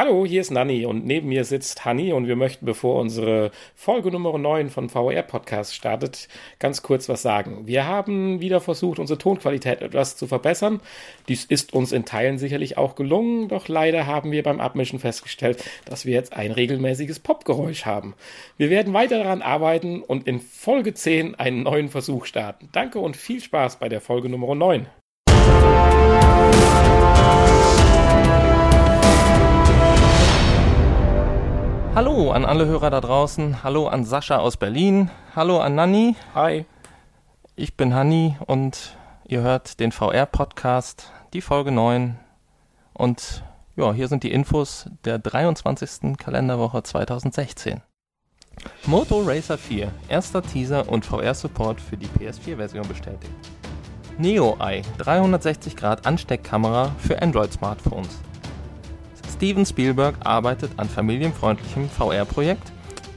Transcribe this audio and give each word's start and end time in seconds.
Hallo, 0.00 0.24
hier 0.24 0.42
ist 0.42 0.52
Nanni 0.52 0.86
und 0.86 1.06
neben 1.06 1.28
mir 1.28 1.42
sitzt 1.42 1.84
Hanni 1.84 2.12
und 2.12 2.28
wir 2.28 2.36
möchten, 2.36 2.64
bevor 2.64 3.00
unsere 3.00 3.50
Folge 3.74 4.12
Nummer 4.12 4.38
9 4.38 4.70
von 4.70 4.88
VR 4.88 5.24
Podcast 5.24 5.74
startet, 5.74 6.28
ganz 6.60 6.84
kurz 6.84 7.08
was 7.08 7.22
sagen. 7.22 7.66
Wir 7.66 7.88
haben 7.88 8.40
wieder 8.40 8.60
versucht, 8.60 9.00
unsere 9.00 9.18
Tonqualität 9.18 9.82
etwas 9.82 10.16
zu 10.16 10.28
verbessern. 10.28 10.78
Dies 11.26 11.44
ist 11.44 11.72
uns 11.72 11.90
in 11.90 12.04
Teilen 12.04 12.38
sicherlich 12.38 12.78
auch 12.78 12.94
gelungen, 12.94 13.48
doch 13.48 13.66
leider 13.66 14.06
haben 14.06 14.30
wir 14.30 14.44
beim 14.44 14.60
Abmischen 14.60 15.00
festgestellt, 15.00 15.64
dass 15.84 16.06
wir 16.06 16.14
jetzt 16.14 16.32
ein 16.32 16.52
regelmäßiges 16.52 17.18
Popgeräusch 17.18 17.84
haben. 17.84 18.14
Wir 18.56 18.70
werden 18.70 18.94
weiter 18.94 19.18
daran 19.18 19.42
arbeiten 19.42 20.02
und 20.02 20.28
in 20.28 20.38
Folge 20.38 20.94
10 20.94 21.34
einen 21.34 21.64
neuen 21.64 21.88
Versuch 21.88 22.26
starten. 22.26 22.68
Danke 22.70 23.00
und 23.00 23.16
viel 23.16 23.40
Spaß 23.40 23.80
bei 23.80 23.88
der 23.88 24.00
Folge 24.00 24.28
Nummer 24.28 24.54
9. 24.54 24.86
Hallo 31.94 32.30
an 32.30 32.44
alle 32.44 32.66
Hörer 32.66 32.90
da 32.90 33.00
draußen. 33.00 33.62
Hallo 33.62 33.88
an 33.88 34.04
Sascha 34.04 34.38
aus 34.38 34.56
Berlin. 34.56 35.10
Hallo 35.34 35.58
an 35.58 35.74
Nanni. 35.74 36.16
Hi. 36.34 36.64
Ich 37.56 37.76
bin 37.76 37.94
Hanni 37.94 38.36
und 38.46 38.96
ihr 39.26 39.40
hört 39.40 39.80
den 39.80 39.90
VR-Podcast, 39.90 41.12
die 41.32 41.40
Folge 41.40 41.72
9. 41.72 42.16
Und 42.94 43.42
ja, 43.76 43.92
hier 43.92 44.08
sind 44.08 44.22
die 44.22 44.32
Infos 44.32 44.88
der 45.04 45.18
23. 45.18 46.16
Kalenderwoche 46.16 46.82
2016. 46.82 47.82
Moto 48.86 49.22
Racer 49.22 49.58
4, 49.58 49.90
erster 50.08 50.42
Teaser 50.42 50.88
und 50.88 51.04
VR-Support 51.04 51.80
für 51.80 51.96
die 51.96 52.08
PS4-Version 52.08 52.86
bestätigt. 52.86 53.32
Neo 54.18 54.56
Eye, 54.60 54.82
360 54.98 55.76
Grad 55.76 56.06
Ansteckkamera 56.06 56.90
für 56.98 57.22
Android-Smartphones. 57.22 58.18
Steven 59.38 59.64
Spielberg 59.64 60.16
arbeitet 60.24 60.72
an 60.78 60.88
familienfreundlichem 60.88 61.88
VR-Projekt 61.90 62.72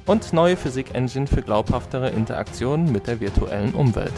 und 0.05 0.33
neue 0.33 0.55
Physik-Engine 0.55 1.25
für 1.25 1.41
glaubhaftere 1.41 2.11
Interaktionen 2.11 2.91
mit 2.91 3.07
der 3.07 3.19
virtuellen 3.19 3.73
Umwelt. 3.73 4.13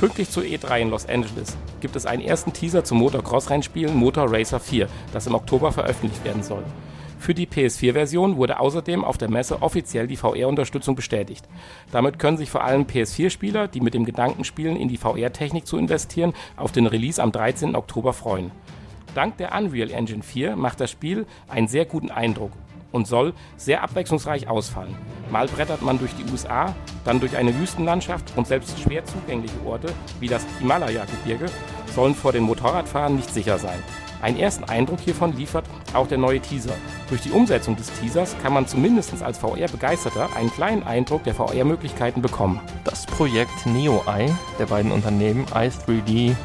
Pünktlich 0.00 0.30
zur 0.30 0.42
E3 0.42 0.80
in 0.80 0.90
Los 0.90 1.08
Angeles 1.08 1.56
gibt 1.80 1.94
es 1.94 2.06
einen 2.06 2.24
ersten 2.24 2.52
Teaser 2.52 2.82
zum 2.82 2.98
Motocross-Rennspiel 2.98 3.90
Motor 3.92 4.32
Racer 4.32 4.58
4, 4.58 4.88
das 5.12 5.28
im 5.28 5.36
Oktober 5.36 5.70
veröffentlicht 5.70 6.24
werden 6.24 6.42
soll. 6.42 6.64
Für 7.20 7.34
die 7.34 7.46
PS4-Version 7.46 8.36
wurde 8.36 8.58
außerdem 8.58 9.04
auf 9.04 9.16
der 9.16 9.30
Messe 9.30 9.62
offiziell 9.62 10.08
die 10.08 10.16
VR-Unterstützung 10.16 10.96
bestätigt. 10.96 11.44
Damit 11.92 12.18
können 12.18 12.36
sich 12.36 12.50
vor 12.50 12.64
allem 12.64 12.82
PS4-Spieler, 12.82 13.68
die 13.68 13.80
mit 13.80 13.94
dem 13.94 14.04
Gedanken 14.04 14.42
spielen, 14.42 14.74
in 14.74 14.88
die 14.88 14.96
VR-Technik 14.96 15.68
zu 15.68 15.78
investieren, 15.78 16.34
auf 16.56 16.72
den 16.72 16.88
Release 16.88 17.22
am 17.22 17.30
13. 17.30 17.76
Oktober 17.76 18.12
freuen. 18.12 18.50
Dank 19.14 19.36
der 19.36 19.54
Unreal 19.54 19.90
Engine 19.90 20.22
4 20.22 20.56
macht 20.56 20.80
das 20.80 20.90
Spiel 20.90 21.26
einen 21.48 21.68
sehr 21.68 21.84
guten 21.84 22.10
Eindruck 22.10 22.52
und 22.92 23.06
soll 23.06 23.34
sehr 23.56 23.82
abwechslungsreich 23.82 24.48
ausfallen. 24.48 24.94
Mal 25.30 25.48
brettert 25.48 25.82
man 25.82 25.98
durch 25.98 26.12
die 26.14 26.30
USA, 26.30 26.74
dann 27.04 27.20
durch 27.20 27.36
eine 27.36 27.58
Wüstenlandschaft 27.58 28.32
und 28.36 28.46
selbst 28.46 28.78
schwer 28.80 29.04
zugängliche 29.04 29.60
Orte 29.66 29.92
wie 30.20 30.28
das 30.28 30.46
Himalaya-Gebirge 30.58 31.46
sollen 31.94 32.14
vor 32.14 32.32
den 32.32 32.44
Motorradfahrern 32.44 33.16
nicht 33.16 33.32
sicher 33.32 33.58
sein. 33.58 33.78
Einen 34.22 34.38
ersten 34.38 34.64
Eindruck 34.64 35.00
hiervon 35.00 35.36
liefert 35.36 35.64
auch 35.94 36.06
der 36.06 36.16
neue 36.16 36.40
Teaser. 36.40 36.74
Durch 37.08 37.22
die 37.22 37.32
Umsetzung 37.32 37.76
des 37.76 37.92
Teasers 38.00 38.36
kann 38.40 38.52
man 38.52 38.68
zumindest 38.68 39.20
als 39.20 39.38
VR-Begeisterter 39.38 40.34
einen 40.36 40.52
kleinen 40.52 40.84
Eindruck 40.84 41.24
der 41.24 41.34
VR-Möglichkeiten 41.34 42.22
bekommen. 42.22 42.60
Das 42.84 43.04
Projekt 43.04 43.66
Neo 43.66 44.04
Eye 44.06 44.32
der 44.60 44.66
beiden 44.66 44.92
Unternehmen 44.92 45.44
i3D 45.46 46.36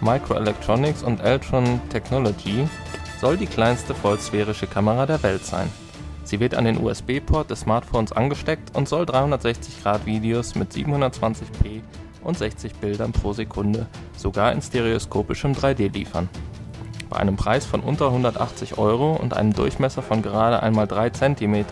Microelectronics 0.00 1.02
und 1.02 1.20
Eltron 1.20 1.80
Technology 1.90 2.66
soll 3.20 3.36
die 3.36 3.46
kleinste 3.46 3.94
vollsphärische 3.94 4.66
Kamera 4.66 5.06
der 5.06 5.22
Welt 5.22 5.44
sein. 5.44 5.70
Sie 6.24 6.40
wird 6.40 6.54
an 6.54 6.64
den 6.64 6.82
USB-Port 6.82 7.50
des 7.50 7.60
Smartphones 7.60 8.12
angesteckt 8.12 8.74
und 8.76 8.88
soll 8.88 9.04
360-Grad-Videos 9.04 10.54
mit 10.54 10.72
720p 10.72 11.82
und 12.22 12.38
60 12.38 12.74
Bildern 12.74 13.12
pro 13.12 13.32
Sekunde 13.32 13.86
sogar 14.16 14.52
in 14.52 14.62
stereoskopischem 14.62 15.52
3D 15.52 15.92
liefern. 15.92 16.28
Bei 17.08 17.16
einem 17.16 17.36
Preis 17.36 17.66
von 17.66 17.80
unter 17.80 18.06
180 18.06 18.78
Euro 18.78 19.16
und 19.16 19.34
einem 19.34 19.52
Durchmesser 19.52 20.02
von 20.02 20.22
gerade 20.22 20.62
einmal 20.62 20.86
3 20.86 21.10
cm 21.10 21.64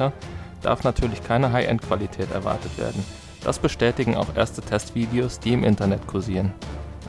darf 0.63 0.83
natürlich 0.83 1.23
keine 1.23 1.53
High-End-Qualität 1.53 2.33
erwartet 2.33 2.77
werden. 2.77 3.05
Das 3.45 3.61
bestätigen 3.61 4.17
auch 4.17 4.35
erste 4.35 4.61
Testvideos, 4.61 5.39
die 5.39 5.53
im 5.53 5.63
Internet 5.63 6.07
kursieren. 6.07 6.53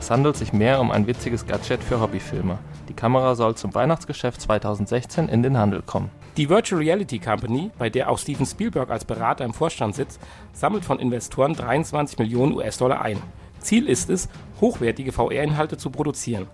Es 0.00 0.10
handelt 0.10 0.34
sich 0.34 0.54
mehr 0.54 0.80
um 0.80 0.90
ein 0.90 1.06
witziges 1.06 1.46
Gadget 1.46 1.84
für 1.84 2.00
Hobbyfilmer. 2.00 2.58
Die 2.88 2.94
Kamera 2.94 3.34
soll 3.34 3.54
zum 3.54 3.74
Weihnachtsgeschäft 3.74 4.40
2016 4.40 5.28
in 5.28 5.42
den 5.42 5.58
Handel 5.58 5.82
kommen. 5.82 6.10
Die 6.38 6.48
Virtual 6.48 6.80
Reality 6.80 7.18
Company, 7.18 7.70
bei 7.78 7.90
der 7.90 8.08
auch 8.08 8.18
Steven 8.18 8.46
Spielberg 8.46 8.88
als 8.90 9.04
Berater 9.04 9.44
im 9.44 9.52
Vorstand 9.52 9.94
sitzt, 9.94 10.18
sammelt 10.54 10.86
von 10.86 10.98
Investoren 10.98 11.52
23 11.52 12.18
Millionen 12.18 12.54
US-Dollar 12.54 13.02
ein. 13.02 13.18
Ziel 13.60 13.86
ist 13.86 14.08
es, 14.08 14.30
hochwertige 14.62 15.12
VR-Inhalte 15.12 15.76
zu 15.76 15.90
produzieren. 15.90 16.46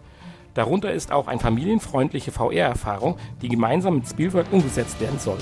Darunter 0.55 0.93
ist 0.93 1.13
auch 1.13 1.29
eine 1.29 1.39
familienfreundliche 1.39 2.33
VR-Erfahrung, 2.33 3.17
die 3.43 3.49
gemeinsam 3.49 3.95
mit 3.95 4.09
Spielberg 4.09 4.47
umgesetzt 4.51 5.01
werden 5.01 5.21
soll. 5.21 5.39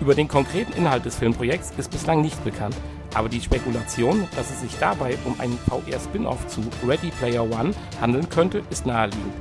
Über 0.00 0.14
den 0.14 0.28
konkreten 0.28 0.74
Inhalt 0.74 1.04
des 1.04 1.16
Filmprojekts 1.16 1.72
ist 1.76 1.90
bislang 1.90 2.22
nicht 2.22 2.44
bekannt, 2.44 2.76
aber 3.14 3.28
die 3.28 3.40
Spekulation, 3.40 4.28
dass 4.36 4.50
es 4.50 4.60
sich 4.60 4.76
dabei 4.78 5.16
um 5.24 5.38
einen 5.40 5.58
VR-Spin-off 5.68 6.46
zu 6.48 6.60
Ready 6.86 7.10
Player 7.18 7.42
One 7.42 7.72
handeln 8.00 8.28
könnte, 8.28 8.62
ist 8.70 8.86
naheliegend. 8.86 9.34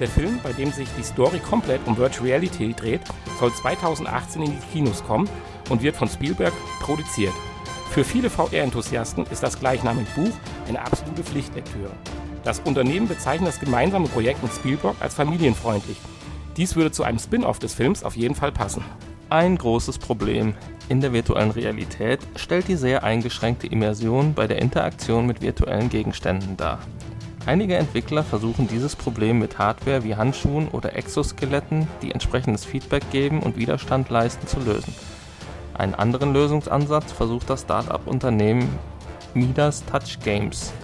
Der 0.00 0.08
Film, 0.08 0.40
bei 0.42 0.52
dem 0.52 0.72
sich 0.72 0.88
die 0.98 1.04
Story 1.04 1.38
komplett 1.38 1.80
um 1.86 1.96
Virtual 1.96 2.26
Reality 2.26 2.74
dreht, 2.74 3.02
soll 3.38 3.52
2018 3.52 4.42
in 4.42 4.50
die 4.50 4.66
Kinos 4.72 5.04
kommen 5.04 5.28
und 5.70 5.82
wird 5.82 5.96
von 5.96 6.08
Spielberg 6.08 6.52
produziert. 6.80 7.34
Für 7.90 8.04
viele 8.04 8.30
VR-Enthusiasten 8.30 9.26
ist 9.26 9.42
das 9.42 9.60
gleichnamige 9.60 10.10
Buch 10.16 10.32
eine 10.66 10.80
absolute 10.80 11.22
Pflichtlektüre. 11.22 11.90
Das 12.42 12.60
Unternehmen 12.60 13.06
bezeichnet 13.06 13.48
das 13.48 13.60
gemeinsame 13.60 14.08
Projekt 14.08 14.42
mit 14.42 14.52
Spielberg 14.52 14.96
als 14.98 15.14
familienfreundlich. 15.14 15.98
Dies 16.56 16.74
würde 16.74 16.90
zu 16.90 17.04
einem 17.04 17.18
Spin-off 17.18 17.58
des 17.58 17.74
Films 17.74 18.02
auf 18.02 18.16
jeden 18.16 18.34
Fall 18.34 18.50
passen. 18.50 18.82
Ein 19.30 19.56
großes 19.56 19.98
Problem 19.98 20.54
in 20.92 21.00
der 21.00 21.14
virtuellen 21.14 21.52
Realität 21.52 22.20
stellt 22.36 22.68
die 22.68 22.76
sehr 22.76 23.02
eingeschränkte 23.02 23.66
Immersion 23.66 24.34
bei 24.34 24.46
der 24.46 24.60
Interaktion 24.60 25.26
mit 25.26 25.40
virtuellen 25.40 25.88
Gegenständen 25.88 26.58
dar. 26.58 26.80
Einige 27.46 27.76
Entwickler 27.76 28.22
versuchen 28.22 28.68
dieses 28.68 28.94
Problem 28.94 29.38
mit 29.38 29.56
Hardware 29.56 30.04
wie 30.04 30.16
Handschuhen 30.16 30.68
oder 30.68 30.94
Exoskeletten, 30.94 31.88
die 32.02 32.12
entsprechendes 32.12 32.66
Feedback 32.66 33.10
geben 33.10 33.40
und 33.40 33.56
Widerstand 33.56 34.10
leisten, 34.10 34.46
zu 34.46 34.60
lösen. 34.60 34.94
Einen 35.72 35.94
anderen 35.94 36.34
Lösungsansatz 36.34 37.10
versucht 37.10 37.48
das 37.48 37.62
Start-up-Unternehmen 37.62 38.68
Midas 39.32 39.86
Touch 39.86 40.18
Games. 40.22 40.74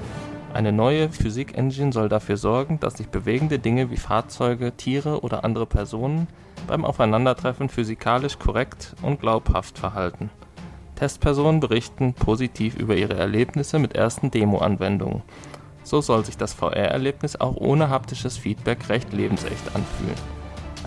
Eine 0.55 0.73
neue 0.73 1.11
Physik-Engine 1.11 1.93
soll 1.93 2.09
dafür 2.09 2.39
sorgen, 2.39 2.81
dass 2.81 2.95
sich 2.95 3.09
bewegende 3.09 3.59
Dinge 3.59 3.91
wie 3.91 3.99
Fahrzeuge, 3.99 4.73
Tiere 4.73 5.21
oder 5.21 5.45
andere 5.45 5.67
Personen 5.67 6.29
beim 6.67 6.85
Aufeinandertreffen 6.85 7.69
physikalisch 7.69 8.39
korrekt 8.39 8.95
und 9.03 9.21
glaubhaft 9.21 9.79
verhalten. 9.79 10.31
Testpersonen 10.97 11.61
berichten 11.61 12.15
positiv 12.15 12.77
über 12.77 12.97
ihre 12.97 13.15
Erlebnisse 13.15 13.79
mit 13.79 13.95
ersten 13.95 14.31
Demo-Anwendungen. 14.31 15.23
So 15.85 16.01
soll 16.01 16.25
sich 16.25 16.37
das 16.37 16.55
VR-Erlebnis 16.55 17.41
auch 17.41 17.57
ohne 17.57 17.89
haptisches 17.89 18.37
Feedback 18.37 18.89
recht 18.89 19.13
lebensecht 19.13 19.75
anfühlen. 19.75 20.17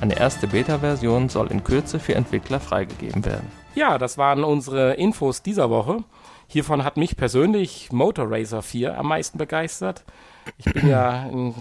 Eine 0.01 0.17
erste 0.17 0.47
Beta-Version 0.47 1.29
soll 1.29 1.47
in 1.47 1.63
Kürze 1.63 1.99
für 1.99 2.15
Entwickler 2.15 2.59
freigegeben 2.59 3.23
werden. 3.23 3.51
Ja, 3.73 3.97
das 3.97 4.17
waren 4.17 4.43
unsere 4.43 4.93
Infos 4.93 5.43
dieser 5.43 5.69
Woche. 5.69 6.03
Hiervon 6.47 6.83
hat 6.83 6.97
mich 6.97 7.15
persönlich 7.15 7.91
Motor 7.91 8.29
Racer 8.29 8.61
4 8.61 8.97
am 8.97 9.07
meisten 9.07 9.37
begeistert. 9.37 10.03
Ich 10.57 10.65
bin 10.65 10.89
ja 10.89 11.21
ein 11.31 11.55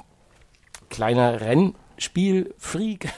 kleiner 0.88 1.40
Renn 1.40 1.74
Spielfreak. 2.00 3.08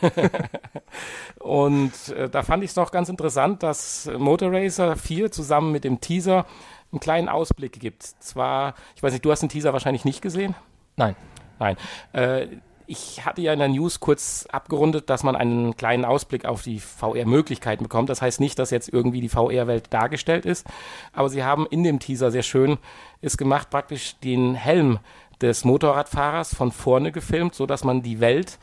und 1.39 1.93
äh, 2.17 2.29
da 2.29 2.43
fand 2.43 2.65
ich 2.65 2.71
es 2.71 2.77
noch 2.77 2.91
ganz 2.91 3.09
interessant, 3.09 3.63
dass 3.63 4.11
Motor 4.19 4.53
Racer 4.53 4.97
4 4.97 5.31
zusammen 5.31 5.73
mit 5.73 5.85
dem 5.85 6.01
Teaser 6.01 6.47
einen 6.91 7.01
kleinen 7.01 7.29
Ausblick 7.29 7.79
gibt. 7.81 8.03
Zwar, 8.03 8.75
ich 8.97 9.03
weiß 9.03 9.13
nicht, 9.13 9.25
du 9.25 9.31
hast 9.31 9.41
den 9.41 9.49
Teaser 9.49 9.73
wahrscheinlich 9.73 10.05
nicht 10.05 10.21
gesehen? 10.21 10.55
Nein. 10.97 11.17
Nein. 11.59 11.77
Äh, 12.13 12.49
ich 12.87 13.25
hatte 13.25 13.41
ja 13.41 13.53
in 13.53 13.59
der 13.59 13.69
News 13.69 14.01
kurz 14.01 14.47
abgerundet, 14.51 15.09
dass 15.09 15.23
man 15.23 15.37
einen 15.37 15.77
kleinen 15.77 16.05
Ausblick 16.05 16.45
auf 16.45 16.63
die 16.63 16.81
VR-Möglichkeiten 16.81 17.85
bekommt. 17.85 18.11
Das 18.11 18.21
heißt 18.21 18.41
nicht, 18.41 18.59
dass 18.59 18.71
jetzt 18.71 18.93
irgendwie 18.93 19.21
die 19.21 19.29
VR-Welt 19.29 19.87
dargestellt 19.91 20.45
ist, 20.45 20.67
aber 21.13 21.29
sie 21.29 21.45
haben 21.45 21.67
in 21.71 21.85
dem 21.85 22.01
Teaser 22.01 22.31
sehr 22.31 22.43
schön 22.43 22.79
ist 23.21 23.39
gemacht, 23.39 23.71
praktisch 23.71 24.17
den 24.19 24.55
Helm 24.55 24.99
des 25.43 25.65
Motorradfahrers 25.65 26.55
von 26.55 26.73
vorne 26.73 27.13
gefilmt, 27.13 27.55
so 27.55 27.67
dass 27.67 27.85
man 27.85 28.03
die 28.03 28.21
Welt, 28.21 28.59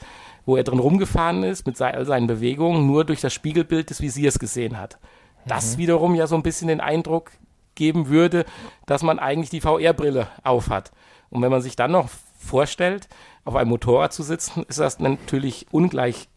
wo 0.46 0.56
er 0.56 0.64
drin 0.64 0.80
rumgefahren 0.80 1.44
ist, 1.44 1.68
mit 1.68 1.80
all 1.82 2.06
seinen 2.06 2.28
Bewegungen 2.28 2.88
nur 2.88 3.06
durch 3.06 3.22
das 3.22 3.34
Spiegelbild 3.34 3.90
des 3.90 4.02
Visiers 4.02 4.40
gesehen 4.40 4.78
hat. 4.78 4.98
Das 5.46 5.76
mhm. 5.76 5.82
wiederum 5.82 6.16
ja 6.16 6.28
so 6.28 6.36
ein 6.36 6.44
bisschen 6.44 6.70
den 6.70 6.82
Eindruck 6.82 7.32
geben 7.76 8.10
würde, 8.10 8.46
dass 8.86 9.04
man 9.04 9.20
eigentlich 9.20 9.50
die 9.50 9.62
VR-Brille 9.62 10.28
aufhat. 10.44 10.92
Und 11.30 11.42
wenn 11.42 11.52
man 11.52 11.62
sich 11.62 11.76
dann 11.76 11.92
noch 11.92 12.10
vorstellt, 12.38 13.08
auf 13.46 13.56
einem 13.56 13.70
Motorrad 13.70 14.14
zu 14.14 14.24
sitzen, 14.24 14.64
ist 14.68 14.80
das 14.80 15.00
natürlich 15.00 15.68
ungleich 15.72 16.30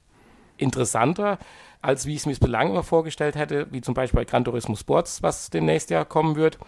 interessanter, 0.56 1.38
als 1.80 2.06
wie 2.06 2.12
ich 2.12 2.20
es 2.20 2.26
mir 2.26 2.34
bislang 2.34 2.70
immer 2.70 2.82
vorgestellt 2.82 3.34
hätte, 3.34 3.66
wie 3.70 3.80
zum 3.80 3.94
Beispiel 3.94 4.20
bei 4.20 4.24
Gran 4.24 4.44
Turismo 4.44 4.76
Sports, 4.76 5.22
was 5.22 5.50
demnächst 5.50 5.90
ja 5.90 6.04
kommen 6.04 6.36
wird. 6.36 6.58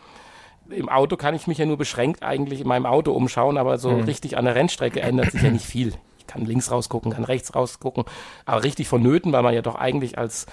Im 0.71 0.89
Auto 0.89 1.17
kann 1.17 1.35
ich 1.35 1.47
mich 1.47 1.59
ja 1.59 1.67
nur 1.67 1.77
beschränkt 1.77 2.23
eigentlich 2.23 2.61
in 2.61 2.69
meinem 2.69 2.87
Auto 2.87 3.13
umschauen, 3.13 3.59
aber 3.59 3.79
so 3.79 3.91
Mhm. 3.91 4.05
richtig 4.05 4.37
an 4.39 4.45
der 4.47 4.55
Rennstrecke 4.55 5.01
ändert 5.01 5.31
sich 5.33 5.43
ja 5.43 5.51
nicht 5.51 5.67
viel. 5.67 5.93
Ich 6.19 6.27
kann 6.27 6.45
links 6.47 6.71
rausgucken, 6.71 7.13
kann 7.13 7.25
rechts 7.25 7.55
rausgucken, 7.55 8.05
aber 8.47 8.65
richtig 8.65 8.89
vonnöten, 8.89 9.33
weil 9.33 9.43
man 9.43 9.53
ja 9.55 9.61
doch 9.63 9.75
eigentlich 9.75 10.17
als 10.17 10.47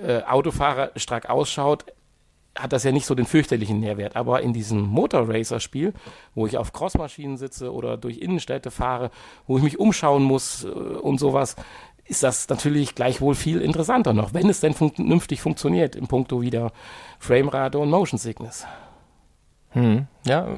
äh, 0.00 0.22
Autofahrer 0.22 0.92
strack 0.94 1.28
ausschaut, 1.28 1.86
hat 2.56 2.72
das 2.72 2.84
ja 2.84 2.92
nicht 2.92 3.06
so 3.06 3.14
den 3.16 3.26
fürchterlichen 3.26 3.80
Nährwert. 3.80 4.14
Aber 4.16 4.42
in 4.42 4.52
diesem 4.52 4.80
Motorracer-Spiel, 4.82 5.92
wo 6.34 6.46
ich 6.46 6.56
auf 6.56 6.72
Crossmaschinen 6.72 7.36
sitze 7.36 7.72
oder 7.72 7.96
durch 7.96 8.18
Innenstädte 8.18 8.70
fahre, 8.70 9.10
wo 9.46 9.56
ich 9.58 9.62
mich 9.64 9.78
umschauen 9.80 10.22
muss 10.22 10.64
äh, 10.64 10.68
und 10.68 11.18
sowas, 11.18 11.56
ist 12.06 12.22
das 12.22 12.48
natürlich 12.48 12.94
gleichwohl 12.94 13.34
viel 13.34 13.60
interessanter 13.60 14.12
noch, 14.12 14.32
wenn 14.34 14.48
es 14.48 14.60
denn 14.60 14.72
fun 14.74 14.92
vernünftig 14.94 15.40
funktioniert 15.42 15.94
im 15.96 16.06
Punkto 16.06 16.40
wieder 16.40 16.72
Framerate 17.18 17.78
und 17.78 17.90
Motion 17.90 18.18
Sickness. 18.18 18.64
Hm. 19.70 20.06
Ja, 20.26 20.56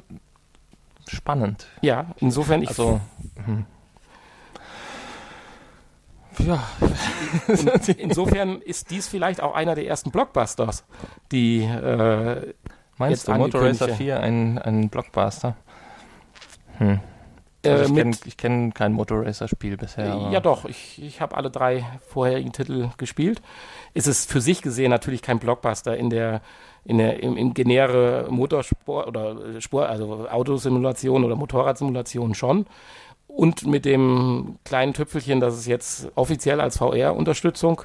spannend. 1.09 1.67
Ja, 1.81 2.07
insofern, 2.19 2.62
ich, 2.62 2.69
Also, 2.69 3.01
hm. 3.45 3.67
ja, 6.39 6.62
und 7.49 7.89
insofern 7.89 8.61
ist 8.62 8.91
dies 8.91 9.09
vielleicht 9.09 9.43
auch 9.43 9.55
einer 9.55 9.75
der 9.75 9.87
ersten 9.87 10.11
Blockbusters, 10.11 10.85
die 11.33 11.62
äh, 11.62 12.55
meinst 12.97 13.27
Jetzt 13.27 13.29
du 13.29 13.33
Motor 13.35 13.62
Racer 13.62 13.85
angekündigt, 13.87 13.97
4 13.97 14.21
ein, 14.21 14.59
ein 14.59 14.89
Blockbuster? 14.89 15.56
Hm. 16.79 17.01
Äh, 17.62 17.71
Also 17.71 17.85
ich 17.85 17.91
mit 17.91 18.03
kenne 18.05 18.17
ich 18.27 18.37
kenn 18.37 18.75
kein 18.75 18.93
Motor 18.93 19.25
Racer 19.27 19.49
Spiel 19.49 19.77
bisher. 19.77 20.12
aber- 20.12 20.31
Ja, 20.31 20.41
doch. 20.41 20.65
Ich, 20.65 21.03
ich 21.03 21.21
habe 21.21 21.37
alle 21.37 21.51
drei 21.51 21.85
vorherigen 22.09 22.53
Titel 22.53 22.91
gespielt. 22.97 23.41
Es 23.95 24.07
ist 24.07 24.31
für 24.31 24.41
sich 24.41 24.62
gesehen 24.62 24.91
natürlich 24.91 25.23
kein 25.23 25.39
Blockbuster 25.39 25.97
in 25.97 26.11
der 26.11 26.41
in 26.85 26.97
der 26.99 27.23
im, 27.23 27.37
im 27.37 27.53
Genere 27.53 28.27
Motorsport 28.31 29.07
oder 29.07 29.37
äh, 29.57 29.61
Sport, 29.61 29.91
also 29.91 30.27
Autosimulation 30.31 31.25
oder 31.25 31.37
Motorradsimulation 31.37 32.35
schon. 32.35 32.67
Und 33.27 33.67
mit 33.67 33.85
dem 33.85 34.56
kleinen 34.65 34.93
Tüpfelchen, 34.95 35.41
dass 35.41 35.55
es 35.55 35.67
jetzt 35.67 36.11
offiziell 36.17 36.61
als 36.61 36.79
VR-Unterstützung 36.79 37.83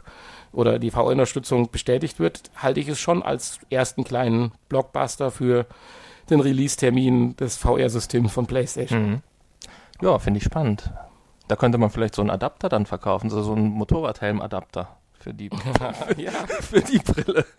oder 0.54 0.80
die 0.80 0.89
VR-Unterstützung 0.92 1.69
bestätigt 1.69 2.19
wird, 2.19 2.50
halte 2.56 2.80
ich 2.80 2.88
es 2.88 3.00
schon 3.00 3.21
als 3.21 3.60
ersten 3.69 4.04
kleinen 4.06 4.54
Blockbuster 4.69 5.30
für 5.30 5.66
den 6.30 6.39
Release-Termin 6.39 7.36
des 7.36 7.57
VR-Systems 7.57 8.31
von 8.31 8.48
PlayStation. 8.48 9.06
Mhm. 9.12 9.21
Ja, 10.01 10.19
finde 10.19 10.39
ich 10.39 10.44
spannend. 10.44 10.92
Da 11.47 11.56
könnte 11.56 11.77
man 11.77 11.89
vielleicht 11.89 12.15
so 12.15 12.21
einen 12.21 12.31
Adapter 12.31 12.69
dann 12.69 12.86
verkaufen, 12.86 13.30
so, 13.30 13.42
so 13.44 13.53
einen 13.53 13.69
Motorradhelm-Adapter 13.69 14.97
für 15.19 15.33
die, 15.33 15.50
ja. 16.18 16.31
für 16.62 16.81
die 16.81 17.00
Brille. 17.00 17.45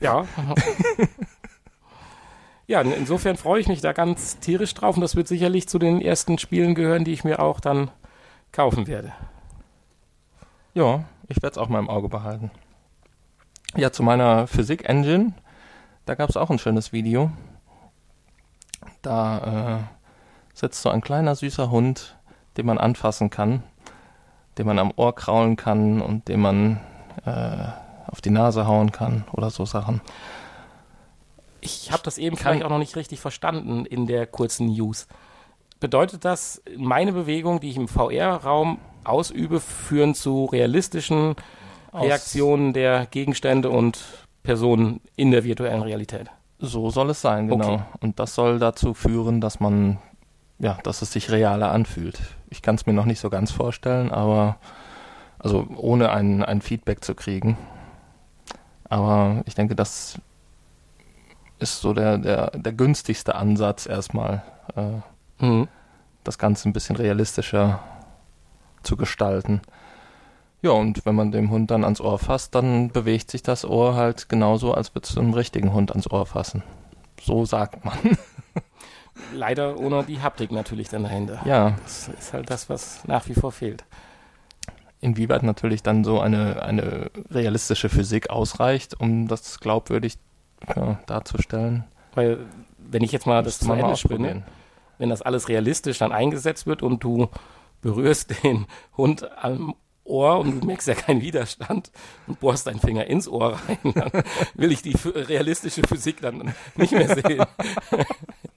Ja. 0.00 0.24
ja, 2.66 2.80
in- 2.80 2.92
insofern 2.92 3.36
freue 3.36 3.60
ich 3.60 3.68
mich 3.68 3.80
da 3.82 3.92
ganz 3.92 4.38
tierisch 4.38 4.72
drauf 4.74 4.96
und 4.96 5.02
das 5.02 5.14
wird 5.14 5.28
sicherlich 5.28 5.68
zu 5.68 5.78
den 5.78 6.00
ersten 6.00 6.38
Spielen 6.38 6.74
gehören, 6.74 7.04
die 7.04 7.12
ich 7.12 7.22
mir 7.22 7.40
auch 7.40 7.60
dann 7.60 7.90
kaufen 8.50 8.86
werde. 8.86 9.12
Ja, 10.74 11.04
ich 11.28 11.36
werde 11.42 11.52
es 11.52 11.58
auch 11.58 11.68
mal 11.68 11.78
im 11.80 11.90
Auge 11.90 12.08
behalten. 12.08 12.50
Ja, 13.76 13.92
zu 13.92 14.02
meiner 14.02 14.46
Physik-Engine, 14.46 15.34
da 16.06 16.14
gab 16.14 16.30
es 16.30 16.36
auch 16.38 16.48
ein 16.50 16.58
schönes 16.58 16.92
Video. 16.92 17.30
Da 19.02 19.78
äh, 19.78 19.99
sitzt 20.60 20.82
so 20.82 20.90
ein 20.90 21.00
kleiner 21.00 21.34
süßer 21.34 21.70
Hund, 21.70 22.16
den 22.56 22.66
man 22.66 22.78
anfassen 22.78 23.30
kann, 23.30 23.62
den 24.58 24.66
man 24.66 24.78
am 24.78 24.92
Ohr 24.96 25.14
kraulen 25.14 25.56
kann 25.56 26.00
und 26.00 26.28
den 26.28 26.40
man 26.40 26.80
äh, 27.24 27.66
auf 28.06 28.20
die 28.20 28.30
Nase 28.30 28.66
hauen 28.66 28.92
kann 28.92 29.24
oder 29.32 29.50
so 29.50 29.64
Sachen. 29.64 30.00
Ich 31.60 31.92
habe 31.92 32.02
das 32.02 32.18
eben 32.18 32.36
Kann- 32.36 32.52
vielleicht 32.54 32.64
auch 32.64 32.70
noch 32.70 32.78
nicht 32.78 32.96
richtig 32.96 33.20
verstanden 33.20 33.84
in 33.84 34.06
der 34.06 34.26
kurzen 34.26 34.68
News. 34.68 35.06
Bedeutet 35.78 36.24
das, 36.24 36.62
meine 36.76 37.12
Bewegungen, 37.12 37.60
die 37.60 37.70
ich 37.70 37.76
im 37.76 37.88
VR-Raum 37.88 38.78
ausübe, 39.04 39.60
führen 39.60 40.14
zu 40.14 40.44
realistischen 40.44 41.36
Reaktionen 41.94 42.72
der 42.72 43.06
Gegenstände 43.06 43.70
und 43.70 43.98
Personen 44.42 45.00
in 45.16 45.30
der 45.30 45.44
virtuellen 45.44 45.82
Realität? 45.82 46.30
So 46.58 46.90
soll 46.90 47.10
es 47.10 47.22
sein, 47.22 47.48
genau. 47.48 47.74
Okay. 47.74 47.82
Und 48.00 48.18
das 48.20 48.34
soll 48.34 48.58
dazu 48.58 48.92
führen, 48.92 49.40
dass 49.40 49.60
man, 49.60 49.98
ja, 50.60 50.78
dass 50.84 51.02
es 51.02 51.12
sich 51.12 51.30
realer 51.30 51.72
anfühlt. 51.72 52.20
Ich 52.48 52.62
kann 52.62 52.76
es 52.76 52.86
mir 52.86 52.92
noch 52.92 53.04
nicht 53.06 53.20
so 53.20 53.28
ganz 53.30 53.50
vorstellen, 53.50 54.10
aber 54.12 54.56
also 55.38 55.66
ohne 55.76 56.10
ein, 56.10 56.44
ein 56.44 56.60
Feedback 56.62 57.02
zu 57.04 57.14
kriegen. 57.14 57.56
Aber 58.88 59.42
ich 59.46 59.54
denke, 59.54 59.74
das 59.74 60.18
ist 61.58 61.80
so 61.80 61.92
der, 61.92 62.18
der, 62.18 62.50
der 62.54 62.72
günstigste 62.72 63.34
Ansatz 63.34 63.86
erstmal, 63.86 64.42
äh, 64.76 65.44
Mhm. 65.44 65.68
das 66.24 66.36
Ganze 66.38 66.68
ein 66.68 66.74
bisschen 66.74 66.96
realistischer 66.96 67.80
zu 68.82 68.96
gestalten. 68.96 69.62
Ja, 70.60 70.72
und 70.72 71.06
wenn 71.06 71.14
man 71.14 71.32
dem 71.32 71.50
Hund 71.50 71.70
dann 71.70 71.84
ans 71.84 72.02
Ohr 72.02 72.18
fasst, 72.18 72.54
dann 72.54 72.90
bewegt 72.90 73.30
sich 73.30 73.42
das 73.42 73.64
Ohr 73.64 73.94
halt 73.94 74.28
genauso, 74.28 74.74
als 74.74 74.94
würdest 74.94 75.16
du 75.16 75.20
einem 75.20 75.32
richtigen 75.32 75.72
Hund 75.72 75.90
ans 75.92 76.10
Ohr 76.10 76.26
fassen. 76.26 76.62
So 77.22 77.46
sagt 77.46 77.82
man. 77.84 77.96
Leider 79.34 79.78
ohne 79.78 80.04
die 80.04 80.20
Haptik 80.20 80.50
natürlich 80.52 80.88
dann 80.88 81.02
dahinter. 81.04 81.40
Ja, 81.44 81.76
Das 81.82 82.08
ist 82.08 82.32
halt 82.32 82.50
das, 82.50 82.68
was 82.68 83.06
nach 83.06 83.28
wie 83.28 83.34
vor 83.34 83.52
fehlt. 83.52 83.84
inwieweit 85.00 85.42
natürlich 85.42 85.82
dann 85.82 86.04
so 86.04 86.20
eine, 86.20 86.62
eine 86.62 87.10
realistische 87.30 87.88
Physik 87.88 88.30
ausreicht, 88.30 89.00
um 89.00 89.28
das 89.28 89.60
glaubwürdig 89.60 90.18
ja, 90.76 90.98
darzustellen. 91.06 91.84
Weil, 92.14 92.38
wenn 92.78 93.02
ich 93.02 93.12
jetzt 93.12 93.26
mal 93.26 93.42
das 93.42 93.60
müsste 93.60 93.66
zu 93.66 93.72
Ende 93.72 93.96
spinne, 93.96 94.42
wenn 94.98 95.08
das 95.08 95.22
alles 95.22 95.48
realistisch 95.48 95.98
dann 95.98 96.12
eingesetzt 96.12 96.66
wird 96.66 96.82
und 96.82 97.02
du 97.02 97.28
berührst 97.80 98.42
den 98.44 98.66
Hund 98.96 99.26
am 99.42 99.74
Ohr 100.04 100.40
und 100.40 100.60
du 100.60 100.66
merkst 100.66 100.88
ja 100.88 100.94
keinen 100.94 101.22
Widerstand 101.22 101.90
und 102.26 102.40
bohrst 102.40 102.66
deinen 102.66 102.80
Finger 102.80 103.06
ins 103.06 103.28
Ohr 103.28 103.58
rein, 103.68 103.94
dann 103.94 104.22
will 104.54 104.72
ich 104.72 104.82
die 104.82 104.96
realistische 105.04 105.82
Physik 105.88 106.20
dann 106.20 106.52
nicht 106.74 106.92
mehr 106.92 107.14
sehen. 107.14 107.44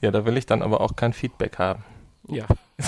Ja, 0.00 0.10
da 0.10 0.24
will 0.24 0.36
ich 0.36 0.46
dann 0.46 0.62
aber 0.62 0.80
auch 0.80 0.96
kein 0.96 1.12
Feedback 1.12 1.58
haben. 1.58 1.84
Ja, 2.28 2.46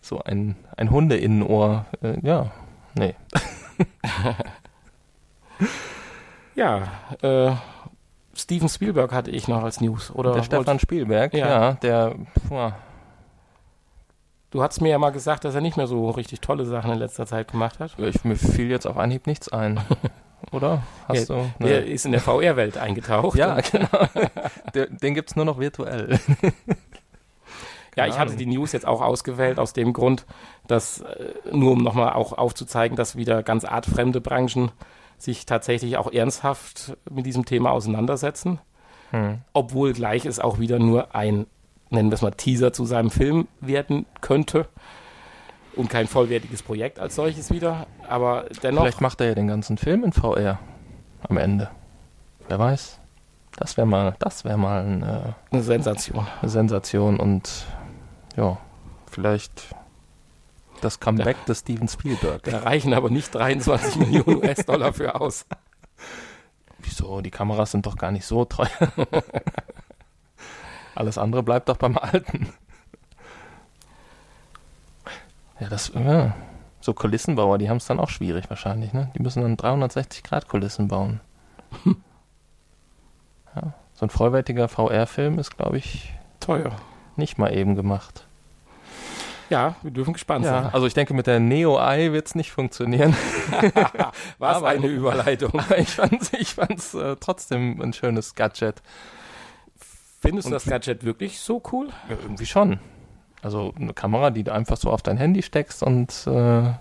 So 0.00 0.18
ein, 0.24 0.56
ein 0.76 0.90
Hundeinnenohr, 0.90 1.86
äh, 2.02 2.18
ja, 2.26 2.50
nee. 2.94 3.14
ja 6.56 6.88
äh, 7.22 7.52
Steven 8.34 8.68
Spielberg 8.68 9.12
hatte 9.12 9.30
ich 9.30 9.46
noch 9.46 9.62
als 9.62 9.80
News. 9.80 10.10
Oder 10.10 10.32
der 10.32 10.42
Stefan 10.42 10.80
Spielberg, 10.80 11.32
Ja. 11.34 11.48
ja, 11.48 11.72
der, 11.74 12.16
puh, 12.48 12.72
du 14.50 14.62
hast 14.62 14.80
mir 14.80 14.88
ja 14.88 14.98
mal 14.98 15.10
gesagt, 15.10 15.44
dass 15.44 15.54
er 15.54 15.60
nicht 15.60 15.76
mehr 15.76 15.86
so 15.86 16.10
richtig 16.10 16.40
tolle 16.40 16.64
Sachen 16.64 16.90
in 16.90 16.98
letzter 16.98 17.26
Zeit 17.26 17.52
gemacht 17.52 17.78
hat. 17.78 17.96
ich, 17.98 18.24
mir 18.24 18.34
fiel 18.34 18.68
jetzt 18.68 18.86
auf 18.86 18.96
Anhieb 18.96 19.26
nichts 19.26 19.48
ein. 19.48 19.80
Oder? 20.52 20.82
Hast 21.08 21.30
du? 21.30 21.50
Der 21.60 21.86
ist 21.86 22.06
in 22.06 22.12
der 22.12 22.20
VR-Welt 22.20 22.78
eingetaucht. 22.78 23.36
Ja, 23.36 23.60
genau. 23.72 23.88
Den 24.74 25.14
gibt's 25.14 25.36
nur 25.36 25.44
noch 25.44 25.58
virtuell. 25.58 26.18
Ja, 27.96 28.06
ich 28.06 28.18
hatte 28.18 28.36
die 28.36 28.46
News 28.46 28.72
jetzt 28.72 28.86
auch 28.86 29.00
ausgewählt 29.00 29.58
aus 29.58 29.72
dem 29.72 29.92
Grund, 29.92 30.24
dass 30.66 31.00
äh, 31.00 31.32
nur 31.52 31.72
um 31.72 31.82
nochmal 31.82 32.12
auch 32.12 32.32
aufzuzeigen, 32.32 32.96
dass 32.96 33.16
wieder 33.16 33.42
ganz 33.42 33.64
artfremde 33.64 34.20
Branchen 34.20 34.70
sich 35.18 35.44
tatsächlich 35.44 35.96
auch 35.96 36.10
ernsthaft 36.12 36.96
mit 37.10 37.26
diesem 37.26 37.44
Thema 37.44 37.72
auseinandersetzen, 37.72 38.58
Hm. 39.10 39.38
obwohl 39.52 39.92
gleich 39.92 40.24
es 40.24 40.38
auch 40.38 40.60
wieder 40.60 40.78
nur 40.78 41.14
ein, 41.16 41.46
nennen 41.90 42.10
wir 42.10 42.14
es 42.14 42.22
mal 42.22 42.30
Teaser 42.30 42.72
zu 42.72 42.84
seinem 42.84 43.10
Film 43.10 43.48
werden 43.60 44.06
könnte 44.20 44.68
und 45.76 45.88
kein 45.88 46.06
vollwertiges 46.06 46.62
Projekt 46.62 46.98
als 46.98 47.14
solches 47.14 47.50
wieder, 47.50 47.86
aber 48.08 48.46
dennoch 48.62 48.82
Vielleicht 48.82 49.00
macht 49.00 49.20
er 49.20 49.28
ja 49.28 49.34
den 49.34 49.48
ganzen 49.48 49.78
Film 49.78 50.04
in 50.04 50.12
VR 50.12 50.58
am 51.28 51.36
Ende. 51.36 51.70
Wer 52.48 52.58
weiß. 52.58 52.98
Das 53.56 53.76
wäre 53.76 53.86
mal, 53.86 54.14
das 54.18 54.44
wäre 54.44 54.58
mal 54.58 54.82
eine, 54.82 55.34
eine 55.50 55.62
Sensation. 55.62 56.26
eine 56.40 56.50
Sensation 56.50 57.18
und 57.18 57.66
ja, 58.36 58.58
vielleicht 59.10 59.74
das 60.80 61.00
Comeback 61.00 61.44
des 61.46 61.60
Steven 61.60 61.88
Spielberg. 61.88 62.42
Da 62.44 62.58
reichen 62.60 62.94
aber 62.94 63.10
nicht 63.10 63.34
23 63.34 63.96
Millionen 63.96 64.36
US-Dollar 64.38 64.92
für 64.92 65.20
aus. 65.20 65.46
Wieso? 66.78 67.20
Die 67.20 67.30
Kameras 67.30 67.72
sind 67.72 67.86
doch 67.86 67.96
gar 67.96 68.10
nicht 68.10 68.24
so 68.24 68.44
teuer. 68.44 68.68
Alles 70.94 71.18
andere 71.18 71.42
bleibt 71.42 71.68
doch 71.68 71.76
beim 71.76 71.98
Alten. 71.98 72.52
Ja, 75.60 75.68
das, 75.68 75.92
ja. 75.94 76.34
So 76.80 76.94
Kulissenbauer, 76.94 77.58
die 77.58 77.68
haben 77.68 77.76
es 77.76 77.86
dann 77.86 78.00
auch 78.00 78.08
schwierig 78.08 78.48
wahrscheinlich, 78.48 78.92
ne? 78.94 79.10
Die 79.14 79.22
müssen 79.22 79.42
dann 79.42 79.56
360 79.56 80.22
Grad 80.22 80.48
Kulissen 80.48 80.88
bauen. 80.88 81.20
Ja, 83.54 83.72
so 83.94 84.06
ein 84.06 84.10
vollwertiger 84.10 84.68
VR-Film 84.68 85.38
ist, 85.38 85.56
glaube 85.56 85.78
ich, 85.78 86.12
Teuer. 86.38 86.70
nicht 87.16 87.38
mal 87.38 87.52
eben 87.52 87.74
gemacht. 87.74 88.24
Ja, 89.48 89.74
wir 89.82 89.90
dürfen 89.90 90.12
gespannt 90.12 90.44
Ja, 90.44 90.62
sein. 90.62 90.72
also 90.72 90.86
ich 90.86 90.94
denke, 90.94 91.12
mit 91.14 91.26
der 91.26 91.40
Neo 91.40 91.76
Eye 91.76 92.12
wird 92.12 92.28
es 92.28 92.36
nicht 92.36 92.52
funktionieren. 92.52 93.16
Was 94.38 94.62
eine 94.62 94.86
Überleitung. 94.86 95.58
Aber 95.58 95.78
ich 95.78 95.88
fand's, 95.88 96.32
ich 96.38 96.54
fand's 96.54 96.94
äh, 96.94 97.16
trotzdem 97.18 97.80
ein 97.82 97.92
schönes 97.92 98.36
Gadget. 98.36 98.80
Findest 100.20 100.46
du 100.46 100.50
Und- 100.50 100.54
das 100.54 100.66
Gadget 100.66 101.02
wirklich 101.02 101.40
so 101.40 101.60
cool? 101.72 101.88
Ja, 102.08 102.14
irgendwie 102.22 102.46
schon. 102.46 102.78
Also 103.42 103.72
eine 103.78 103.94
Kamera, 103.94 104.30
die 104.30 104.44
du 104.44 104.52
einfach 104.52 104.76
so 104.76 104.90
auf 104.90 105.02
dein 105.02 105.16
Handy 105.16 105.42
steckst 105.42 105.82
und 105.82 106.26
äh, 106.26 106.72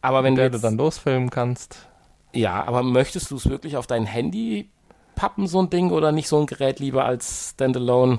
Aber 0.00 0.24
wenn 0.24 0.36
du 0.36 0.42
der 0.42 0.50
du 0.50 0.58
jetzt, 0.58 0.62
dann 0.62 0.76
losfilmen 0.76 1.30
kannst. 1.30 1.88
ja, 2.32 2.64
aber 2.64 2.82
möchtest 2.82 3.30
du 3.30 3.36
es 3.36 3.48
wirklich 3.48 3.76
auf 3.76 3.86
dein 3.86 4.06
Handy 4.06 4.70
pappen, 5.14 5.46
so 5.46 5.60
ein 5.60 5.70
Ding, 5.70 5.90
oder 5.92 6.12
nicht 6.12 6.28
so 6.28 6.40
ein 6.40 6.46
Gerät 6.46 6.80
lieber 6.80 7.04
als 7.04 7.50
Standalone 7.54 8.18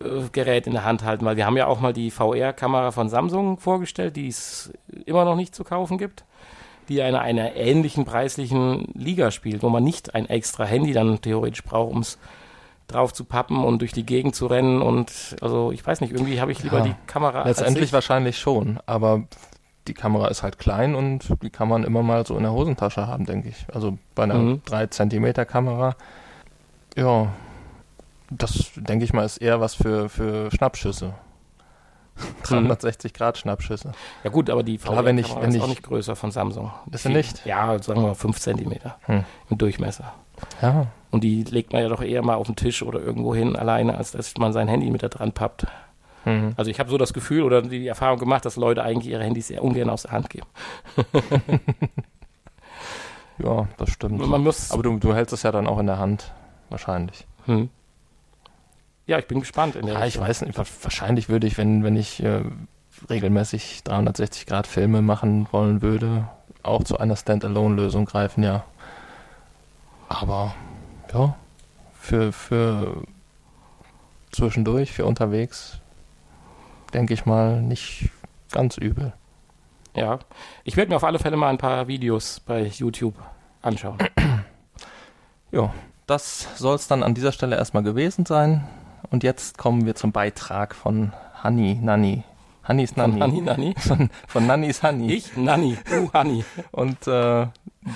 äh, 0.00 0.28
Gerät 0.32 0.66
in 0.66 0.74
der 0.74 0.84
Hand 0.84 1.02
halten? 1.04 1.24
Weil 1.24 1.36
wir 1.36 1.46
haben 1.46 1.56
ja 1.56 1.66
auch 1.66 1.80
mal 1.80 1.92
die 1.94 2.10
VR-Kamera 2.10 2.90
von 2.92 3.08
Samsung 3.08 3.58
vorgestellt, 3.58 4.16
die 4.16 4.28
es 4.28 4.72
immer 5.06 5.24
noch 5.24 5.36
nicht 5.36 5.54
zu 5.54 5.64
kaufen 5.64 5.96
gibt, 5.98 6.24
die 6.88 6.98
in 6.98 7.14
einer 7.14 7.54
ähnlichen 7.56 8.04
preislichen 8.04 8.88
Liga 8.94 9.30
spielt, 9.30 9.62
wo 9.62 9.70
man 9.70 9.84
nicht 9.84 10.14
ein 10.14 10.28
extra 10.28 10.64
Handy 10.64 10.92
dann 10.92 11.20
theoretisch 11.22 11.62
braucht, 11.64 11.92
um 11.92 12.00
es 12.00 12.18
drauf 12.92 13.12
zu 13.12 13.24
pappen 13.24 13.64
und 13.64 13.80
durch 13.80 13.92
die 13.92 14.06
Gegend 14.06 14.34
zu 14.36 14.46
rennen 14.46 14.80
und 14.82 15.36
also 15.40 15.72
ich 15.72 15.84
weiß 15.84 16.00
nicht, 16.00 16.12
irgendwie 16.12 16.40
habe 16.40 16.52
ich 16.52 16.62
lieber 16.62 16.78
Ja, 16.78 16.84
die 16.84 16.94
Kamera 17.06 17.44
Letztendlich 17.44 17.92
wahrscheinlich 17.92 18.38
schon, 18.38 18.78
aber 18.86 19.24
die 19.88 19.94
Kamera 19.94 20.28
ist 20.28 20.42
halt 20.44 20.58
klein 20.60 20.94
und 20.94 21.26
die 21.42 21.50
kann 21.50 21.68
man 21.68 21.82
immer 21.82 22.02
mal 22.04 22.24
so 22.24 22.36
in 22.36 22.44
der 22.44 22.52
Hosentasche 22.52 23.06
haben, 23.08 23.26
denke 23.26 23.48
ich. 23.48 23.66
Also 23.74 23.98
bei 24.14 24.22
einer 24.22 24.34
Mhm. 24.34 24.62
3 24.64 24.86
Zentimeter 24.86 25.44
Kamera. 25.44 25.96
Ja, 26.96 27.28
das 28.30 28.70
denke 28.76 29.04
ich 29.04 29.12
mal 29.12 29.24
ist 29.24 29.38
eher 29.38 29.60
was 29.60 29.74
für, 29.74 30.08
für 30.08 30.50
Schnappschüsse. 30.52 31.14
360 32.44 33.12
Grad 33.14 33.38
Schnappschüsse. 33.38 33.92
Ja 34.24 34.30
gut, 34.30 34.50
aber 34.50 34.62
die 34.62 34.78
Klar, 34.78 35.04
wenn 35.04 35.18
ich- 35.18 35.34
wenn 35.34 35.48
ist 35.50 35.56
ich- 35.56 35.62
auch 35.62 35.68
nicht 35.68 35.82
größer 35.82 36.14
von 36.16 36.30
Samsung. 36.30 36.70
Ist 36.90 37.02
sie 37.04 37.08
nicht? 37.10 37.44
Ja, 37.46 37.78
sagen 37.82 38.00
wir 38.02 38.08
mal 38.08 38.14
5 38.14 38.38
Zentimeter 38.38 38.96
Hm. 39.06 39.24
im 39.50 39.58
Durchmesser. 39.58 40.12
Ja, 40.60 40.86
Und 41.10 41.22
die 41.24 41.44
legt 41.44 41.72
man 41.72 41.82
ja 41.82 41.88
doch 41.88 42.02
eher 42.02 42.22
mal 42.22 42.34
auf 42.34 42.46
den 42.46 42.56
Tisch 42.56 42.82
oder 42.82 42.98
irgendwo 43.00 43.34
hin 43.34 43.54
alleine, 43.54 43.96
als 43.96 44.12
dass 44.12 44.36
man 44.38 44.52
sein 44.52 44.66
Handy 44.68 44.90
mit 44.90 45.02
da 45.02 45.08
dran 45.08 45.32
pappt. 45.32 45.66
mhm. 46.24 46.52
Also 46.56 46.70
ich 46.70 46.80
habe 46.80 46.90
so 46.90 46.98
das 46.98 47.12
Gefühl 47.12 47.42
oder 47.42 47.62
die 47.62 47.86
Erfahrung 47.86 48.18
gemacht, 48.18 48.44
dass 48.44 48.56
Leute 48.56 48.82
eigentlich 48.82 49.12
ihre 49.12 49.22
Handys 49.22 49.48
sehr 49.48 49.62
ungern 49.62 49.88
aus 49.90 50.02
der 50.02 50.12
Hand 50.12 50.30
geben. 50.30 50.46
ja, 53.38 53.66
das 53.76 53.90
stimmt. 53.90 54.26
Man 54.26 54.42
muss. 54.42 54.70
Aber 54.70 54.82
du, 54.82 54.98
du 54.98 55.14
hältst 55.14 55.32
es 55.32 55.42
ja 55.42 55.52
dann 55.52 55.66
auch 55.66 55.78
in 55.78 55.86
der 55.86 55.98
Hand, 55.98 56.32
wahrscheinlich. 56.70 57.26
hm. 57.46 57.70
Ja, 59.06 59.18
ich 59.18 59.26
bin 59.26 59.40
gespannt. 59.40 59.76
Ja, 59.84 60.04
ich 60.06 60.18
weiß 60.18 60.42
nicht, 60.42 60.56
wa- 60.58 60.64
wahrscheinlich 60.82 61.28
würde 61.28 61.46
ich, 61.46 61.58
wenn, 61.58 61.82
wenn 61.84 61.96
ich 61.96 62.22
äh, 62.22 62.42
regelmäßig 63.10 63.82
360 63.84 64.46
Grad 64.46 64.66
Filme 64.66 65.02
machen 65.02 65.48
wollen 65.50 65.82
würde, 65.82 66.28
auch 66.62 66.84
zu 66.84 66.98
einer 66.98 67.16
Standalone-Lösung 67.16 68.04
greifen, 68.04 68.44
ja. 68.44 68.64
Aber 70.08 70.54
ja, 71.12 71.34
für, 71.98 72.32
für 72.32 73.02
zwischendurch, 74.30 74.92
für 74.92 75.04
unterwegs, 75.04 75.78
denke 76.94 77.14
ich 77.14 77.26
mal, 77.26 77.60
nicht 77.60 78.10
ganz 78.52 78.76
übel. 78.76 79.12
Ja, 79.94 80.20
ich 80.64 80.76
werde 80.76 80.90
mir 80.90 80.96
auf 80.96 81.04
alle 81.04 81.18
Fälle 81.18 81.36
mal 81.36 81.48
ein 81.50 81.58
paar 81.58 81.86
Videos 81.88 82.40
bei 82.40 82.62
YouTube 82.66 83.14
anschauen. 83.62 83.98
Ja, 85.54 85.70
das 86.06 86.48
soll 86.56 86.76
es 86.76 86.88
dann 86.88 87.02
an 87.02 87.12
dieser 87.12 87.30
Stelle 87.30 87.56
erstmal 87.56 87.82
gewesen 87.82 88.24
sein. 88.24 88.66
Und 89.12 89.22
jetzt 89.22 89.58
kommen 89.58 89.84
wir 89.86 89.94
zum 89.94 90.10
Beitrag 90.10 90.74
von 90.74 91.12
Hanni, 91.34 91.78
Nanni. 91.80 92.24
Hannis 92.64 92.96
Nanni. 92.96 93.18
Nanni, 93.18 93.40
Nanni. 93.42 93.74
Von, 93.78 94.08
von 94.28 94.46
Nannis 94.46 94.82
Hanni. 94.82 95.12
Ich, 95.12 95.36
Nanni, 95.36 95.76
du, 95.90 96.10
Hanni. 96.12 96.44
Und 96.70 97.06
äh, 97.08 97.46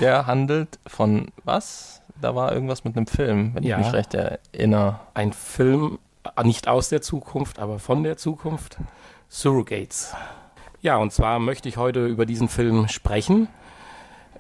der 0.01 0.27
handelt 0.27 0.81
von 0.87 1.29
was? 1.45 2.03
Da 2.21 2.35
war 2.35 2.53
irgendwas 2.53 2.83
mit 2.85 2.97
einem 2.97 3.07
Film, 3.07 3.55
wenn 3.55 3.63
Ja. 3.63 3.79
ich 3.79 3.85
mich 3.87 3.95
recht 3.95 4.13
erinnere. 4.15 4.99
Ein 5.15 5.33
Film, 5.33 5.99
äh, 6.37 6.43
nicht 6.43 6.67
aus 6.67 6.89
der 6.89 7.01
Zukunft, 7.01 7.61
aber 7.61 7.79
von 7.79 8.03
der 8.03 8.17
Zukunft. 8.17 8.77
Surrogates. 9.29 10.15
Ja, 10.83 10.97
und 10.97 11.13
zwar 11.13 11.39
möchte 11.39 11.69
ich 11.69 11.77
heute 11.77 12.05
über 12.07 12.27
diesen 12.27 12.49
Film 12.49 12.89
sprechen. 12.89 13.47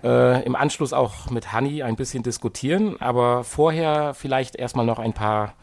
Äh, 0.02 0.42
Im 0.44 0.56
Anschluss 0.56 0.92
auch 0.92 1.30
mit 1.30 1.52
Hanni 1.52 1.84
ein 1.84 1.94
bisschen 1.96 2.24
diskutieren, 2.24 3.00
aber 3.00 3.44
vorher 3.44 4.12
vielleicht 4.12 4.56
erstmal 4.56 4.84
noch 4.86 4.98
ein 4.98 5.12
paar 5.12 5.54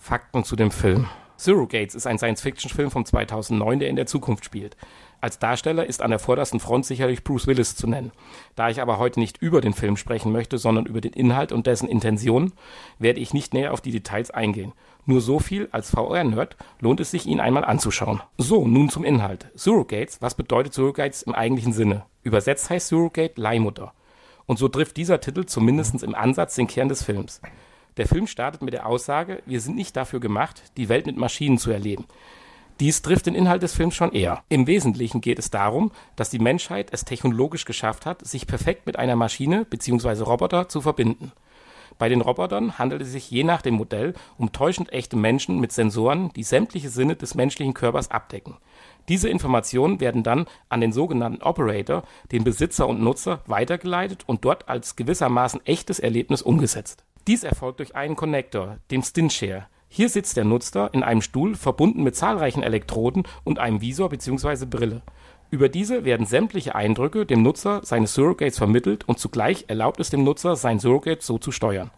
Fakten 0.00 0.44
zu 0.44 0.56
dem 0.56 0.70
Film. 0.70 1.06
Surrogates 1.36 1.94
ist 1.94 2.06
ein 2.06 2.18
Science-Fiction-Film 2.18 2.90
von 2.90 3.04
2009, 3.04 3.80
der 3.80 3.90
in 3.90 3.96
der 3.96 4.06
Zukunft 4.06 4.46
spielt. 4.46 4.76
Als 5.20 5.38
Darsteller 5.38 5.84
ist 5.84 6.00
an 6.00 6.10
der 6.10 6.18
vordersten 6.18 6.58
Front 6.58 6.86
sicherlich 6.86 7.22
Bruce 7.22 7.46
Willis 7.46 7.76
zu 7.76 7.86
nennen. 7.86 8.10
Da 8.56 8.70
ich 8.70 8.80
aber 8.80 8.98
heute 8.98 9.20
nicht 9.20 9.38
über 9.42 9.60
den 9.60 9.74
Film 9.74 9.98
sprechen 9.98 10.32
möchte, 10.32 10.56
sondern 10.56 10.86
über 10.86 11.02
den 11.02 11.12
Inhalt 11.12 11.52
und 11.52 11.66
dessen 11.66 11.86
Intentionen, 11.86 12.54
werde 12.98 13.20
ich 13.20 13.34
nicht 13.34 13.52
näher 13.52 13.74
auf 13.74 13.82
die 13.82 13.90
Details 13.90 14.30
eingehen. 14.30 14.72
Nur 15.04 15.20
so 15.20 15.38
viel, 15.38 15.68
als 15.70 15.90
VR-Nerd 15.90 16.56
lohnt 16.80 17.00
es 17.00 17.10
sich, 17.10 17.26
ihn 17.26 17.40
einmal 17.40 17.64
anzuschauen. 17.64 18.22
So, 18.38 18.66
nun 18.66 18.88
zum 18.88 19.04
Inhalt. 19.04 19.50
Surrogates, 19.54 20.22
was 20.22 20.34
bedeutet 20.34 20.72
Surrogates 20.72 21.22
im 21.22 21.34
eigentlichen 21.34 21.74
Sinne? 21.74 22.06
Übersetzt 22.22 22.70
heißt 22.70 22.88
Surrogate 22.88 23.38
Leihmutter. 23.38 23.92
Und 24.46 24.58
so 24.58 24.68
trifft 24.68 24.96
dieser 24.96 25.20
Titel 25.20 25.44
zumindest 25.44 26.02
im 26.02 26.14
Ansatz 26.14 26.54
den 26.54 26.66
Kern 26.66 26.88
des 26.88 27.04
Films. 27.04 27.40
Der 28.00 28.08
Film 28.08 28.26
startet 28.26 28.62
mit 28.62 28.72
der 28.72 28.86
Aussage, 28.86 29.42
wir 29.44 29.60
sind 29.60 29.76
nicht 29.76 29.94
dafür 29.94 30.20
gemacht, 30.20 30.62
die 30.78 30.88
Welt 30.88 31.04
mit 31.04 31.18
Maschinen 31.18 31.58
zu 31.58 31.70
erleben. 31.70 32.06
Dies 32.80 33.02
trifft 33.02 33.26
den 33.26 33.34
Inhalt 33.34 33.62
des 33.62 33.74
Films 33.74 33.94
schon 33.94 34.12
eher. 34.12 34.42
Im 34.48 34.66
Wesentlichen 34.66 35.20
geht 35.20 35.38
es 35.38 35.50
darum, 35.50 35.92
dass 36.16 36.30
die 36.30 36.38
Menschheit 36.38 36.94
es 36.94 37.04
technologisch 37.04 37.66
geschafft 37.66 38.06
hat, 38.06 38.26
sich 38.26 38.46
perfekt 38.46 38.86
mit 38.86 38.98
einer 38.98 39.16
Maschine 39.16 39.66
bzw. 39.66 40.22
Roboter 40.22 40.70
zu 40.70 40.80
verbinden. 40.80 41.32
Bei 41.98 42.08
den 42.08 42.22
Robotern 42.22 42.78
handelt 42.78 43.02
es 43.02 43.12
sich 43.12 43.30
je 43.30 43.44
nach 43.44 43.60
dem 43.60 43.74
Modell 43.74 44.14
um 44.38 44.50
täuschend 44.50 44.90
echte 44.94 45.18
Menschen 45.18 45.60
mit 45.60 45.70
Sensoren, 45.70 46.32
die 46.32 46.42
sämtliche 46.42 46.88
Sinne 46.88 47.16
des 47.16 47.34
menschlichen 47.34 47.74
Körpers 47.74 48.10
abdecken. 48.10 48.56
Diese 49.10 49.28
Informationen 49.28 50.00
werden 50.00 50.22
dann 50.22 50.46
an 50.70 50.80
den 50.80 50.92
sogenannten 50.92 51.42
Operator, 51.42 52.04
den 52.32 52.44
Besitzer 52.44 52.88
und 52.88 53.02
Nutzer, 53.02 53.42
weitergeleitet 53.44 54.22
und 54.24 54.46
dort 54.46 54.70
als 54.70 54.96
gewissermaßen 54.96 55.66
echtes 55.66 55.98
Erlebnis 55.98 56.40
umgesetzt. 56.40 57.04
Dies 57.26 57.44
erfolgt 57.44 57.80
durch 57.80 57.94
einen 57.94 58.16
Connector, 58.16 58.78
dem 58.90 59.02
Stinshare. 59.02 59.66
Hier 59.88 60.08
sitzt 60.08 60.36
der 60.36 60.44
Nutzer 60.44 60.90
in 60.94 61.02
einem 61.02 61.20
Stuhl, 61.20 61.54
verbunden 61.54 62.02
mit 62.02 62.16
zahlreichen 62.16 62.62
Elektroden 62.62 63.24
und 63.44 63.58
einem 63.58 63.80
Visor 63.80 64.08
bzw. 64.08 64.64
Brille. 64.66 65.02
Über 65.50 65.68
diese 65.68 66.04
werden 66.04 66.26
sämtliche 66.26 66.76
Eindrücke 66.76 67.26
dem 67.26 67.42
Nutzer 67.42 67.80
seines 67.84 68.14
Surrogates 68.14 68.58
vermittelt 68.58 69.08
und 69.08 69.18
zugleich 69.18 69.64
erlaubt 69.66 69.98
es 69.98 70.10
dem 70.10 70.22
Nutzer, 70.22 70.54
sein 70.54 70.78
Surrogate 70.78 71.22
so 71.22 71.38
zu 71.38 71.50
steuern. 71.50 71.90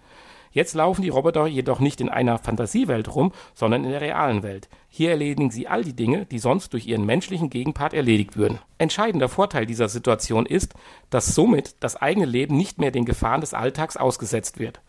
Jetzt 0.52 0.74
laufen 0.74 1.02
die 1.02 1.08
Roboter 1.08 1.46
jedoch 1.46 1.80
nicht 1.80 2.00
in 2.00 2.08
einer 2.08 2.38
Fantasiewelt 2.38 3.14
rum, 3.14 3.32
sondern 3.54 3.84
in 3.84 3.90
der 3.90 4.00
realen 4.00 4.42
Welt. 4.42 4.68
Hier 4.88 5.10
erledigen 5.10 5.50
sie 5.50 5.68
all 5.68 5.82
die 5.82 5.96
Dinge, 5.96 6.26
die 6.26 6.38
sonst 6.38 6.72
durch 6.74 6.86
ihren 6.86 7.06
menschlichen 7.06 7.48
Gegenpart 7.48 7.94
erledigt 7.94 8.36
würden. 8.36 8.58
Entscheidender 8.76 9.28
Vorteil 9.28 9.66
dieser 9.66 9.88
Situation 9.88 10.44
ist, 10.44 10.74
dass 11.10 11.34
somit 11.34 11.76
das 11.80 11.96
eigene 11.96 12.26
Leben 12.26 12.56
nicht 12.56 12.78
mehr 12.78 12.90
den 12.90 13.06
Gefahren 13.06 13.40
des 13.40 13.54
Alltags 13.54 13.96
ausgesetzt 13.96 14.58
wird. 14.58 14.80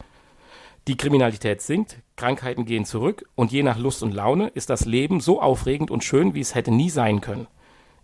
Die 0.90 0.98
Kriminalität 0.98 1.62
sinkt, 1.62 2.00
Krankheiten 2.18 2.66
gehen 2.66 2.84
zurück 2.84 3.26
und 3.36 3.54
je 3.54 3.64
nach 3.64 3.78
Lust 3.78 4.04
und 4.04 4.14
Laune 4.14 4.50
ist 4.50 4.70
das 4.70 4.84
Leben 4.84 5.22
so 5.22 5.42
aufregend 5.42 5.92
und 5.92 6.04
schön, 6.04 6.34
wie 6.34 6.42
es 6.42 6.56
hätte 6.56 6.72
nie 6.72 6.90
sein 6.90 7.22
können. 7.22 7.48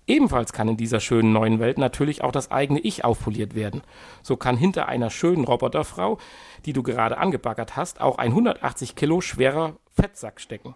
Ebenfalls 0.07 0.53
kann 0.53 0.69
in 0.69 0.77
dieser 0.77 1.01
schönen 1.01 1.33
neuen 1.33 1.59
Welt 1.59 1.77
natürlich 1.77 2.23
auch 2.23 2.31
das 2.31 2.51
eigene 2.51 2.79
Ich 2.79 3.03
aufpoliert 3.03 3.53
werden. 3.53 3.81
So 4.23 4.37
kann 4.37 4.55
hinter 4.55 4.87
einer 4.87 5.09
schönen 5.09 5.43
Roboterfrau, 5.43 6.19
die 6.65 6.71
du 6.71 6.81
gerade 6.81 7.17
angebaggert 7.17 7.75
hast, 7.75 7.99
auch 7.99 8.17
ein 8.17 8.31
180 8.31 8.95
Kilo 8.95 9.19
schwerer 9.19 9.75
Fettsack 9.91 10.39
stecken. 10.39 10.73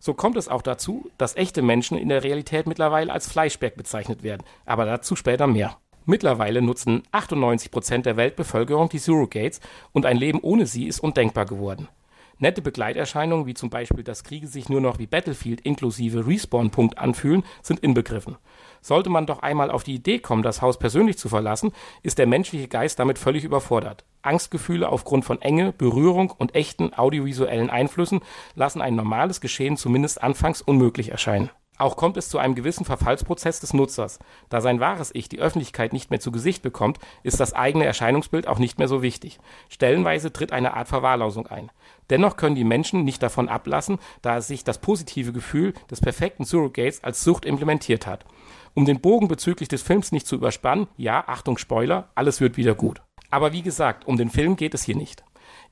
So 0.00 0.12
kommt 0.12 0.36
es 0.36 0.48
auch 0.48 0.62
dazu, 0.62 1.10
dass 1.16 1.34
echte 1.34 1.62
Menschen 1.62 1.96
in 1.96 2.10
der 2.10 2.24
Realität 2.24 2.66
mittlerweile 2.66 3.10
als 3.10 3.26
Fleischberg 3.26 3.74
bezeichnet 3.74 4.22
werden, 4.22 4.44
aber 4.66 4.84
dazu 4.84 5.16
später 5.16 5.46
mehr. 5.46 5.78
Mittlerweile 6.08 6.62
nutzen 6.62 7.02
98 7.12 7.70
Prozent 7.70 8.06
der 8.06 8.16
Weltbevölkerung 8.16 8.88
die 8.88 8.96
Surrogates 8.96 9.60
und 9.92 10.06
ein 10.06 10.16
Leben 10.16 10.40
ohne 10.40 10.64
sie 10.64 10.86
ist 10.86 11.00
undenkbar 11.00 11.44
geworden. 11.44 11.86
Nette 12.38 12.62
Begleiterscheinungen, 12.62 13.44
wie 13.44 13.52
zum 13.52 13.68
Beispiel, 13.68 14.04
dass 14.04 14.24
Kriege 14.24 14.46
sich 14.46 14.70
nur 14.70 14.80
noch 14.80 14.98
wie 14.98 15.06
Battlefield 15.06 15.60
inklusive 15.60 16.26
Respawn-Punkt 16.26 16.96
anfühlen, 16.96 17.44
sind 17.60 17.80
inbegriffen. 17.80 18.38
Sollte 18.80 19.10
man 19.10 19.26
doch 19.26 19.40
einmal 19.40 19.70
auf 19.70 19.84
die 19.84 19.96
Idee 19.96 20.18
kommen, 20.18 20.42
das 20.42 20.62
Haus 20.62 20.78
persönlich 20.78 21.18
zu 21.18 21.28
verlassen, 21.28 21.72
ist 22.02 22.16
der 22.16 22.26
menschliche 22.26 22.68
Geist 22.68 22.98
damit 22.98 23.18
völlig 23.18 23.44
überfordert. 23.44 24.06
Angstgefühle 24.22 24.88
aufgrund 24.88 25.26
von 25.26 25.42
Enge, 25.42 25.72
Berührung 25.72 26.30
und 26.30 26.54
echten 26.54 26.94
audiovisuellen 26.94 27.68
Einflüssen 27.68 28.20
lassen 28.54 28.80
ein 28.80 28.96
normales 28.96 29.42
Geschehen 29.42 29.76
zumindest 29.76 30.22
anfangs 30.22 30.62
unmöglich 30.62 31.10
erscheinen. 31.10 31.50
Auch 31.78 31.96
kommt 31.96 32.16
es 32.16 32.28
zu 32.28 32.38
einem 32.38 32.56
gewissen 32.56 32.84
Verfallsprozess 32.84 33.60
des 33.60 33.72
Nutzers. 33.72 34.18
Da 34.48 34.60
sein 34.60 34.80
wahres 34.80 35.10
Ich 35.14 35.28
die 35.28 35.38
Öffentlichkeit 35.38 35.92
nicht 35.92 36.10
mehr 36.10 36.18
zu 36.18 36.32
Gesicht 36.32 36.62
bekommt, 36.62 36.98
ist 37.22 37.38
das 37.38 37.54
eigene 37.54 37.84
Erscheinungsbild 37.84 38.48
auch 38.48 38.58
nicht 38.58 38.78
mehr 38.78 38.88
so 38.88 39.00
wichtig. 39.00 39.38
Stellenweise 39.68 40.32
tritt 40.32 40.52
eine 40.52 40.74
Art 40.74 40.88
Verwahrlosung 40.88 41.46
ein. 41.46 41.70
Dennoch 42.10 42.36
können 42.36 42.56
die 42.56 42.64
Menschen 42.64 43.04
nicht 43.04 43.22
davon 43.22 43.48
ablassen, 43.48 43.98
da 44.22 44.38
es 44.38 44.48
sich 44.48 44.64
das 44.64 44.78
positive 44.78 45.32
Gefühl 45.32 45.72
des 45.90 46.00
perfekten 46.00 46.44
Surrogates 46.44 47.04
als 47.04 47.22
Sucht 47.22 47.44
implementiert 47.44 48.06
hat. 48.06 48.24
Um 48.74 48.84
den 48.84 49.00
Bogen 49.00 49.28
bezüglich 49.28 49.68
des 49.68 49.82
Films 49.82 50.10
nicht 50.10 50.26
zu 50.26 50.34
überspannen, 50.34 50.88
ja, 50.96 51.24
Achtung 51.26 51.58
Spoiler, 51.58 52.10
alles 52.14 52.40
wird 52.40 52.56
wieder 52.56 52.74
gut. 52.74 53.02
Aber 53.30 53.52
wie 53.52 53.62
gesagt, 53.62 54.06
um 54.06 54.16
den 54.16 54.30
Film 54.30 54.56
geht 54.56 54.74
es 54.74 54.82
hier 54.82 54.96
nicht. 54.96 55.22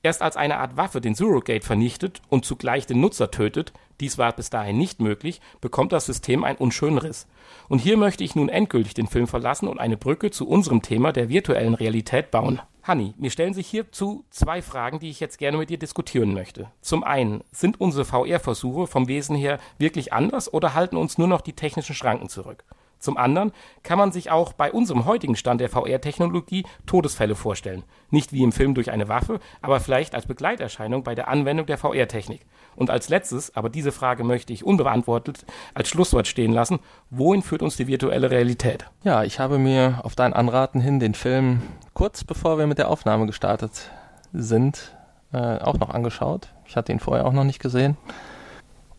Erst 0.02 0.22
als 0.22 0.36
eine 0.36 0.58
Art 0.58 0.76
Waffe 0.76 1.00
den 1.00 1.14
Surrogate 1.14 1.64
vernichtet 1.64 2.22
und 2.28 2.44
zugleich 2.44 2.86
den 2.86 3.00
Nutzer 3.00 3.30
tötet, 3.30 3.72
dies 4.00 4.18
war 4.18 4.32
bis 4.32 4.50
dahin 4.50 4.78
nicht 4.78 5.00
möglich, 5.00 5.40
bekommt 5.60 5.92
das 5.92 6.06
System 6.06 6.44
einen 6.44 6.58
unschönen 6.58 6.98
Riss. 6.98 7.26
Und 7.68 7.80
hier 7.80 7.96
möchte 7.96 8.22
ich 8.22 8.36
nun 8.36 8.48
endgültig 8.48 8.94
den 8.94 9.06
Film 9.06 9.26
verlassen 9.26 9.68
und 9.68 9.80
eine 9.80 9.96
Brücke 9.96 10.30
zu 10.30 10.46
unserem 10.46 10.82
Thema 10.82 11.12
der 11.12 11.28
virtuellen 11.28 11.74
Realität 11.74 12.30
bauen. 12.30 12.60
Hanni, 12.82 13.14
mir 13.18 13.30
stellen 13.30 13.54
sich 13.54 13.66
hierzu 13.66 14.24
zwei 14.30 14.62
Fragen, 14.62 15.00
die 15.00 15.10
ich 15.10 15.18
jetzt 15.18 15.38
gerne 15.38 15.56
mit 15.56 15.70
dir 15.70 15.78
diskutieren 15.78 16.34
möchte. 16.34 16.70
Zum 16.82 17.02
einen, 17.02 17.42
sind 17.50 17.80
unsere 17.80 18.04
VR-Versuche 18.04 18.86
vom 18.86 19.08
Wesen 19.08 19.34
her 19.34 19.58
wirklich 19.78 20.12
anders 20.12 20.52
oder 20.52 20.74
halten 20.74 20.96
uns 20.96 21.18
nur 21.18 21.26
noch 21.26 21.40
die 21.40 21.54
technischen 21.54 21.96
Schranken 21.96 22.28
zurück? 22.28 22.64
Zum 22.98 23.16
anderen 23.16 23.52
kann 23.82 23.98
man 23.98 24.12
sich 24.12 24.30
auch 24.30 24.52
bei 24.52 24.72
unserem 24.72 25.04
heutigen 25.04 25.36
Stand 25.36 25.60
der 25.60 25.68
VR-Technologie 25.68 26.64
Todesfälle 26.86 27.34
vorstellen. 27.34 27.84
Nicht 28.10 28.32
wie 28.32 28.42
im 28.42 28.52
Film 28.52 28.74
durch 28.74 28.90
eine 28.90 29.08
Waffe, 29.08 29.40
aber 29.62 29.80
vielleicht 29.80 30.14
als 30.14 30.26
Begleiterscheinung 30.26 31.02
bei 31.02 31.14
der 31.14 31.28
Anwendung 31.28 31.66
der 31.66 31.78
VR-Technik. 31.78 32.46
Und 32.74 32.90
als 32.90 33.08
letztes, 33.08 33.54
aber 33.54 33.68
diese 33.68 33.92
Frage 33.92 34.24
möchte 34.24 34.52
ich 34.52 34.64
unbeantwortet 34.64 35.44
als 35.74 35.88
Schlusswort 35.88 36.26
stehen 36.26 36.52
lassen, 36.52 36.80
wohin 37.10 37.42
führt 37.42 37.62
uns 37.62 37.76
die 37.76 37.86
virtuelle 37.86 38.30
Realität? 38.30 38.86
Ja, 39.04 39.22
ich 39.24 39.38
habe 39.38 39.58
mir 39.58 40.00
auf 40.02 40.14
dein 40.14 40.32
Anraten 40.32 40.80
hin 40.80 41.00
den 41.00 41.14
Film 41.14 41.62
kurz 41.94 42.24
bevor 42.24 42.58
wir 42.58 42.66
mit 42.66 42.78
der 42.78 42.90
Aufnahme 42.90 43.26
gestartet 43.26 43.90
sind, 44.32 44.94
äh, 45.32 45.58
auch 45.58 45.78
noch 45.78 45.90
angeschaut. 45.90 46.48
Ich 46.66 46.76
hatte 46.76 46.92
ihn 46.92 47.00
vorher 47.00 47.26
auch 47.26 47.32
noch 47.32 47.44
nicht 47.44 47.58
gesehen. 47.58 47.96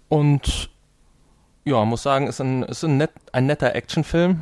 Und 0.10 0.70
ja, 1.68 1.84
muss 1.84 2.02
sagen, 2.02 2.28
ist 2.28 2.40
ein, 2.40 2.64
ist 2.64 2.84
ein, 2.84 2.98
net, 2.98 3.12
ein 3.34 3.46
netter 3.46 3.76
Actionfilm. 3.76 4.42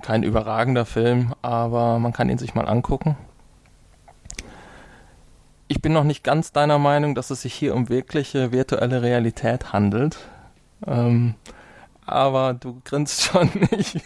Kein 0.00 0.22
überragender 0.22 0.86
Film, 0.86 1.34
aber 1.42 1.98
man 1.98 2.12
kann 2.12 2.30
ihn 2.30 2.38
sich 2.38 2.54
mal 2.54 2.68
angucken. 2.68 3.16
Ich 5.66 5.82
bin 5.82 5.92
noch 5.92 6.04
nicht 6.04 6.22
ganz 6.22 6.52
deiner 6.52 6.78
Meinung, 6.78 7.14
dass 7.14 7.30
es 7.30 7.42
sich 7.42 7.52
hier 7.52 7.74
um 7.74 7.88
wirkliche 7.88 8.52
virtuelle 8.52 9.02
Realität 9.02 9.72
handelt. 9.72 10.18
Ähm, 10.86 11.34
aber 12.06 12.54
du 12.54 12.80
grinst 12.84 13.22
schon 13.24 13.50
nicht. 13.72 14.00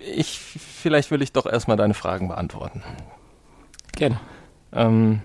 ich, 0.00 0.38
vielleicht 0.38 1.10
will 1.10 1.22
ich 1.22 1.32
doch 1.32 1.46
erstmal 1.46 1.76
deine 1.76 1.94
Fragen 1.94 2.28
beantworten. 2.28 2.82
Gerne. 3.92 4.20
Ähm, 4.72 5.22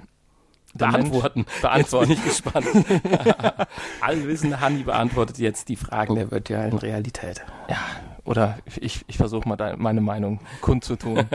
beantworten. 0.74 1.46
Mensch, 1.46 1.62
beantworten. 1.62 2.12
Jetzt 2.12 2.24
bin 2.24 2.32
ich 2.32 2.42
gespannt. 2.42 2.68
Allwissende 4.01 4.60
Hanni 4.60 4.84
beantwortet 4.84 5.38
jetzt 5.38 5.70
die 5.70 5.75
Fragen 5.75 6.16
der 6.16 6.32
virtuellen 6.32 6.78
Realität. 6.78 7.42
Ja, 7.70 7.78
oder 8.24 8.58
ich, 8.66 9.04
ich 9.08 9.18
versuche 9.18 9.48
mal 9.48 9.75
meine 9.78 10.01
Meinung 10.01 10.40
kundzutun. 10.62 11.28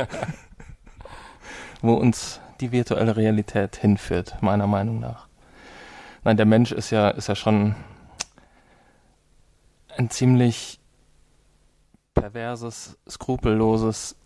wo 1.82 1.94
uns 1.94 2.40
die 2.60 2.72
virtuelle 2.72 3.16
Realität 3.16 3.76
hinführt, 3.76 4.36
meiner 4.40 4.66
Meinung 4.66 5.00
nach. 5.00 5.28
Nein, 6.24 6.36
der 6.36 6.46
Mensch 6.46 6.72
ist 6.72 6.90
ja, 6.90 7.10
ist 7.10 7.28
ja 7.28 7.36
schon 7.36 7.76
ein 9.96 10.10
ziemlich 10.10 10.80
perverses, 12.14 12.98
skrupelloses 13.08 14.16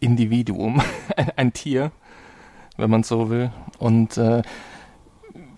Individuum, 0.00 0.80
ein, 1.16 1.30
ein 1.36 1.52
Tier, 1.52 1.90
wenn 2.78 2.88
man 2.88 3.02
so 3.02 3.28
will. 3.28 3.50
Und 3.78 4.16
äh, 4.16 4.42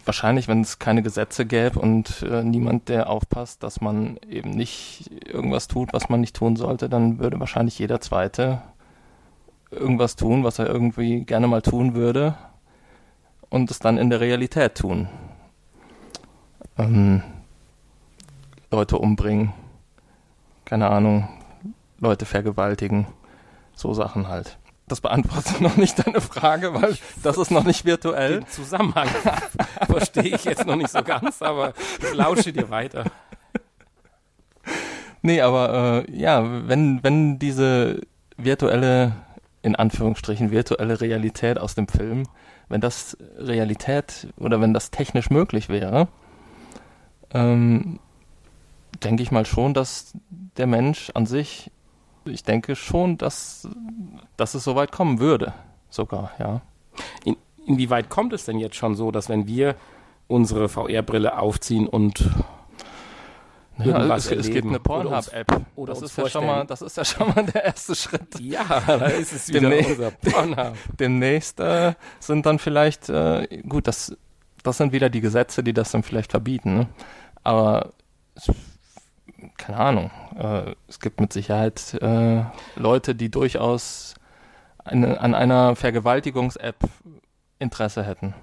wahrscheinlich, 0.04 0.48
wenn 0.48 0.62
es 0.62 0.80
keine 0.80 1.02
Gesetze 1.02 1.46
gäbe 1.46 1.78
und 1.78 2.22
äh, 2.22 2.42
niemand, 2.42 2.88
der 2.88 3.08
aufpasst, 3.08 3.62
dass 3.62 3.80
man 3.80 4.16
eben 4.28 4.50
nicht 4.50 5.10
irgendwas 5.26 5.68
tut, 5.68 5.92
was 5.92 6.08
man 6.08 6.20
nicht 6.20 6.34
tun 6.34 6.56
sollte, 6.56 6.88
dann 6.88 7.20
würde 7.20 7.38
wahrscheinlich 7.38 7.78
jeder 7.78 8.00
Zweite 8.00 8.62
irgendwas 9.70 10.16
tun, 10.16 10.42
was 10.42 10.58
er 10.58 10.66
irgendwie 10.66 11.24
gerne 11.24 11.46
mal 11.46 11.62
tun 11.62 11.94
würde 11.94 12.34
und 13.50 13.70
es 13.70 13.78
dann 13.78 13.98
in 13.98 14.10
der 14.10 14.20
Realität 14.20 14.76
tun. 14.76 15.08
Ähm, 16.78 17.22
Leute 18.70 18.98
umbringen, 18.98 19.52
keine 20.64 20.88
Ahnung, 20.88 21.28
Leute 21.98 22.24
vergewaltigen, 22.24 23.06
so 23.74 23.92
Sachen 23.92 24.28
halt 24.28 24.58
das 24.90 25.00
beantwortet 25.00 25.60
noch 25.60 25.76
nicht 25.76 26.04
deine 26.04 26.20
Frage, 26.20 26.74
weil 26.74 26.96
das 27.22 27.38
ist 27.38 27.50
noch 27.50 27.64
nicht 27.64 27.84
virtuell. 27.84 28.40
Den 28.40 28.48
Zusammenhang 28.48 29.08
verstehe 29.86 30.34
ich 30.34 30.44
jetzt 30.44 30.66
noch 30.66 30.76
nicht 30.76 30.90
so 30.90 31.02
ganz, 31.02 31.42
aber 31.42 31.74
ich 31.98 32.14
lausche 32.14 32.52
dir 32.52 32.70
weiter. 32.70 33.04
Nee, 35.22 35.40
aber 35.40 36.04
äh, 36.08 36.16
ja, 36.16 36.68
wenn, 36.68 37.02
wenn 37.02 37.38
diese 37.38 38.00
virtuelle, 38.36 39.12
in 39.62 39.76
Anführungsstrichen, 39.76 40.50
virtuelle 40.50 41.00
Realität 41.00 41.58
aus 41.58 41.74
dem 41.74 41.88
Film, 41.88 42.24
wenn 42.68 42.80
das 42.80 43.16
Realität 43.36 44.28
oder 44.38 44.60
wenn 44.60 44.72
das 44.72 44.90
technisch 44.90 45.30
möglich 45.30 45.68
wäre, 45.68 46.08
ähm, 47.32 48.00
denke 49.04 49.22
ich 49.22 49.30
mal 49.30 49.46
schon, 49.46 49.74
dass 49.74 50.12
der 50.56 50.66
Mensch 50.66 51.10
an 51.14 51.26
sich 51.26 51.70
ich 52.24 52.44
denke 52.44 52.76
schon, 52.76 53.18
dass, 53.18 53.68
dass 54.36 54.54
es 54.54 54.64
so 54.64 54.74
weit 54.76 54.92
kommen 54.92 55.20
würde, 55.20 55.52
sogar, 55.88 56.32
ja. 56.38 56.60
In, 57.24 57.36
inwieweit 57.66 58.10
kommt 58.10 58.32
es 58.32 58.44
denn 58.44 58.58
jetzt 58.58 58.76
schon 58.76 58.94
so, 58.94 59.10
dass 59.10 59.28
wenn 59.28 59.46
wir 59.46 59.76
unsere 60.28 60.68
VR-Brille 60.68 61.38
aufziehen 61.38 61.86
und 61.86 62.30
ja, 63.84 64.14
es, 64.14 64.30
es, 64.30 64.50
gibt 64.50 64.68
eine 64.68 64.78
Pornhub-App. 64.78 65.62
Oder 65.76 65.94
das, 65.94 66.02
ist 66.02 66.18
ja 66.18 66.28
schon 66.28 66.46
mal, 66.46 66.66
das 66.66 66.82
ist 66.82 66.96
ja 66.96 67.04
schon 67.04 67.28
mal 67.28 67.44
der 67.46 67.64
erste 67.64 67.94
Schritt. 67.94 68.38
Ja, 68.38 68.64
da 68.86 69.06
ist 69.06 69.32
es 69.32 69.48
wieder 69.48 69.60
Demnächst, 69.60 69.90
unser 69.92 70.10
Pornhub. 70.10 70.76
Demnächst 70.98 71.60
äh, 71.60 71.94
sind 72.18 72.44
dann 72.46 72.58
vielleicht, 72.58 73.08
äh, 73.08 73.62
gut, 73.68 73.86
das, 73.86 74.16
das 74.62 74.76
sind 74.76 74.92
wieder 74.92 75.08
die 75.08 75.20
Gesetze, 75.20 75.62
die 75.62 75.72
das 75.72 75.90
dann 75.92 76.02
vielleicht 76.02 76.30
verbieten. 76.30 76.76
Ne? 76.76 76.88
Aber 77.42 77.92
keine 79.60 79.78
Ahnung, 79.78 80.10
äh, 80.38 80.74
es 80.88 81.00
gibt 81.00 81.20
mit 81.20 81.32
Sicherheit 81.32 81.94
äh, 82.00 82.44
Leute, 82.76 83.14
die 83.14 83.30
durchaus 83.30 84.14
eine, 84.84 85.20
an 85.20 85.34
einer 85.34 85.76
Vergewaltigungs-App 85.76 86.76
Interesse 87.58 88.02
hätten. 88.02 88.34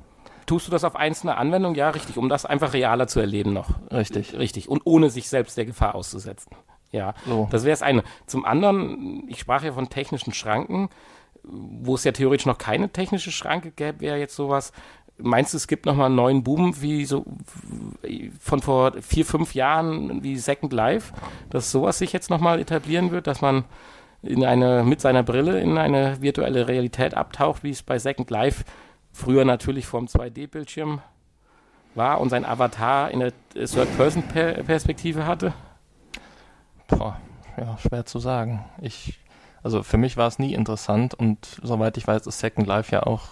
Tust 0.46 0.68
du 0.68 0.72
das 0.72 0.84
auf 0.84 0.96
einzelne 0.96 1.36
Anwendungen? 1.36 1.76
Ja, 1.76 1.90
richtig, 1.90 2.18
um 2.18 2.30
das 2.30 2.46
einfach 2.46 2.74
realer 2.74 3.08
zu 3.08 3.20
erleben 3.20 3.52
noch. 3.52 3.70
Richtig. 3.92 4.38
Richtig. 4.38 4.70
Und 4.70 4.84
ohne 4.86 5.10
sich 5.10 5.28
selbst 5.28 5.58
der 5.58 5.66
Gefahr 5.66 5.96
auszusetzen. 5.96 6.56
Ja, 6.92 7.16
so. 7.26 7.50
das 7.52 7.66
wäre 7.66 7.74
es 7.74 7.82
eine. 7.82 8.04
Zum 8.28 8.46
anderen, 8.46 9.28
ich 9.28 9.40
sprach 9.40 9.64
ja 9.64 9.74
von 9.74 9.90
technischen 9.90 10.34
Schranken, 10.34 10.90
wo 11.44 11.96
es 11.96 12.04
ja 12.04 12.12
theoretisch 12.14 12.46
noch 12.46 12.58
keine 12.58 12.90
technische 12.90 13.32
Schranke 13.32 13.72
gäbe, 13.72 14.00
wäre 14.02 14.18
jetzt 14.18 14.36
sowas, 14.36 14.72
Meinst 15.20 15.54
du, 15.54 15.58
es 15.58 15.68
gibt 15.68 15.86
nochmal 15.86 16.08
einen 16.08 16.16
neuen 16.16 16.44
Boom 16.44 16.80
wie 16.82 17.04
so 17.06 17.26
von 18.40 18.62
vor 18.62 18.94
vier, 19.02 19.26
fünf 19.26 19.56
Jahren 19.56 20.24
wie 20.24 20.38
Second 20.38 20.74
Life, 20.74 21.14
dass 21.50 21.72
sowas 21.72 21.98
sich 21.98 22.14
jetzt 22.14 22.30
nochmal 22.30 22.60
etablieren 22.60 23.12
wird, 23.12 23.26
dass 23.26 23.42
man 23.42 23.66
in 24.22 24.46
eine, 24.46 24.84
mit 24.84 25.02
seiner 25.02 25.24
Brille 25.24 25.60
in 25.60 25.78
eine 25.78 26.22
virtuelle 26.22 26.68
Realität 26.68 27.16
abtaucht, 27.16 27.64
wie 27.64 27.72
es 27.72 27.84
bei 27.84 27.98
Second 28.00 28.30
Life 28.30 28.64
früher 29.12 29.46
natürlich 29.46 29.88
vom 29.88 30.06
2D-Bildschirm 30.06 31.02
war 31.96 32.22
und 32.22 32.30
sein 32.30 32.46
Avatar 32.46 33.12
in 33.12 33.20
der 33.20 33.34
Third-Person-Perspektive 33.54 35.26
hatte? 35.26 35.54
Boah, 36.88 37.20
ja, 37.58 37.78
schwer 37.80 38.06
zu 38.06 38.20
sagen. 38.20 38.64
Ich, 38.82 39.20
also 39.64 39.84
für 39.84 39.98
mich 39.98 40.16
war 40.16 40.28
es 40.28 40.40
nie 40.40 40.54
interessant 40.54 41.14
und 41.16 41.60
soweit 41.64 41.98
ich 41.98 42.08
weiß, 42.08 42.28
ist 42.28 42.40
Second 42.40 42.68
Life 42.68 42.94
ja 42.94 43.04
auch 43.04 43.24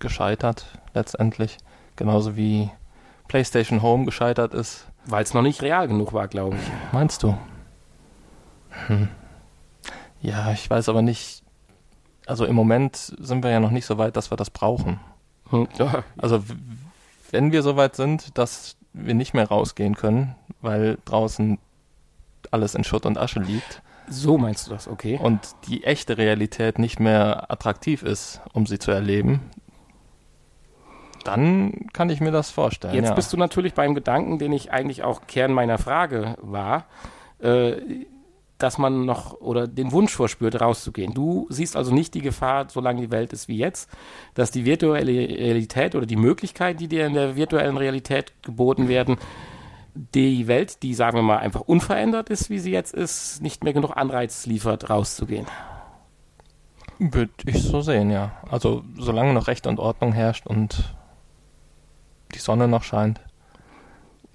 gescheitert 0.00 0.66
letztendlich. 0.94 1.58
Genauso 1.96 2.36
wie 2.36 2.70
PlayStation 3.28 3.82
Home 3.82 4.04
gescheitert 4.04 4.54
ist. 4.54 4.86
Weil 5.06 5.22
es 5.22 5.34
noch 5.34 5.42
nicht 5.42 5.62
real 5.62 5.88
genug 5.88 6.12
war, 6.12 6.28
glaube 6.28 6.56
ich. 6.56 6.92
Meinst 6.92 7.22
du? 7.22 7.36
Hm. 8.86 9.08
Ja, 10.20 10.52
ich 10.52 10.68
weiß 10.68 10.88
aber 10.88 11.02
nicht. 11.02 11.42
Also 12.26 12.44
im 12.44 12.54
Moment 12.54 12.96
sind 12.96 13.42
wir 13.42 13.50
ja 13.50 13.60
noch 13.60 13.70
nicht 13.70 13.86
so 13.86 13.98
weit, 13.98 14.16
dass 14.16 14.30
wir 14.30 14.36
das 14.36 14.50
brauchen. 14.50 15.00
Hm. 15.50 15.68
Ja. 15.78 16.04
Also 16.18 16.42
wenn 17.30 17.52
wir 17.52 17.62
so 17.62 17.76
weit 17.76 17.96
sind, 17.96 18.36
dass 18.38 18.76
wir 18.92 19.14
nicht 19.14 19.34
mehr 19.34 19.48
rausgehen 19.48 19.94
können, 19.94 20.34
weil 20.60 20.98
draußen 21.04 21.58
alles 22.50 22.74
in 22.74 22.84
Schutt 22.84 23.06
und 23.06 23.18
Asche 23.18 23.40
liegt. 23.40 23.82
So 24.08 24.38
meinst 24.38 24.66
du 24.66 24.72
das, 24.72 24.88
okay. 24.88 25.18
Und 25.22 25.54
die 25.68 25.84
echte 25.84 26.18
Realität 26.18 26.78
nicht 26.78 26.98
mehr 26.98 27.50
attraktiv 27.50 28.02
ist, 28.02 28.40
um 28.52 28.66
sie 28.66 28.78
zu 28.78 28.90
erleben, 28.90 29.40
Dann 31.24 31.86
kann 31.92 32.10
ich 32.10 32.20
mir 32.20 32.30
das 32.30 32.50
vorstellen. 32.50 32.94
Jetzt 32.94 33.08
ja. 33.08 33.14
bist 33.14 33.32
du 33.32 33.36
natürlich 33.36 33.74
beim 33.74 33.94
Gedanken, 33.94 34.38
den 34.38 34.52
ich 34.52 34.72
eigentlich 34.72 35.02
auch 35.02 35.22
Kern 35.26 35.52
meiner 35.52 35.78
Frage 35.78 36.36
war, 36.40 36.86
äh, 37.40 37.76
dass 38.58 38.78
man 38.78 39.06
noch 39.06 39.40
oder 39.40 39.66
den 39.66 39.92
Wunsch 39.92 40.14
verspürt, 40.14 40.60
rauszugehen. 40.60 41.14
Du 41.14 41.46
siehst 41.48 41.76
also 41.76 41.94
nicht 41.94 42.14
die 42.14 42.20
Gefahr, 42.20 42.66
solange 42.68 43.00
die 43.00 43.10
Welt 43.10 43.32
ist 43.32 43.48
wie 43.48 43.56
jetzt, 43.56 43.90
dass 44.34 44.50
die 44.50 44.64
virtuelle 44.64 45.12
Realität 45.12 45.94
oder 45.94 46.06
die 46.06 46.16
Möglichkeiten, 46.16 46.78
die 46.78 46.88
dir 46.88 47.06
in 47.06 47.14
der 47.14 47.36
virtuellen 47.36 47.76
Realität 47.76 48.32
geboten 48.42 48.88
werden, 48.88 49.16
die 49.94 50.46
Welt, 50.46 50.82
die 50.82 50.94
sagen 50.94 51.16
wir 51.16 51.22
mal 51.22 51.38
einfach 51.38 51.62
unverändert 51.62 52.30
ist, 52.30 52.50
wie 52.50 52.58
sie 52.58 52.70
jetzt 52.70 52.94
ist, 52.94 53.42
nicht 53.42 53.64
mehr 53.64 53.72
genug 53.72 53.96
Anreiz 53.96 54.46
liefert, 54.46 54.90
rauszugehen. 54.90 55.46
Würde 56.98 57.32
ich 57.46 57.62
so 57.62 57.80
sehen, 57.80 58.10
ja. 58.10 58.32
Also 58.50 58.84
solange 58.98 59.32
noch 59.32 59.46
Recht 59.46 59.66
und 59.66 59.80
Ordnung 59.80 60.12
herrscht 60.12 60.46
und 60.46 60.94
die 62.34 62.38
Sonne 62.38 62.68
noch 62.68 62.82
scheint. 62.82 63.20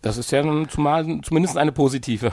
Das 0.02 0.18
ist 0.18 0.32
ja 0.32 0.44
zumal 0.68 1.22
zumindest 1.22 1.58
eine 1.58 1.72
positive. 1.72 2.32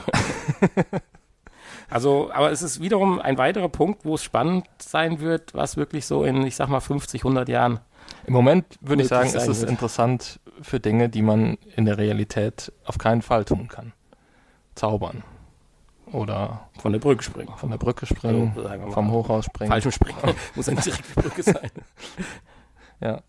also, 1.91 2.31
aber 2.33 2.51
es 2.53 2.61
ist 2.61 2.83
wiederum 2.83 3.19
ein 3.19 3.39
weiterer 3.39 3.71
Punkt, 3.71 4.05
wo 4.05 4.15
es 4.15 4.23
spannend 4.23 4.67
sein 4.79 5.21
wird, 5.21 5.55
was 5.55 5.79
wirklich 5.79 6.05
so 6.05 6.25
in, 6.25 6.47
ich 6.47 6.57
sag 6.57 6.69
mal, 6.69 6.81
50, 6.81 7.23
100 7.23 7.49
Jahren. 7.49 7.81
Im 8.27 8.35
Moment 8.35 8.79
würde 8.81 9.03
ich 9.03 9.09
sagen, 9.09 9.29
ist 9.29 9.49
es 9.49 9.61
wird. 9.61 9.71
interessant 9.71 10.39
für 10.61 10.81
Dinge, 10.81 11.09
die 11.09 11.23
man 11.23 11.57
in 11.75 11.87
der 11.87 11.99
Realität 11.99 12.73
auf 12.85 12.99
keinen 12.99 13.23
Fall 13.23 13.45
tun 13.45 13.69
kann. 13.69 13.93
Zaubern. 14.75 15.25
Oder 16.13 16.69
von 16.79 16.93
der 16.93 16.99
Brücke 16.99 17.23
springen. 17.23 17.53
Von 17.57 17.71
der 17.71 17.79
Brücke 17.79 18.05
springen, 18.05 18.53
also, 18.55 18.91
vom 18.91 19.11
Hochhaus 19.11 19.47
springen. 19.47 19.71
Falschem 19.71 19.93
springen. 19.93 20.19
Muss 20.55 20.69
eine 20.69 20.81
direkte 20.81 21.21
Brücke 21.21 21.43
sein. 21.43 21.71
ja. 23.01 23.23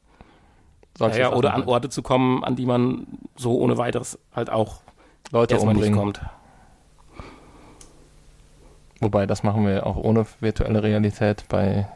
Ja, 1.00 1.16
ja, 1.16 1.34
oder 1.34 1.54
an 1.54 1.64
Orte 1.64 1.90
zu 1.90 2.02
kommen, 2.02 2.44
an 2.44 2.56
die 2.56 2.66
man 2.66 3.08
so 3.36 3.58
ohne 3.58 3.78
weiteres 3.78 4.20
halt 4.34 4.50
auch 4.50 4.82
Leute 5.32 5.60
umbringen. 5.60 5.98
kommt. 5.98 6.22
Wobei, 9.00 9.26
das 9.26 9.44
machen 9.44 9.66
wir 9.66 9.86
auch 9.86 9.98
ohne 9.98 10.26
virtuelle 10.40 10.84
Realität 10.84 11.46
bei. 11.50 11.88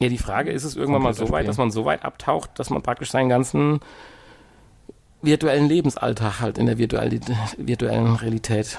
Ja, 0.00 0.08
die 0.08 0.18
Frage 0.18 0.50
ist 0.50 0.64
es 0.64 0.76
irgendwann 0.76 1.02
mal 1.02 1.14
so 1.14 1.30
weit, 1.30 1.48
dass 1.48 1.56
man 1.56 1.70
so 1.70 1.84
weit 1.84 2.04
abtaucht, 2.04 2.58
dass 2.58 2.70
man 2.70 2.82
praktisch 2.82 3.10
seinen 3.10 3.28
ganzen 3.28 3.80
virtuellen 5.22 5.68
Lebensalltag 5.68 6.40
halt 6.40 6.58
in 6.58 6.66
der 6.66 6.78
virtuellen, 6.78 7.20
virtuellen 7.56 8.14
Realität 8.14 8.78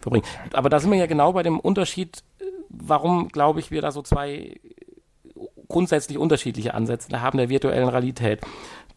verbringen. 0.00 0.26
Aber 0.52 0.68
da 0.68 0.80
sind 0.80 0.90
wir 0.90 0.98
ja 0.98 1.06
genau 1.06 1.32
bei 1.32 1.42
dem 1.42 1.58
Unterschied, 1.58 2.22
warum, 2.68 3.28
glaube 3.28 3.60
ich, 3.60 3.70
wir 3.70 3.80
da 3.80 3.90
so 3.90 4.02
zwei 4.02 4.60
grundsätzlich 5.68 6.18
unterschiedliche 6.18 6.74
Ansätze 6.74 7.20
haben 7.20 7.38
der 7.38 7.48
virtuellen 7.48 7.88
Realität. 7.88 8.40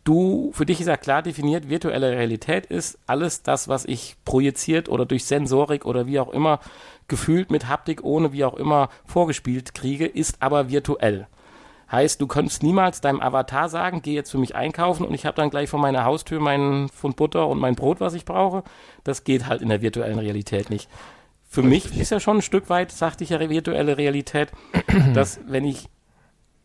Du, 0.03 0.51
für 0.53 0.65
dich 0.65 0.79
ist 0.79 0.87
ja 0.87 0.95
klar 0.95 1.21
definiert, 1.21 1.69
virtuelle 1.69 2.11
Realität 2.11 2.65
ist 2.67 2.97
alles 3.07 3.43
das, 3.43 3.67
was 3.67 3.83
ich 3.83 4.15
projiziert 4.23 4.87
oder 4.87 5.05
durch 5.05 5.25
Sensorik 5.25 5.85
oder 5.85 6.07
wie 6.07 6.19
auch 6.19 6.29
immer 6.29 6.61
gefühlt 7.09 7.51
mit 7.51 7.67
Haptik, 7.67 8.03
ohne 8.03 8.31
wie 8.31 8.45
auch 8.45 8.53
immer 8.53 8.89
vorgespielt 9.05 9.73
kriege, 9.73 10.05
ist 10.05 10.41
aber 10.41 10.69
virtuell. 10.69 11.27
Heißt, 11.91 12.19
du 12.19 12.27
könntest 12.27 12.63
niemals 12.63 12.99
deinem 12.99 13.21
Avatar 13.21 13.69
sagen, 13.69 14.01
geh 14.01 14.13
jetzt 14.13 14.31
für 14.31 14.37
mich 14.37 14.55
einkaufen 14.55 15.05
und 15.05 15.13
ich 15.13 15.25
habe 15.25 15.35
dann 15.35 15.49
gleich 15.49 15.69
vor 15.69 15.79
meiner 15.79 16.03
Haustür 16.03 16.39
meinen 16.39 16.89
Pfund 16.89 17.15
Butter 17.15 17.47
und 17.47 17.59
mein 17.59 17.75
Brot, 17.75 18.01
was 18.01 18.13
ich 18.13 18.25
brauche. 18.25 18.63
Das 19.05 19.23
geht 19.23 19.47
halt 19.47 19.61
in 19.61 19.69
der 19.69 19.81
virtuellen 19.81 20.19
Realität 20.19 20.69
nicht. 20.69 20.89
Für 21.49 21.63
Richtig. 21.63 21.91
mich 21.91 22.01
ist 22.01 22.11
ja 22.11 22.19
schon 22.19 22.37
ein 22.37 22.41
Stück 22.41 22.69
weit, 22.69 22.91
sagte 22.91 23.23
ich 23.23 23.29
ja, 23.29 23.39
virtuelle 23.39 23.97
Realität, 23.97 24.51
dass 25.13 25.39
wenn 25.47 25.63
ich 25.63 25.87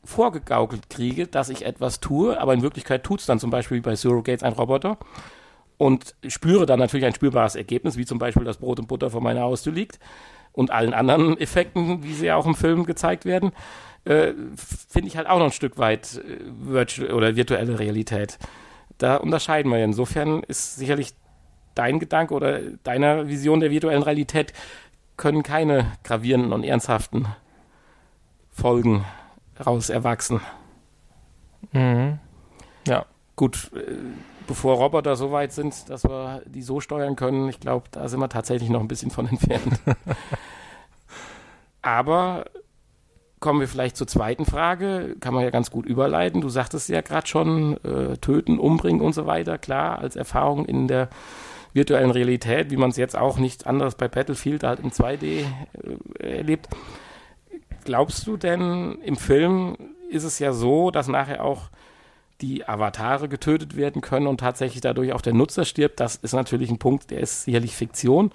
vorgegaukelt 0.04 0.90
kriege, 0.90 1.26
dass 1.26 1.48
ich 1.48 1.64
etwas 1.64 2.00
tue, 2.00 2.40
aber 2.40 2.54
in 2.54 2.62
Wirklichkeit 2.62 3.04
tut 3.04 3.20
es 3.20 3.26
dann 3.26 3.38
zum 3.38 3.50
Beispiel 3.50 3.78
wie 3.78 3.82
bei 3.82 3.96
Surrogates 3.96 4.42
ein 4.42 4.52
Roboter 4.52 4.98
und 5.78 6.14
spüre 6.26 6.66
dann 6.66 6.78
natürlich 6.78 7.06
ein 7.06 7.14
spürbares 7.14 7.54
Ergebnis, 7.54 7.96
wie 7.96 8.06
zum 8.06 8.18
Beispiel 8.18 8.44
das 8.44 8.58
Brot 8.58 8.80
und 8.80 8.88
Butter 8.88 9.10
vor 9.10 9.20
meiner 9.20 9.42
Haustür 9.42 9.72
liegt 9.72 9.98
und 10.52 10.70
allen 10.70 10.94
anderen 10.94 11.36
Effekten, 11.40 12.02
wie 12.02 12.14
sie 12.14 12.26
ja 12.26 12.36
auch 12.36 12.46
im 12.46 12.54
Film 12.54 12.84
gezeigt 12.84 13.24
werden 13.24 13.52
äh, 14.04 14.32
finde 14.56 15.08
ich 15.08 15.16
halt 15.16 15.28
auch 15.28 15.38
noch 15.38 15.46
ein 15.46 15.52
Stück 15.52 15.78
weit 15.78 16.16
äh, 16.16 16.38
virtual 16.44 17.12
oder 17.12 17.36
virtuelle 17.36 17.78
Realität. 17.78 18.38
Da 18.98 19.16
unterscheiden 19.16 19.70
wir. 19.70 19.82
Insofern 19.84 20.42
ist 20.42 20.76
sicherlich 20.76 21.14
dein 21.74 21.98
Gedanke 21.98 22.34
oder 22.34 22.60
deiner 22.82 23.28
Vision 23.28 23.60
der 23.60 23.70
virtuellen 23.70 24.02
Realität 24.02 24.52
können 25.16 25.42
keine 25.42 25.92
gravierenden 26.04 26.52
und 26.52 26.64
ernsthaften 26.64 27.26
Folgen 28.50 29.04
raus 29.62 29.88
erwachsen. 29.88 30.40
Mhm. 31.72 32.18
Ja. 32.86 33.06
Gut, 33.36 33.70
äh, 33.74 33.94
bevor 34.46 34.76
Roboter 34.76 35.16
so 35.16 35.32
weit 35.32 35.52
sind, 35.52 35.88
dass 35.88 36.04
wir 36.04 36.42
die 36.46 36.62
so 36.62 36.80
steuern 36.80 37.16
können, 37.16 37.48
ich 37.48 37.60
glaube, 37.60 37.86
da 37.90 38.08
sind 38.08 38.20
wir 38.20 38.28
tatsächlich 38.28 38.70
noch 38.70 38.80
ein 38.80 38.88
bisschen 38.88 39.10
von 39.10 39.26
entfernt. 39.28 39.80
Aber 41.80 42.44
kommen 43.40 43.60
wir 43.60 43.68
vielleicht 43.68 43.96
zur 43.96 44.06
zweiten 44.06 44.46
Frage. 44.46 45.16
Kann 45.20 45.34
man 45.34 45.42
ja 45.42 45.50
ganz 45.50 45.70
gut 45.70 45.84
überleiten. 45.84 46.40
Du 46.40 46.48
sagtest 46.48 46.88
ja 46.88 47.02
gerade 47.02 47.26
schon, 47.26 47.76
äh, 47.84 48.16
töten, 48.18 48.58
umbringen 48.58 49.02
und 49.02 49.14
so 49.14 49.26
weiter. 49.26 49.58
Klar, 49.58 49.98
als 49.98 50.16
Erfahrung 50.16 50.64
in 50.64 50.88
der 50.88 51.10
virtuellen 51.74 52.10
Realität, 52.10 52.70
wie 52.70 52.76
man 52.76 52.90
es 52.90 52.96
jetzt 52.96 53.16
auch 53.16 53.38
nicht 53.38 53.66
anders 53.66 53.96
bei 53.96 54.08
Battlefield 54.08 54.62
halt 54.62 54.80
in 54.80 54.90
2D 54.90 55.44
äh, 56.20 56.38
erlebt. 56.38 56.68
Glaubst 57.84 58.26
du 58.26 58.36
denn, 58.36 58.98
im 59.02 59.16
Film 59.16 59.76
ist 60.10 60.24
es 60.24 60.38
ja 60.38 60.52
so, 60.52 60.90
dass 60.90 61.08
nachher 61.08 61.44
auch 61.44 61.70
die 62.40 62.68
Avatare 62.68 63.28
getötet 63.28 63.76
werden 63.76 64.02
können 64.02 64.26
und 64.26 64.40
tatsächlich 64.40 64.80
dadurch 64.80 65.12
auch 65.12 65.20
der 65.20 65.34
Nutzer 65.34 65.64
stirbt? 65.64 66.00
Das 66.00 66.16
ist 66.16 66.32
natürlich 66.32 66.70
ein 66.70 66.78
Punkt, 66.78 67.10
der 67.10 67.20
ist 67.20 67.44
sicherlich 67.44 67.74
Fiktion 67.74 68.32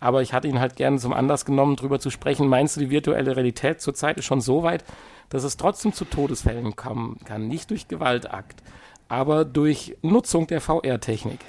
aber 0.00 0.22
ich 0.22 0.32
hatte 0.32 0.48
ihn 0.48 0.58
halt 0.58 0.76
gerne 0.76 0.98
zum 0.98 1.12
Anlass 1.12 1.44
genommen, 1.44 1.76
darüber 1.76 2.00
zu 2.00 2.10
sprechen. 2.10 2.48
Meinst 2.48 2.76
du, 2.76 2.80
die 2.80 2.90
virtuelle 2.90 3.36
Realität 3.36 3.82
zurzeit 3.82 4.16
ist 4.16 4.24
schon 4.24 4.40
so 4.40 4.62
weit, 4.62 4.82
dass 5.28 5.44
es 5.44 5.58
trotzdem 5.58 5.92
zu 5.92 6.06
Todesfällen 6.06 6.74
kommen 6.74 7.18
kann? 7.24 7.46
Nicht 7.46 7.70
durch 7.70 7.86
Gewaltakt, 7.86 8.62
aber 9.08 9.44
durch 9.44 9.96
Nutzung 10.00 10.46
der 10.46 10.62
VR-Technik. 10.62 11.40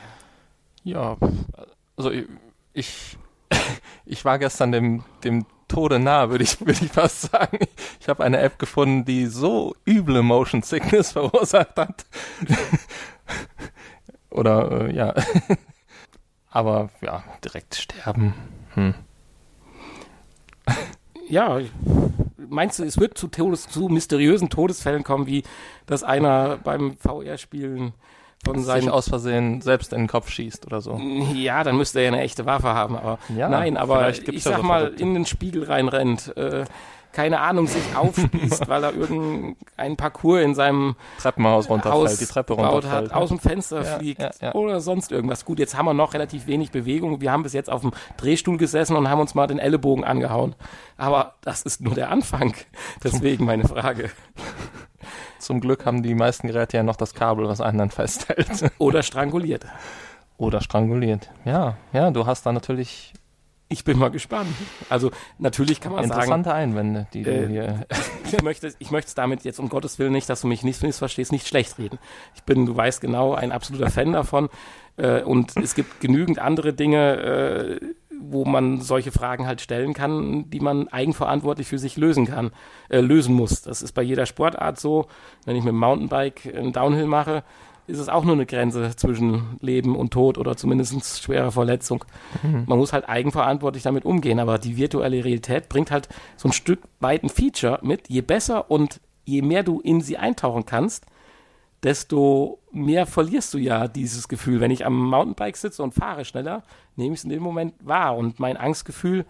Ja, 0.84 1.16
also 1.96 2.12
ich, 2.74 3.18
ich 4.06 4.26
war 4.26 4.38
gestern 4.38 4.74
dem, 4.74 5.06
dem 5.24 5.46
Tode 5.72 6.00
nah, 6.00 6.30
würde 6.30 6.44
ich, 6.44 6.60
würde 6.66 6.84
ich 6.84 6.92
fast 6.92 7.32
sagen. 7.32 7.60
Ich 8.00 8.10
habe 8.10 8.24
eine 8.24 8.40
App 8.40 8.60
gefunden, 8.60 9.06
die 9.06 9.28
so 9.28 9.76
üble 9.88 10.22
Motion 10.22 10.62
Sickness 10.62 11.12
verursacht 11.14 11.78
hat. 11.78 12.06
Oder 14.30 14.90
äh, 14.90 14.96
ja, 14.96 15.14
aber 16.50 16.90
ja, 17.02 17.24
direkt 17.44 17.76
sterben. 17.76 18.34
Hm. 18.74 18.94
Ja, 21.28 21.60
meinst 22.38 22.80
du, 22.80 22.84
es 22.84 22.98
wird 22.98 23.18
zu, 23.18 23.28
Todes, 23.28 23.68
zu 23.68 23.88
mysteriösen 23.88 24.50
Todesfällen 24.50 25.04
kommen, 25.04 25.28
wie 25.28 25.44
dass 25.86 26.04
einer 26.04 26.58
beim 26.58 26.98
VR-Spielen 26.98 27.94
von 28.44 28.64
seinen 28.64 28.90
aus 28.90 29.10
Versehen 29.10 29.62
selbst 29.62 29.94
in 29.94 30.00
den 30.00 30.08
Kopf 30.08 30.30
schießt 30.30 30.66
oder 30.66 30.82
so. 30.82 31.00
Ja, 31.34 31.64
dann 31.64 31.78
müsste 31.78 32.00
er 32.00 32.06
ja 32.06 32.12
eine 32.12 32.22
echte 32.22 32.46
Waffe 32.46 32.70
haben, 32.70 32.96
aber 32.96 33.20
ja, 33.36 33.50
nein, 33.50 33.78
aber 33.78 34.10
ich 34.10 34.44
sag 34.44 34.58
so 34.58 34.64
mal, 34.64 34.82
Verrückte. 34.82 35.04
in 35.04 35.14
den 35.14 35.26
Spiegel 35.26 35.64
reinrennt. 35.64 36.36
Äh, 36.36 36.66
keine 37.12 37.42
Ahnung, 37.42 37.68
sich 37.68 37.96
aufspießt, 37.96 38.68
weil 38.68 38.84
er 38.84 38.94
irgendein 38.94 39.98
Parcours 39.98 40.42
in 40.44 40.56
seinem 40.56 40.96
Treppenhaus 41.20 41.70
runterfällt, 41.70 41.94
Haus 41.94 42.18
die 42.18 42.26
Treppe 42.26 42.54
runterfällt. 42.54 43.12
Hat, 43.12 43.14
aus 43.14 43.30
dem 43.30 43.40
Fenster 43.40 43.84
ja, 43.84 43.98
fliegt 43.98 44.22
ja, 44.22 44.32
ja. 44.42 44.54
oder 44.54 44.80
sonst 44.80 45.12
irgendwas. 45.12 45.46
Gut, 45.46 45.60
jetzt 45.60 45.78
haben 45.78 45.86
wir 45.86 45.94
noch 45.94 46.14
relativ 46.14 46.48
wenig 46.48 46.72
Bewegung. 46.72 47.22
Wir 47.22 47.32
haben 47.32 47.44
bis 47.44 47.54
jetzt 47.54 47.70
auf 47.70 47.82
dem 47.82 47.92
Drehstuhl 48.18 48.58
gesessen 48.58 48.96
und 48.96 49.10
haben 49.10 49.20
uns 49.20 49.36
mal 49.36 49.48
den 49.48 49.60
Ellenbogen 49.60 50.04
angehauen. 50.04 50.56
Aber 50.98 51.36
das 51.42 51.64
ist 51.64 51.82
nur 51.82 51.96
der 51.96 52.12
Anfang. 52.12 52.54
Deswegen 53.04 53.46
meine 53.46 53.68
Frage. 53.68 54.10
Zum 55.42 55.60
Glück 55.60 55.86
haben 55.86 56.04
die 56.04 56.16
meisten 56.16 56.48
Geräte 56.48 56.78
ja 56.78 56.84
noch 56.84 56.96
das 56.96 57.14
Kabel, 57.14 57.48
was 57.48 57.62
einen 57.62 57.78
dann 57.78 57.90
festhält. 57.90 58.72
Oder 58.78 59.04
stranguliert. 59.04 59.66
Oder 60.38 60.62
stranguliert. 60.62 61.30
Ja, 61.46 61.78
ja, 61.94 62.12
du 62.12 62.26
hast 62.26 62.46
da 62.46 62.52
natürlich 62.52 63.14
ich 63.72 63.86
bin 63.86 63.98
mal 63.98 64.12
gespannt. 64.12 64.50
Also 64.90 65.12
natürlich 65.38 65.80
kann 65.80 65.94
man 65.94 66.04
Interessante 66.04 66.28
sagen. 66.28 66.42
Interessante 66.42 66.54
Einwände, 66.54 67.08
die 67.14 67.22
äh, 67.22 67.42
du 67.42 67.48
hier. 67.48 67.86
ich 68.26 68.42
möchte, 68.42 68.74
ich 68.80 68.92
möchte 68.92 69.08
es 69.08 69.16
damit 69.16 69.46
jetzt 69.46 69.60
um 69.60 69.70
Gottes 69.70 69.98
Willen 69.98 70.12
nicht, 70.12 70.30
dass 70.30 70.42
du 70.42 70.48
mich 70.48 70.64
nicht 70.64 70.84
missverstehst, 70.84 71.32
nicht 71.32 71.48
schlecht 71.48 71.80
reden. 71.80 71.98
Ich 72.36 72.44
bin, 72.44 72.66
du 72.66 72.76
weißt 72.76 73.00
genau, 73.00 73.34
ein 73.34 73.54
absoluter 73.54 73.90
Fan 73.90 74.12
davon. 74.12 74.50
Äh, 74.98 75.22
und 75.22 75.56
es 75.56 75.74
gibt 75.74 76.02
genügend 76.02 76.40
andere 76.40 76.74
Dinge, 76.74 77.80
äh, 77.80 77.80
wo 78.32 78.46
man 78.46 78.82
solche 78.82 79.12
Fragen 79.12 79.46
halt 79.46 79.62
stellen 79.62 79.94
kann, 79.94 80.50
die 80.50 80.60
man 80.60 80.88
eigenverantwortlich 80.88 81.68
für 81.68 81.80
sich 81.80 81.98
lösen 81.98 82.26
kann, 82.26 82.52
äh, 82.90 83.00
lösen 83.02 83.36
muss. 83.36 83.62
Das 83.62 83.82
ist 83.82 83.94
bei 83.94 84.02
jeder 84.02 84.26
Sportart 84.26 84.80
so. 84.80 85.08
Wenn 85.46 85.56
ich 85.56 85.64
mit 85.64 85.74
dem 85.74 85.80
Mountainbike 85.80 86.54
einen 86.56 86.74
Downhill 86.74 87.08
mache, 87.08 87.44
ist 87.88 88.00
es 88.00 88.10
auch 88.10 88.24
nur 88.24 88.34
eine 88.34 88.46
Grenze 88.46 88.96
zwischen 88.96 89.58
Leben 89.60 89.96
und 89.96 90.12
Tod 90.12 90.38
oder 90.38 90.56
zumindest 90.56 91.22
schwerer 91.22 91.52
Verletzung. 91.52 92.06
Mhm. 92.42 92.64
Man 92.68 92.78
muss 92.78 92.94
halt 92.94 93.10
eigenverantwortlich 93.10 93.84
damit 93.84 94.06
umgehen, 94.06 94.40
aber 94.40 94.58
die 94.58 94.78
virtuelle 94.78 95.24
Realität 95.24 95.68
bringt 95.68 95.92
halt 95.92 96.08
so 96.38 96.50
ein 96.50 96.54
Stück 96.54 96.80
weit 97.00 97.24
ein 97.24 97.30
Feature 97.30 97.80
mit. 97.82 98.10
Je 98.10 98.22
besser 98.22 98.72
und 98.72 99.02
je 99.26 99.42
mehr 99.42 99.64
du 99.64 99.82
in 99.82 100.02
sie 100.02 100.18
eintauchen 100.18 100.66
kannst, 100.66 101.06
desto 101.84 102.60
mehr 102.72 103.06
verlierst 103.06 103.54
du 103.54 103.58
ja 103.58 103.88
dieses 103.88 104.28
Gefühl. 104.28 104.60
Wenn 104.60 104.72
ich 104.72 104.86
am 104.86 105.10
Mountainbike 105.10 105.58
sitze 105.58 105.84
und 105.84 105.94
fahre 105.94 106.26
schneller, 106.26 106.64
nehme 106.96 107.14
ich 107.14 107.22
es 107.22 107.24
in 107.24 107.32
dem 107.32 107.44
Moment 107.44 107.74
wahr. 107.82 108.16
Und 108.18 108.40
mein 108.40 108.58
Angstgefühl 108.58 109.26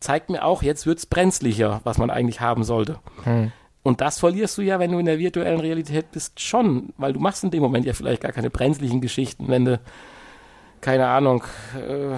zeigt 0.00 0.30
mir 0.30 0.44
auch, 0.44 0.62
jetzt 0.62 0.86
wird 0.86 0.98
es 0.98 1.06
brenzlicher, 1.06 1.80
was 1.84 1.98
man 1.98 2.10
eigentlich 2.10 2.40
haben 2.40 2.64
sollte. 2.64 2.98
Hm. 3.24 3.52
Und 3.82 4.00
das 4.00 4.18
verlierst 4.18 4.56
du 4.58 4.62
ja, 4.62 4.78
wenn 4.78 4.92
du 4.92 4.98
in 4.98 5.06
der 5.06 5.18
virtuellen 5.18 5.60
Realität 5.60 6.10
bist, 6.10 6.40
schon, 6.40 6.94
weil 6.96 7.12
du 7.12 7.20
machst 7.20 7.44
in 7.44 7.50
dem 7.50 7.62
Moment 7.62 7.84
ja 7.84 7.92
vielleicht 7.92 8.22
gar 8.22 8.32
keine 8.32 8.50
brenzlichen 8.50 9.00
Geschichten, 9.00 9.48
wenn 9.48 9.64
du, 9.64 9.80
keine 10.80 11.06
Ahnung, 11.08 11.44
äh, 11.76 12.16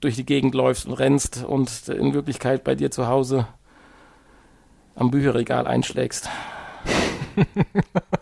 durch 0.00 0.16
die 0.16 0.26
Gegend 0.26 0.54
läufst 0.54 0.86
und 0.86 0.94
rennst 0.94 1.44
und 1.44 1.88
in 1.88 2.12
Wirklichkeit 2.12 2.64
bei 2.64 2.74
dir 2.74 2.90
zu 2.90 3.06
Hause 3.06 3.46
am 4.94 5.10
Bücherregal 5.10 5.66
einschlägst. 5.66 6.28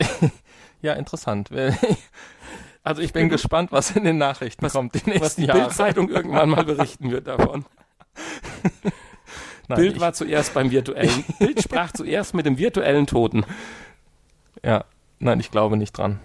ja, 0.82 0.94
interessant. 0.94 1.50
Also 2.84 3.02
ich 3.02 3.12
bin, 3.12 3.28
gespannt, 3.28 3.70
was 3.70 3.90
in 3.90 4.04
den 4.04 4.16
Nachrichten 4.16 4.64
was, 4.64 4.72
kommt. 4.72 4.94
Die 4.94 5.20
was 5.20 5.36
die 5.36 5.46
Bildzeitung 5.46 6.08
irgendwann 6.08 6.48
mal 6.48 6.64
berichten 6.64 7.10
wird 7.10 7.26
davon. 7.26 7.66
Nein, 9.68 9.80
Bild 9.80 10.00
war 10.00 10.14
zuerst 10.14 10.54
beim 10.54 10.70
virtuellen. 10.70 11.24
Bild 11.38 11.62
sprach 11.62 11.92
zuerst 11.92 12.32
mit 12.32 12.46
dem 12.46 12.56
virtuellen 12.56 13.06
Toten. 13.06 13.44
Ja, 14.64 14.86
nein, 15.18 15.38
ich 15.40 15.50
glaube 15.50 15.76
nicht 15.76 15.92
dran. 15.92 16.18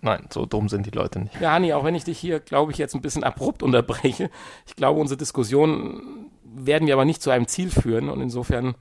Nein, 0.00 0.26
so 0.30 0.46
dumm 0.46 0.70
sind 0.70 0.86
die 0.86 0.90
Leute 0.90 1.20
nicht. 1.20 1.38
Ja, 1.40 1.52
Hani, 1.52 1.74
auch 1.74 1.84
wenn 1.84 1.94
ich 1.94 2.04
dich 2.04 2.18
hier, 2.18 2.40
glaube 2.40 2.72
ich, 2.72 2.78
jetzt 2.78 2.94
ein 2.94 3.02
bisschen 3.02 3.24
abrupt 3.24 3.62
unterbreche, 3.62 4.30
ich 4.66 4.76
glaube, 4.76 5.00
unsere 5.00 5.18
Diskussion 5.18 6.30
werden 6.44 6.86
wir 6.86 6.94
aber 6.94 7.04
nicht 7.04 7.20
zu 7.20 7.30
einem 7.30 7.48
Ziel 7.48 7.70
führen 7.70 8.08
und 8.08 8.22
insofern 8.22 8.74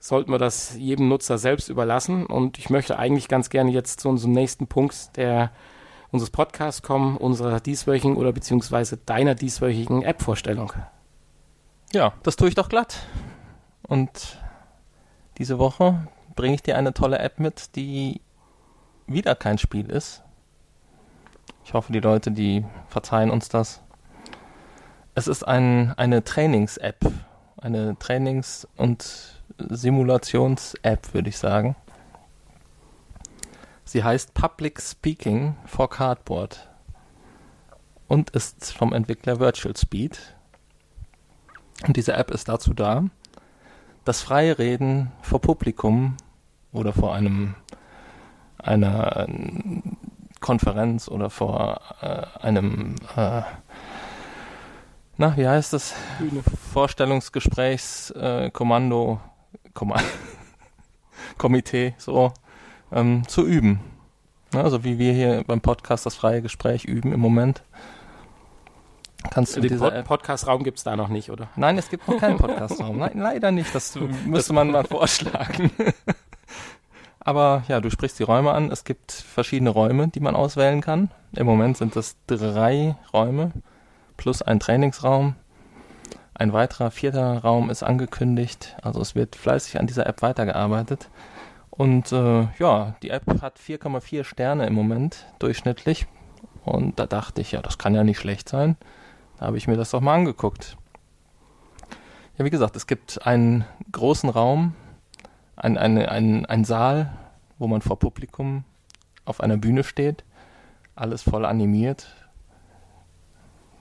sollten 0.00 0.32
wir 0.32 0.38
das 0.38 0.76
jedem 0.76 1.08
Nutzer 1.08 1.38
selbst 1.38 1.68
überlassen 1.68 2.26
und 2.26 2.58
ich 2.58 2.70
möchte 2.70 2.98
eigentlich 2.98 3.28
ganz 3.28 3.50
gerne 3.50 3.70
jetzt 3.70 4.00
zu 4.00 4.08
unserem 4.08 4.32
nächsten 4.32 4.66
Punkt 4.66 5.16
der 5.16 5.52
unseres 6.10 6.30
Podcasts 6.30 6.82
kommen, 6.82 7.16
unserer 7.16 7.60
dieswöchigen 7.60 8.16
oder 8.16 8.32
beziehungsweise 8.32 8.96
deiner 8.96 9.34
dieswöchigen 9.36 10.02
App-Vorstellung. 10.02 10.72
Ja, 11.92 12.14
das 12.22 12.36
tue 12.36 12.48
ich 12.48 12.54
doch 12.54 12.68
glatt. 12.68 12.98
Und 13.82 14.38
diese 15.38 15.58
Woche 15.58 16.08
bringe 16.34 16.54
ich 16.54 16.62
dir 16.62 16.76
eine 16.76 16.94
tolle 16.94 17.18
App 17.18 17.38
mit, 17.38 17.76
die 17.76 18.22
wieder 19.06 19.34
kein 19.34 19.58
Spiel 19.58 19.90
ist. 19.90 20.22
Ich 21.64 21.74
hoffe, 21.74 21.92
die 21.92 22.00
Leute, 22.00 22.30
die 22.30 22.64
verzeihen 22.88 23.30
uns 23.30 23.48
das. 23.48 23.82
Es 25.14 25.28
ist 25.28 25.46
ein, 25.46 25.92
eine 25.96 26.24
Trainings-App, 26.24 27.04
eine 27.60 27.96
Trainings- 27.98 28.66
und 28.76 29.39
Simulations-App, 29.68 31.14
würde 31.14 31.28
ich 31.28 31.38
sagen. 31.38 31.76
Sie 33.84 34.04
heißt 34.04 34.34
Public 34.34 34.80
Speaking 34.80 35.56
for 35.66 35.90
Cardboard 35.90 36.68
und 38.08 38.30
ist 38.30 38.72
vom 38.72 38.92
Entwickler 38.92 39.40
Virtual 39.40 39.76
Speed. 39.76 40.18
Und 41.86 41.96
diese 41.96 42.12
App 42.12 42.30
ist 42.30 42.48
dazu 42.48 42.74
da, 42.74 43.04
das 44.04 44.22
freie 44.22 44.58
Reden 44.58 45.10
vor 45.22 45.40
Publikum 45.40 46.16
oder 46.72 46.92
vor 46.92 47.14
einem 47.14 47.54
einer 48.58 49.26
Konferenz 50.40 51.08
oder 51.08 51.30
vor 51.30 51.80
äh, 52.00 52.46
einem 52.46 52.96
äh, 53.16 53.42
na, 55.20 55.36
wie 55.36 55.46
heißt 55.46 55.74
das? 55.74 55.94
Bühne. 56.18 56.42
Vorstellungsgesprächs, 56.72 58.10
äh, 58.12 58.50
Komitee, 61.38 61.94
so, 61.98 62.32
ähm, 62.92 63.26
zu 63.28 63.46
üben. 63.46 63.80
Also 64.54 64.84
wie 64.84 64.98
wir 64.98 65.12
hier 65.12 65.44
beim 65.46 65.60
Podcast 65.60 66.06
das 66.06 66.16
freie 66.16 66.42
Gespräch 66.42 66.84
üben 66.84 67.12
im 67.12 67.20
Moment. 67.20 67.62
Kannst 69.30 69.56
du 69.56 69.60
Den 69.60 69.78
Pod 69.78 70.04
Podcast-Raum 70.04 70.64
gibt 70.64 70.78
es 70.78 70.84
da 70.84 70.96
noch 70.96 71.08
nicht, 71.08 71.30
oder? 71.30 71.48
Nein, 71.54 71.76
es 71.78 71.90
gibt 71.90 72.08
noch 72.08 72.18
keinen 72.18 72.38
Podcast-Raum. 72.38 72.98
Nein, 72.98 73.12
leider 73.18 73.52
nicht. 73.52 73.74
Das 73.74 73.94
müsste 74.26 74.52
man 74.52 74.70
mal 74.70 74.84
vorschlagen. 74.84 75.70
Aber 77.20 77.64
ja, 77.68 77.80
du 77.80 77.90
sprichst 77.90 78.18
die 78.18 78.22
Räume 78.22 78.52
an. 78.52 78.72
Es 78.72 78.84
gibt 78.84 79.12
verschiedene 79.12 79.70
Räume, 79.70 80.08
die 80.08 80.20
man 80.20 80.34
auswählen 80.34 80.80
kann. 80.80 81.10
Im 81.36 81.46
Moment 81.46 81.76
sind 81.76 81.94
es 81.96 82.16
drei 82.26 82.96
Räume 83.12 83.52
plus 84.16 84.42
ein 84.42 84.58
Trainingsraum. 84.58 85.36
Ein 86.40 86.54
weiterer 86.54 86.90
vierter 86.90 87.42
Raum 87.42 87.68
ist 87.68 87.82
angekündigt. 87.82 88.74
Also 88.80 89.02
es 89.02 89.14
wird 89.14 89.36
fleißig 89.36 89.78
an 89.78 89.86
dieser 89.86 90.06
App 90.06 90.22
weitergearbeitet. 90.22 91.10
Und 91.68 92.12
äh, 92.12 92.48
ja, 92.58 92.94
die 93.02 93.10
App 93.10 93.42
hat 93.42 93.58
4,4 93.58 94.24
Sterne 94.24 94.66
im 94.66 94.72
Moment 94.72 95.26
durchschnittlich. 95.38 96.06
Und 96.64 96.98
da 96.98 97.04
dachte 97.04 97.42
ich, 97.42 97.52
ja, 97.52 97.60
das 97.60 97.76
kann 97.76 97.94
ja 97.94 98.04
nicht 98.04 98.18
schlecht 98.18 98.48
sein. 98.48 98.78
Da 99.36 99.48
habe 99.48 99.58
ich 99.58 99.68
mir 99.68 99.76
das 99.76 99.90
doch 99.90 100.00
mal 100.00 100.14
angeguckt. 100.14 100.78
Ja, 102.38 102.46
wie 102.46 102.50
gesagt, 102.50 102.74
es 102.74 102.86
gibt 102.86 103.26
einen 103.26 103.66
großen 103.92 104.30
Raum, 104.30 104.72
ein, 105.56 105.76
eine, 105.76 106.10
ein, 106.10 106.46
ein 106.46 106.64
Saal, 106.64 107.12
wo 107.58 107.66
man 107.66 107.82
vor 107.82 107.98
Publikum 107.98 108.64
auf 109.26 109.42
einer 109.42 109.58
Bühne 109.58 109.84
steht. 109.84 110.24
Alles 110.94 111.20
voll 111.20 111.44
animiert, 111.44 112.16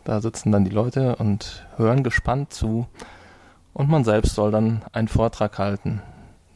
da 0.04 0.22
sitzen 0.22 0.52
dann 0.52 0.64
die 0.64 0.72
Leute 0.72 1.16
und 1.16 1.68
hören 1.78 2.04
gespannt 2.04 2.54
zu. 2.54 2.88
Und 3.74 3.90
man 3.90 4.04
selbst 4.04 4.36
soll 4.36 4.52
dann 4.52 4.82
einen 4.92 5.08
Vortrag 5.08 5.58
halten, 5.60 6.02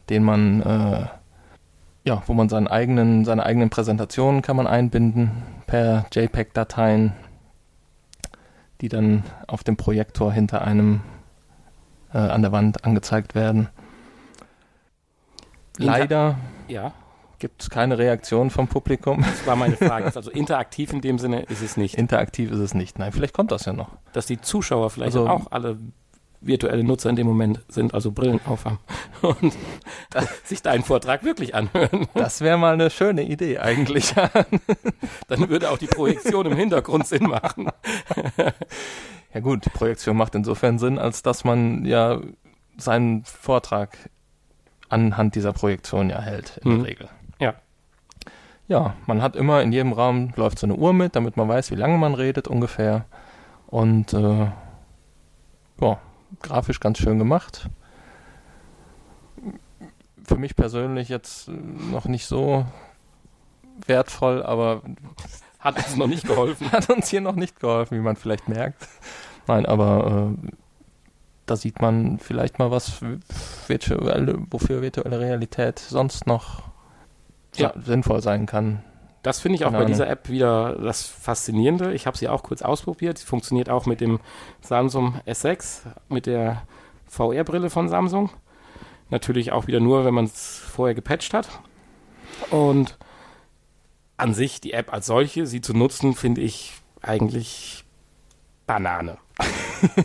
den 0.08 0.24
man, 0.24 0.62
äh, 0.62 1.06
ja, 2.04 2.22
wo 2.26 2.34
man 2.34 2.48
seinen 2.48 2.68
eigenen, 2.68 3.24
seine 3.24 3.44
eigenen 3.46 3.70
Präsentationen 3.70 4.42
kann 4.42 4.56
man 4.56 4.66
einbinden 4.66 5.30
per 5.66 6.06
JPEG-Dateien, 6.12 7.12
die 8.80 8.88
dann 8.88 9.24
auf 9.46 9.64
dem 9.64 9.76
Projektor 9.76 10.32
hinter 10.32 10.62
einem 10.62 11.00
äh, 12.12 12.18
an 12.18 12.42
der 12.42 12.52
Wand 12.52 12.84
angezeigt 12.84 13.34
werden. 13.34 13.68
Leider 15.78 16.36
ja 16.68 16.92
gibt 17.38 17.62
es 17.62 17.70
keine 17.70 17.98
Reaktion 17.98 18.50
vom 18.50 18.68
Publikum. 18.68 19.22
Das 19.22 19.46
war 19.46 19.56
meine 19.56 19.76
Frage. 19.76 20.04
Also 20.14 20.30
interaktiv 20.30 20.92
in 20.92 21.00
dem 21.00 21.18
Sinne 21.18 21.42
ist 21.42 21.62
es 21.62 21.76
nicht. 21.76 21.96
Interaktiv 21.96 22.52
ist 22.52 22.58
es 22.58 22.74
nicht. 22.74 22.98
Nein, 22.98 23.10
vielleicht 23.10 23.34
kommt 23.34 23.50
das 23.50 23.64
ja 23.64 23.72
noch. 23.72 23.88
Dass 24.12 24.26
die 24.26 24.40
Zuschauer 24.40 24.90
vielleicht 24.90 25.16
also, 25.16 25.28
auch 25.28 25.50
alle 25.50 25.78
virtuelle 26.40 26.84
Nutzer 26.84 27.10
in 27.10 27.16
dem 27.16 27.26
Moment 27.26 27.60
sind, 27.68 27.94
also 27.94 28.12
Brillen 28.12 28.40
aufhaben 28.46 28.78
und 29.22 29.54
sich 30.44 30.62
deinen 30.62 30.84
Vortrag 30.84 31.24
wirklich 31.24 31.54
anhören. 31.54 32.06
Das 32.14 32.42
wäre 32.42 32.58
mal 32.58 32.74
eine 32.74 32.90
schöne 32.90 33.22
Idee 33.22 33.58
eigentlich. 33.58 34.14
Dann 35.28 35.48
würde 35.48 35.70
auch 35.70 35.78
die 35.78 35.86
Projektion 35.86 36.46
im 36.46 36.56
Hintergrund 36.56 37.06
Sinn 37.06 37.24
machen. 37.24 37.70
Ja 39.32 39.40
gut, 39.40 39.64
die 39.64 39.70
Projektion 39.70 40.16
macht 40.16 40.34
insofern 40.34 40.78
Sinn, 40.78 40.98
als 40.98 41.22
dass 41.22 41.44
man 41.44 41.84
ja 41.84 42.20
seinen 42.76 43.24
Vortrag 43.24 44.10
anhand 44.88 45.34
dieser 45.34 45.52
Projektion 45.52 46.10
ja 46.10 46.20
hält, 46.20 46.60
in 46.62 46.70
mhm. 46.70 46.76
der 46.76 46.86
Regel. 46.86 47.08
Ja. 48.68 48.94
Man 49.06 49.22
hat 49.22 49.36
immer 49.36 49.62
in 49.62 49.72
jedem 49.72 49.92
Raum 49.92 50.32
läuft 50.36 50.58
so 50.58 50.66
eine 50.66 50.74
Uhr 50.74 50.92
mit, 50.92 51.16
damit 51.16 51.36
man 51.36 51.48
weiß, 51.48 51.70
wie 51.70 51.76
lange 51.76 51.98
man 51.98 52.14
redet 52.14 52.48
ungefähr. 52.48 53.04
Und 53.66 54.12
äh, 54.12 54.46
ja, 55.80 55.98
grafisch 56.42 56.80
ganz 56.80 56.98
schön 56.98 57.18
gemacht. 57.18 57.68
Für 60.24 60.36
mich 60.36 60.56
persönlich 60.56 61.08
jetzt 61.08 61.48
noch 61.48 62.06
nicht 62.06 62.26
so 62.26 62.64
wertvoll, 63.86 64.42
aber 64.42 64.82
hat 65.58 65.76
uns 65.76 65.96
noch 65.96 66.06
nicht 66.06 66.26
geholfen. 66.26 66.70
Hat 66.72 66.90
uns 66.90 67.08
hier 67.08 67.22
noch 67.22 67.36
nicht 67.36 67.58
geholfen, 67.58 67.96
wie 67.96 68.02
man 68.02 68.16
vielleicht 68.16 68.48
merkt. 68.48 68.86
Nein, 69.46 69.64
aber 69.66 70.32
äh, 70.44 70.50
da 71.46 71.56
sieht 71.56 71.80
man 71.80 72.18
vielleicht 72.18 72.58
mal 72.58 72.70
was, 72.70 73.00
virtuelle, 73.66 74.38
wofür 74.50 74.82
virtuelle 74.82 75.20
Realität 75.20 75.78
sonst 75.78 76.26
noch 76.26 76.73
ja. 77.56 77.72
sinnvoll 77.80 78.22
sein 78.22 78.46
kann. 78.46 78.82
Das 79.22 79.40
finde 79.40 79.56
ich 79.56 79.64
auch 79.64 79.72
bei 79.72 79.86
dieser 79.86 80.06
App 80.06 80.28
wieder 80.28 80.74
das 80.74 81.06
Faszinierende. 81.06 81.94
Ich 81.94 82.06
habe 82.06 82.16
sie 82.16 82.28
auch 82.28 82.42
kurz 82.42 82.60
ausprobiert. 82.60 83.16
Sie 83.16 83.24
funktioniert 83.24 83.70
auch 83.70 83.86
mit 83.86 84.02
dem 84.02 84.20
Samsung 84.60 85.18
S6, 85.26 85.86
mit 86.10 86.26
der 86.26 86.62
VR-Brille 87.06 87.70
von 87.70 87.88
Samsung. 87.88 88.28
Natürlich 89.08 89.50
auch 89.50 89.66
wieder 89.66 89.80
nur, 89.80 90.04
wenn 90.04 90.12
man 90.12 90.26
es 90.26 90.58
vorher 90.58 90.94
gepatcht 90.94 91.32
hat. 91.32 91.48
Und 92.50 92.98
an 94.18 94.34
sich 94.34 94.60
die 94.60 94.74
App 94.74 94.92
als 94.92 95.06
solche, 95.06 95.46
sie 95.46 95.62
zu 95.62 95.72
nutzen, 95.72 96.14
finde 96.14 96.42
ich 96.42 96.74
eigentlich 97.00 97.84
Banane. 98.66 99.16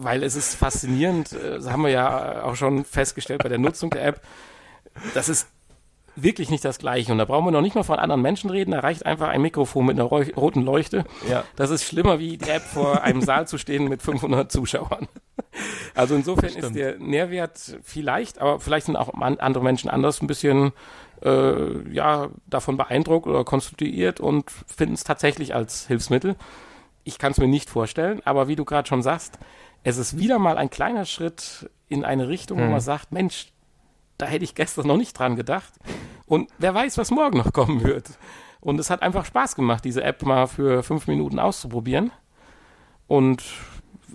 Weil 0.00 0.22
es 0.22 0.36
ist 0.36 0.54
faszinierend, 0.54 1.32
äh, 1.32 1.56
das 1.56 1.68
haben 1.70 1.82
wir 1.82 1.90
ja 1.90 2.44
auch 2.44 2.54
schon 2.54 2.84
festgestellt 2.84 3.42
bei 3.42 3.48
der 3.48 3.58
Nutzung 3.58 3.90
der 3.90 4.04
App. 4.04 4.20
Das 5.14 5.28
ist 5.28 5.48
wirklich 6.22 6.50
nicht 6.50 6.64
das 6.64 6.78
Gleiche. 6.78 7.12
Und 7.12 7.18
da 7.18 7.24
brauchen 7.24 7.46
wir 7.46 7.50
noch 7.50 7.62
nicht 7.62 7.74
mal 7.74 7.82
von 7.82 7.98
anderen 7.98 8.22
Menschen 8.22 8.50
reden. 8.50 8.72
Da 8.72 8.80
reicht 8.80 9.06
einfach 9.06 9.28
ein 9.28 9.42
Mikrofon 9.42 9.86
mit 9.86 9.98
einer 9.98 10.08
roten 10.08 10.62
Leuchte. 10.62 11.04
Ja. 11.28 11.44
Das 11.56 11.70
ist 11.70 11.84
schlimmer, 11.84 12.18
wie 12.18 12.38
die 12.38 12.50
App 12.50 12.62
vor 12.62 13.02
einem 13.02 13.22
Saal 13.22 13.46
zu 13.46 13.58
stehen 13.58 13.88
mit 13.88 14.02
500 14.02 14.50
Zuschauern. 14.50 15.08
Also 15.94 16.14
insofern 16.14 16.50
ist 16.50 16.74
der 16.74 16.98
Nährwert 16.98 17.78
vielleicht, 17.82 18.40
aber 18.40 18.60
vielleicht 18.60 18.86
sind 18.86 18.96
auch 18.96 19.12
andere 19.14 19.62
Menschen 19.62 19.90
anders 19.90 20.20
ein 20.20 20.26
bisschen 20.26 20.72
äh, 21.22 21.92
ja, 21.92 22.28
davon 22.46 22.76
beeindruckt 22.76 23.26
oder 23.26 23.44
konstituiert 23.44 24.20
und 24.20 24.50
finden 24.50 24.94
es 24.94 25.04
tatsächlich 25.04 25.54
als 25.54 25.86
Hilfsmittel. 25.86 26.36
Ich 27.04 27.18
kann 27.18 27.32
es 27.32 27.38
mir 27.38 27.48
nicht 27.48 27.70
vorstellen, 27.70 28.20
aber 28.24 28.48
wie 28.48 28.56
du 28.56 28.64
gerade 28.64 28.86
schon 28.88 29.02
sagst, 29.02 29.38
es 29.82 29.96
ist 29.96 30.18
wieder 30.18 30.38
mal 30.38 30.58
ein 30.58 30.70
kleiner 30.70 31.04
Schritt 31.04 31.70
in 31.88 32.04
eine 32.04 32.28
Richtung, 32.28 32.58
hm. 32.58 32.66
wo 32.66 32.70
man 32.72 32.80
sagt, 32.80 33.12
Mensch, 33.12 33.52
da 34.18 34.26
hätte 34.26 34.44
ich 34.44 34.54
gestern 34.54 34.86
noch 34.86 34.96
nicht 34.96 35.18
dran 35.18 35.36
gedacht. 35.36 35.72
Und 36.26 36.50
wer 36.58 36.74
weiß, 36.74 36.98
was 36.98 37.10
morgen 37.10 37.38
noch 37.38 37.52
kommen 37.52 37.82
wird. 37.82 38.10
Und 38.60 38.78
es 38.80 38.90
hat 38.90 39.02
einfach 39.02 39.24
Spaß 39.24 39.54
gemacht, 39.54 39.84
diese 39.84 40.02
App 40.02 40.22
mal 40.24 40.46
für 40.46 40.82
fünf 40.82 41.06
Minuten 41.06 41.38
auszuprobieren. 41.38 42.10
Und 43.06 43.44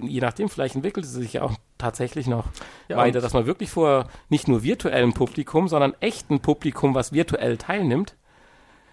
je 0.02 0.20
nachdem, 0.20 0.50
vielleicht 0.50 0.76
entwickelt 0.76 1.06
sie 1.06 1.22
sich 1.22 1.34
ja 1.34 1.44
auch 1.44 1.54
tatsächlich 1.78 2.28
noch 2.28 2.46
ja, 2.88 2.98
weiter, 2.98 3.22
dass 3.22 3.34
man 3.34 3.46
wirklich 3.46 3.70
vor 3.70 4.08
nicht 4.30 4.48
nur 4.48 4.64
virtuellem 4.64 5.14
Publikum, 5.14 5.68
sondern 5.68 5.94
echten 6.00 6.40
Publikum, 6.40 6.94
was 6.94 7.14
virtuell 7.14 7.58
teilnimmt, 7.58 8.16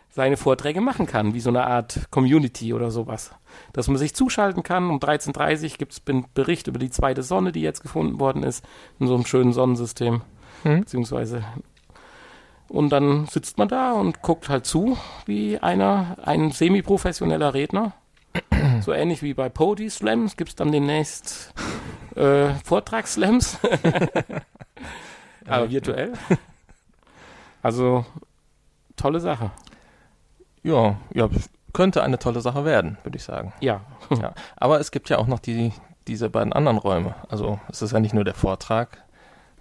seine 0.09 0.37
Vorträge 0.37 0.81
machen 0.81 1.07
kann, 1.07 1.35
wie 1.35 1.41
so 1.41 1.51
eine 1.51 1.67
Art 1.67 2.09
Community 2.11 2.75
oder 2.75 2.91
sowas. 2.91 3.33
Dass 3.73 3.89
man 3.89 3.97
sich 3.97 4.15
zuschalten 4.15 4.63
kann. 4.63 4.91
Um 4.91 4.99
13.30 4.99 5.73
Uhr 5.73 5.79
gibt 5.79 5.93
es 5.93 6.03
einen 6.09 6.27
Bericht 6.35 6.67
über 6.67 6.79
die 6.79 6.91
zweite 6.91 7.23
Sonne, 7.23 7.53
die 7.53 7.63
jetzt 7.63 7.83
gefunden 7.83 8.19
worden 8.19 8.43
ist, 8.43 8.65
in 8.99 9.07
so 9.07 9.15
einem 9.15 9.27
schönen 9.27 9.53
Sonnensystem. 9.53 10.23
Hm. 10.63 10.81
Beziehungsweise. 10.81 11.45
Und 12.69 12.91
dann 12.91 13.27
sitzt 13.27 13.59
man 13.59 13.69
da 13.69 13.93
und 13.93 14.23
guckt 14.23 14.49
halt 14.49 14.65
zu, 14.65 14.97
wie 15.27 15.59
einer, 15.59 16.17
ein 16.23 16.53
semi-professioneller 16.53 17.53
Redner, 17.53 17.93
so 18.81 18.93
ähnlich 18.93 19.23
wie 19.23 19.35
bei 19.35 19.49
Pody 19.49 19.91
Slams, 19.91 20.37
gibt 20.37 20.51
es 20.51 20.57
dann 20.57 20.71
demnächst 20.71 21.53
äh, 22.15 22.51
Vortragsslams. 22.65 23.59
Aber 25.49 25.69
virtuell. 25.69 26.13
Also, 27.63 28.05
tolle 28.97 29.19
Sache. 29.19 29.51
Ja, 30.63 30.97
ja, 31.13 31.29
könnte 31.73 32.03
eine 32.03 32.19
tolle 32.19 32.41
Sache 32.41 32.65
werden, 32.65 32.99
würde 33.03 33.17
ich 33.17 33.25
sagen. 33.25 33.53
Ja. 33.61 33.81
ja. 34.11 34.33
Aber 34.57 34.81
es 34.81 34.91
gibt 34.91 35.09
ja 35.09 35.19
auch 35.19 35.27
noch 35.27 35.39
die, 35.39 35.73
diese 36.07 36.31
beiden 36.31 36.53
anderen 36.53 36.79
Räume. 36.79 37.15
Also 37.29 37.61
es 37.69 37.83
ist 37.83 37.93
ja 37.93 38.01
nicht 38.01 38.15
nur 38.15 38.25
der 38.25 38.35
Vortrag, 38.35 39.03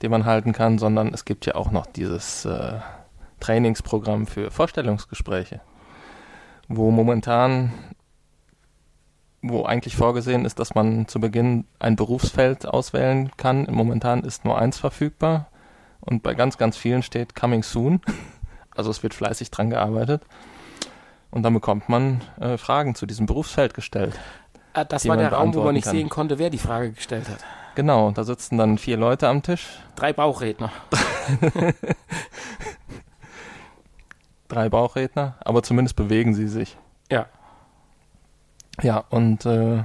den 0.02 0.12
man 0.12 0.26
halten 0.26 0.54
kann, 0.54 0.78
sondern 0.78 1.14
es 1.14 1.26
gibt 1.26 1.46
ja 1.46 1.56
auch 1.56 1.72
noch 1.72 1.86
dieses 1.86 2.46
äh, 2.46 2.80
Trainingsprogramm 3.40 4.28
für 4.28 4.52
Vorstellungsgespräche, 4.52 5.62
wo 6.68 6.92
momentan, 6.92 7.72
wo 9.42 9.64
eigentlich 9.64 9.96
vorgesehen 9.96 10.46
ist, 10.46 10.60
dass 10.60 10.76
man 10.76 11.08
zu 11.08 11.20
Beginn 11.20 11.66
ein 11.80 11.96
Berufsfeld 11.96 12.66
auswählen 12.66 13.32
kann. 13.38 13.68
Momentan 13.70 14.24
ist 14.24 14.46
nur 14.46 14.58
eins 14.58 14.78
verfügbar 14.78 15.48
und 16.02 16.24
bei 16.24 16.34
ganz, 16.34 16.58
ganz 16.58 16.78
vielen 16.78 17.04
steht 17.04 17.36
Coming 17.36 17.64
Soon. 17.64 18.02
Also 18.76 18.92
es 18.92 19.04
wird 19.04 19.14
fleißig 19.14 19.52
dran 19.52 19.70
gearbeitet. 19.72 20.22
Und 21.32 21.44
dann 21.44 21.54
bekommt 21.54 21.90
man 21.90 22.22
äh, 22.40 22.58
Fragen 22.58 22.96
zu 22.96 23.06
diesem 23.06 23.26
Berufsfeld 23.26 23.74
gestellt. 23.74 24.18
Ah, 24.74 24.86
das 24.86 25.06
war 25.06 25.18
der 25.18 25.34
Raum, 25.34 25.54
wo 25.54 25.64
man 25.64 25.74
nicht 25.74 25.84
kann. 25.84 25.96
sehen 25.96 26.08
konnte, 26.08 26.40
wer 26.40 26.50
die 26.50 26.60
Frage 26.60 26.94
gestellt 26.94 27.28
hat. 27.28 27.44
Genau, 27.76 28.12
da 28.12 28.24
sitzen 28.24 28.58
dann 28.58 28.78
vier 28.78 28.98
Leute 28.98 29.28
am 29.28 29.44
Tisch. 29.44 29.80
Drei 29.96 30.14
Bauchredner. 30.14 30.72
Drei 34.48 34.70
Bauchredner, 34.70 35.38
aber 35.42 35.64
zumindest 35.64 35.96
bewegen 35.96 36.34
sie 36.34 36.48
sich. 36.48 36.78
Ja. 37.12 37.28
Ja, 38.82 39.04
und 39.10 39.46
äh, 39.46 39.84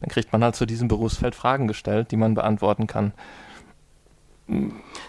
dann 0.00 0.08
kriegt 0.08 0.32
man 0.32 0.44
halt 0.44 0.54
zu 0.54 0.66
diesem 0.66 0.88
Berufsfeld 0.88 1.34
Fragen 1.34 1.66
gestellt, 1.66 2.10
die 2.10 2.16
man 2.16 2.34
beantworten 2.34 2.86
kann. 2.86 3.12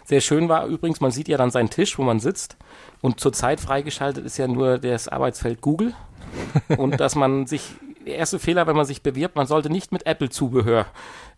Sehr 0.05 0.21
schön 0.21 0.49
war 0.49 0.65
übrigens, 0.67 1.01
man 1.01 1.11
sieht 1.11 1.27
ja 1.27 1.37
dann 1.37 1.51
seinen 1.51 1.69
Tisch, 1.69 1.97
wo 1.97 2.03
man 2.03 2.19
sitzt. 2.19 2.57
Und 3.01 3.19
zurzeit 3.19 3.59
freigeschaltet 3.59 4.25
ist 4.25 4.37
ja 4.37 4.47
nur 4.47 4.77
das 4.77 5.07
Arbeitsfeld 5.07 5.61
Google. 5.61 5.93
und 6.77 6.99
dass 6.99 7.15
man 7.15 7.45
sich, 7.45 7.75
erste 8.05 8.39
Fehler, 8.39 8.67
wenn 8.67 8.75
man 8.75 8.85
sich 8.85 9.01
bewirbt, 9.01 9.35
man 9.35 9.47
sollte 9.47 9.69
nicht 9.69 9.91
mit 9.91 10.05
Apple-Zubehör 10.05 10.85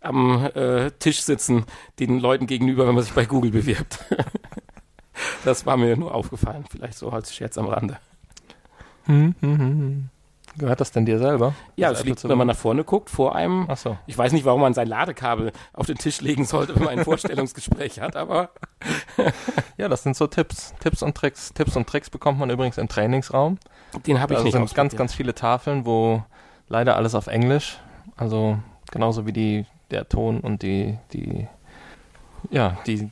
am 0.02 0.46
äh, 0.54 0.92
Tisch 0.92 1.22
sitzen, 1.22 1.66
den 2.00 2.20
Leuten 2.20 2.48
gegenüber, 2.48 2.88
wenn 2.88 2.96
man 2.96 3.04
sich 3.04 3.14
bei 3.14 3.26
Google 3.26 3.52
bewirbt. 3.52 4.00
das 5.46 5.66
war 5.66 5.78
mir 5.78 5.96
nur 5.98 6.14
aufgefallen, 6.14 6.66
vielleicht 6.70 6.98
so 6.98 7.10
als 7.10 7.34
Scherz 7.34 7.58
am 7.58 7.68
Rande. 7.68 7.98
Hm, 9.06 9.36
hm, 9.40 9.58
hm, 9.58 9.60
hm. 9.60 10.10
Gehört 10.58 10.80
das 10.80 10.92
denn 10.92 11.06
dir 11.06 11.20
selber? 11.20 11.54
Ja, 11.76 11.90
das 11.90 12.06
liegt, 12.06 12.24
wenn 12.28 12.38
man 12.38 12.48
nach 12.48 12.56
vorne 12.56 12.86
guckt, 12.86 13.10
vor 13.10 13.36
einem. 13.36 13.66
Ach 13.68 13.76
so. 13.76 13.98
Ich 14.08 14.18
weiß 14.18 14.32
nicht, 14.32 14.46
warum 14.46 14.62
man 14.62 14.74
sein 14.74 14.88
Ladekabel 14.88 15.52
auf 15.74 15.86
den 15.86 15.98
Tisch 15.98 16.22
legen 16.22 16.46
sollte, 16.46 16.76
wenn 16.76 16.84
man 16.84 17.00
ein 17.00 17.04
Vorstellungsgespräch 17.04 18.00
hat, 18.00 18.16
aber. 18.16 18.52
ja, 19.78 19.90
das 19.90 20.04
sind 20.04 20.16
so 20.16 20.28
Tipps, 20.28 20.74
Tipps 20.80 21.04
und 21.04 21.16
Tricks. 21.16 21.54
Tipps 21.54 21.76
und 21.76 21.88
Tricks 21.88 22.10
bekommt 22.10 22.40
man 22.40 22.50
übrigens 22.50 22.78
im 22.78 22.88
Trainingsraum. 22.88 23.58
Den 24.08 24.22
habe 24.22 24.34
ich 24.34 24.40
da 24.40 24.44
nicht. 24.46 24.56
Da 24.56 24.60
sind 24.60 24.74
ganz, 24.74 24.96
ganz 24.96 25.14
viele 25.14 25.36
Tafeln, 25.36 25.86
wo 25.86 26.24
leider 26.68 26.96
alles 26.96 27.16
auf 27.16 27.28
Englisch. 27.28 27.80
Also 28.16 28.60
genauso 28.92 29.26
wie 29.26 29.34
die, 29.34 29.66
der 29.92 30.08
Ton 30.08 30.40
und 30.40 30.62
die, 30.62 30.98
die, 31.14 31.48
ja, 32.50 32.78
die, 32.86 33.12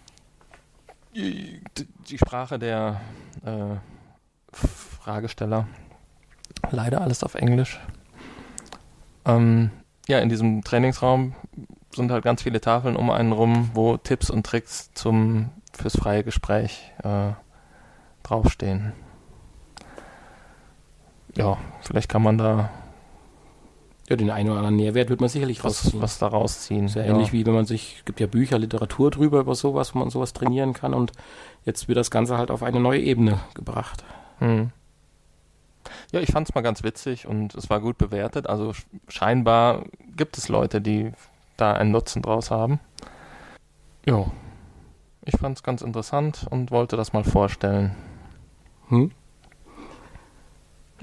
die, 1.15 1.61
die 2.09 2.17
Sprache 2.17 2.59
der 2.59 3.01
äh, 3.45 3.75
Fragesteller 4.51 5.67
leider 6.71 7.01
alles 7.01 7.23
auf 7.23 7.35
Englisch. 7.35 7.79
Ähm, 9.25 9.71
ja, 10.07 10.19
in 10.19 10.29
diesem 10.29 10.63
Trainingsraum 10.63 11.35
sind 11.91 12.11
halt 12.11 12.23
ganz 12.23 12.41
viele 12.43 12.61
Tafeln 12.61 12.95
um 12.95 13.09
einen 13.09 13.31
rum, 13.31 13.71
wo 13.73 13.97
Tipps 13.97 14.29
und 14.29 14.45
Tricks 14.45 14.91
zum 14.93 15.49
fürs 15.73 15.97
freie 15.97 16.23
Gespräch 16.23 16.91
äh, 17.03 17.31
draufstehen. 18.23 18.93
Ja, 21.35 21.57
vielleicht 21.81 22.09
kann 22.09 22.21
man 22.21 22.37
da 22.37 22.69
ja, 24.09 24.15
den 24.15 24.29
einen 24.29 24.49
oder 24.49 24.59
anderen 24.59 24.75
Nährwert 24.75 25.09
wird 25.09 25.21
man 25.21 25.29
sicherlich 25.29 25.63
was, 25.63 25.85
rausziehen. 25.85 26.01
was 26.01 26.19
da 26.19 26.27
rausziehen. 26.27 26.87
Sehr 26.87 27.05
ja. 27.05 27.13
ähnlich 27.13 27.31
wie 27.31 27.45
wenn 27.45 27.53
man 27.53 27.65
sich, 27.65 28.03
gibt 28.05 28.19
ja 28.19 28.27
Bücher, 28.27 28.59
Literatur 28.59 29.11
drüber 29.11 29.39
über 29.39 29.55
sowas, 29.55 29.95
wo 29.95 29.99
man 29.99 30.09
sowas 30.09 30.33
trainieren 30.33 30.73
kann 30.73 30.93
und 30.93 31.13
jetzt 31.65 31.87
wird 31.87 31.97
das 31.97 32.11
Ganze 32.11 32.37
halt 32.37 32.51
auf 32.51 32.63
eine 32.63 32.79
neue 32.79 32.99
Ebene 32.99 33.39
gebracht. 33.53 34.03
Hm. 34.39 34.71
Ja, 36.11 36.19
ich 36.19 36.31
fand 36.31 36.49
es 36.49 36.55
mal 36.55 36.61
ganz 36.61 36.83
witzig 36.83 37.27
und 37.27 37.55
es 37.55 37.69
war 37.69 37.79
gut 37.79 37.97
bewertet. 37.97 38.47
Also 38.47 38.73
scheinbar 39.07 39.85
gibt 40.15 40.37
es 40.37 40.49
Leute, 40.49 40.81
die 40.81 41.11
da 41.57 41.73
einen 41.73 41.91
Nutzen 41.91 42.21
draus 42.21 42.51
haben. 42.51 42.79
Ja, 44.05 44.25
ich 45.25 45.37
fand 45.37 45.57
es 45.57 45.63
ganz 45.63 45.81
interessant 45.81 46.45
und 46.49 46.71
wollte 46.71 46.97
das 46.97 47.13
mal 47.13 47.23
vorstellen. 47.23 47.95
Hm? 48.89 49.11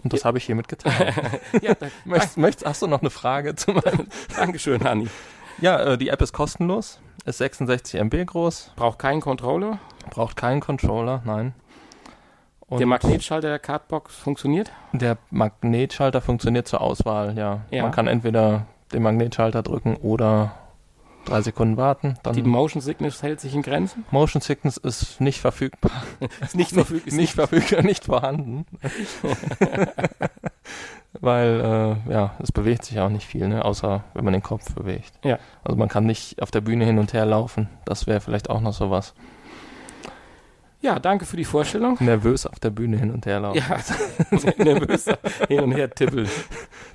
Und 0.02 0.12
das 0.12 0.20
ja. 0.20 0.24
habe 0.26 0.38
ich 0.38 0.44
hiermit 0.44 0.68
getan. 0.68 0.92
ja, 1.62 1.74
möchtest, 2.04 2.38
möchtest, 2.38 2.66
hast 2.66 2.82
du 2.82 2.86
noch 2.86 3.00
eine 3.00 3.10
Frage 3.10 3.54
zu 3.54 3.72
meinem? 3.72 4.06
Dankeschön, 4.36 4.82
Hanni. 4.84 5.08
Ja, 5.60 5.80
äh, 5.80 5.98
die 5.98 6.08
App 6.08 6.22
ist 6.22 6.32
kostenlos, 6.32 7.00
ist 7.24 7.38
66 7.38 8.00
MB 8.00 8.26
groß. 8.26 8.72
Braucht 8.76 8.98
keinen 8.98 9.20
Controller? 9.20 9.78
Braucht 10.10 10.36
keinen 10.36 10.60
Controller, 10.60 11.22
nein. 11.24 11.54
Und 12.66 12.78
der 12.78 12.86
Magnetschalter 12.86 13.48
der 13.48 13.58
Cardbox 13.58 14.14
funktioniert? 14.14 14.70
Der 14.92 15.18
Magnetschalter 15.30 16.20
funktioniert 16.20 16.68
zur 16.68 16.80
Auswahl, 16.80 17.36
ja. 17.36 17.62
ja. 17.70 17.82
Man 17.82 17.92
kann 17.92 18.06
entweder 18.06 18.66
den 18.92 19.02
Magnetschalter 19.02 19.62
drücken 19.62 19.96
oder 19.96 20.52
drei 21.24 21.42
Sekunden 21.42 21.76
warten. 21.76 22.16
Dann 22.22 22.34
Die 22.34 22.42
Motion 22.42 22.80
Sickness 22.80 23.22
hält 23.22 23.40
sich 23.40 23.54
in 23.54 23.62
Grenzen? 23.62 24.04
Motion 24.10 24.40
Sickness 24.40 24.76
ist 24.76 25.20
nicht 25.20 25.40
verfügbar. 25.40 25.90
ist 26.40 26.56
nicht 26.56 26.72
verfügbar. 26.72 27.08
Ist 27.08 27.16
nicht 27.16 27.34
verfügbar, 27.34 27.82
nicht 27.82 28.04
vorhanden. 28.04 28.66
Weil, 31.20 31.96
äh, 32.08 32.12
ja, 32.12 32.34
es 32.40 32.52
bewegt 32.52 32.84
sich 32.84 33.00
auch 33.00 33.08
nicht 33.08 33.26
viel, 33.26 33.48
ne? 33.48 33.64
außer 33.64 34.04
wenn 34.14 34.24
man 34.24 34.32
den 34.32 34.42
Kopf 34.42 34.74
bewegt. 34.74 35.12
Ja. 35.24 35.38
Also 35.64 35.76
man 35.76 35.88
kann 35.88 36.06
nicht 36.06 36.40
auf 36.40 36.50
der 36.50 36.60
Bühne 36.60 36.84
hin 36.84 36.98
und 36.98 37.12
her 37.12 37.26
laufen. 37.26 37.68
Das 37.84 38.06
wäre 38.06 38.20
vielleicht 38.20 38.48
auch 38.48 38.60
noch 38.60 38.72
sowas. 38.72 39.14
Ja, 40.82 40.98
danke 40.98 41.26
für 41.26 41.36
die 41.36 41.44
Vorstellung. 41.44 41.98
Nervös 42.00 42.46
auf 42.46 42.58
der 42.58 42.70
Bühne 42.70 42.96
hin 42.96 43.10
und 43.10 43.26
her 43.26 43.40
laufen. 43.40 43.58
Ja, 43.58 43.78
nervös 44.64 45.06
hin 45.48 45.60
und 45.60 45.72
her 45.72 45.90
tippeln. 45.90 46.28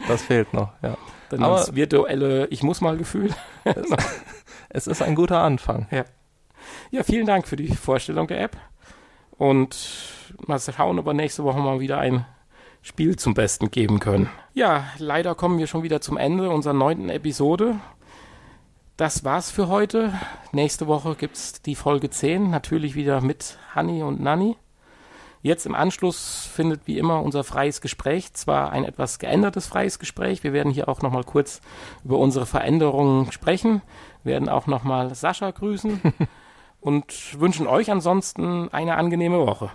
Das 0.08 0.24
fehlt 0.24 0.54
noch, 0.54 0.70
ja. 0.82 0.98
Dann 1.30 1.44
Aber 1.44 1.58
das 1.58 1.76
virtuelle 1.76 2.48
Ich 2.48 2.64
muss 2.64 2.82
mal 2.82 2.98
Gefühl. 2.98 3.32
es 4.70 4.88
ist 4.88 5.02
ein 5.02 5.16
guter 5.16 5.40
Anfang. 5.42 5.88
Ja. 5.92 6.06
Ja, 6.92 7.04
vielen 7.04 7.26
Dank 7.26 7.48
für 7.48 7.56
die 7.56 7.76
Vorstellung 7.76 8.28
der 8.28 8.42
App. 8.42 8.58
Und 9.38 9.76
mal 10.48 10.60
schauen, 10.60 11.00
ob 11.00 11.06
wir 11.06 11.14
nächste 11.14 11.44
Woche 11.44 11.60
mal 11.60 11.80
wieder 11.80 12.00
ein 12.00 12.26
Spiel 12.82 13.16
zum 13.16 13.34
Besten 13.34 13.72
geben 13.72 14.00
können. 14.00 14.30
Ja, 14.54 14.86
leider 14.98 15.36
kommen 15.36 15.58
wir 15.58 15.68
schon 15.68 15.84
wieder 15.84 16.02
zum 16.02 16.18
Ende 16.18 16.50
unserer 16.50 16.74
neunten 16.74 17.10
Episode 17.10 17.76
das 18.98 19.26
war's 19.26 19.52
für 19.52 19.68
heute. 19.68 20.14
Nächste 20.54 20.88
Woche 20.88 21.16
gibt's 21.16 21.62
die 21.62 21.76
Folge 21.76 22.10
10, 22.10 22.50
natürlich 22.50 22.96
wieder 22.96 23.20
mit 23.20 23.58
Hanni 23.74 24.04
und 24.04 24.22
Nanni. 24.22 24.56
Jetzt 25.46 25.68
im 25.68 25.76
Anschluss 25.76 26.50
findet 26.52 26.88
wie 26.88 26.98
immer 26.98 27.22
unser 27.22 27.44
freies 27.44 27.80
Gespräch, 27.80 28.34
zwar 28.34 28.72
ein 28.72 28.84
etwas 28.84 29.20
geändertes 29.20 29.68
freies 29.68 30.00
Gespräch. 30.00 30.44
Wir 30.44 30.54
werden 30.54 30.72
hier 30.72 30.90
auch 30.90 31.04
nochmal 31.04 31.24
kurz 31.24 31.62
über 32.04 32.18
unsere 32.18 32.48
Veränderungen 32.48 33.32
sprechen, 33.32 33.84
werden 34.24 34.50
auch 34.50 34.66
nochmal 34.66 35.14
Sascha 35.14 35.52
grüßen 35.52 36.02
und 36.82 37.40
wünschen 37.40 37.68
euch 37.68 37.92
ansonsten 37.92 38.70
eine 38.74 38.96
angenehme 38.96 39.38
Woche. 39.38 39.70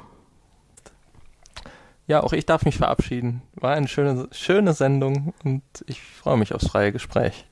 Ja, 2.08 2.24
auch 2.24 2.32
ich 2.32 2.46
darf 2.46 2.64
mich 2.64 2.78
verabschieden. 2.78 3.42
War 3.54 3.74
eine 3.74 3.86
schöne, 3.86 4.26
schöne 4.32 4.72
Sendung 4.72 5.34
und 5.44 5.62
ich 5.86 6.02
freue 6.02 6.36
mich 6.36 6.52
aufs 6.52 6.66
freie 6.66 6.90
Gespräch. 6.90 7.46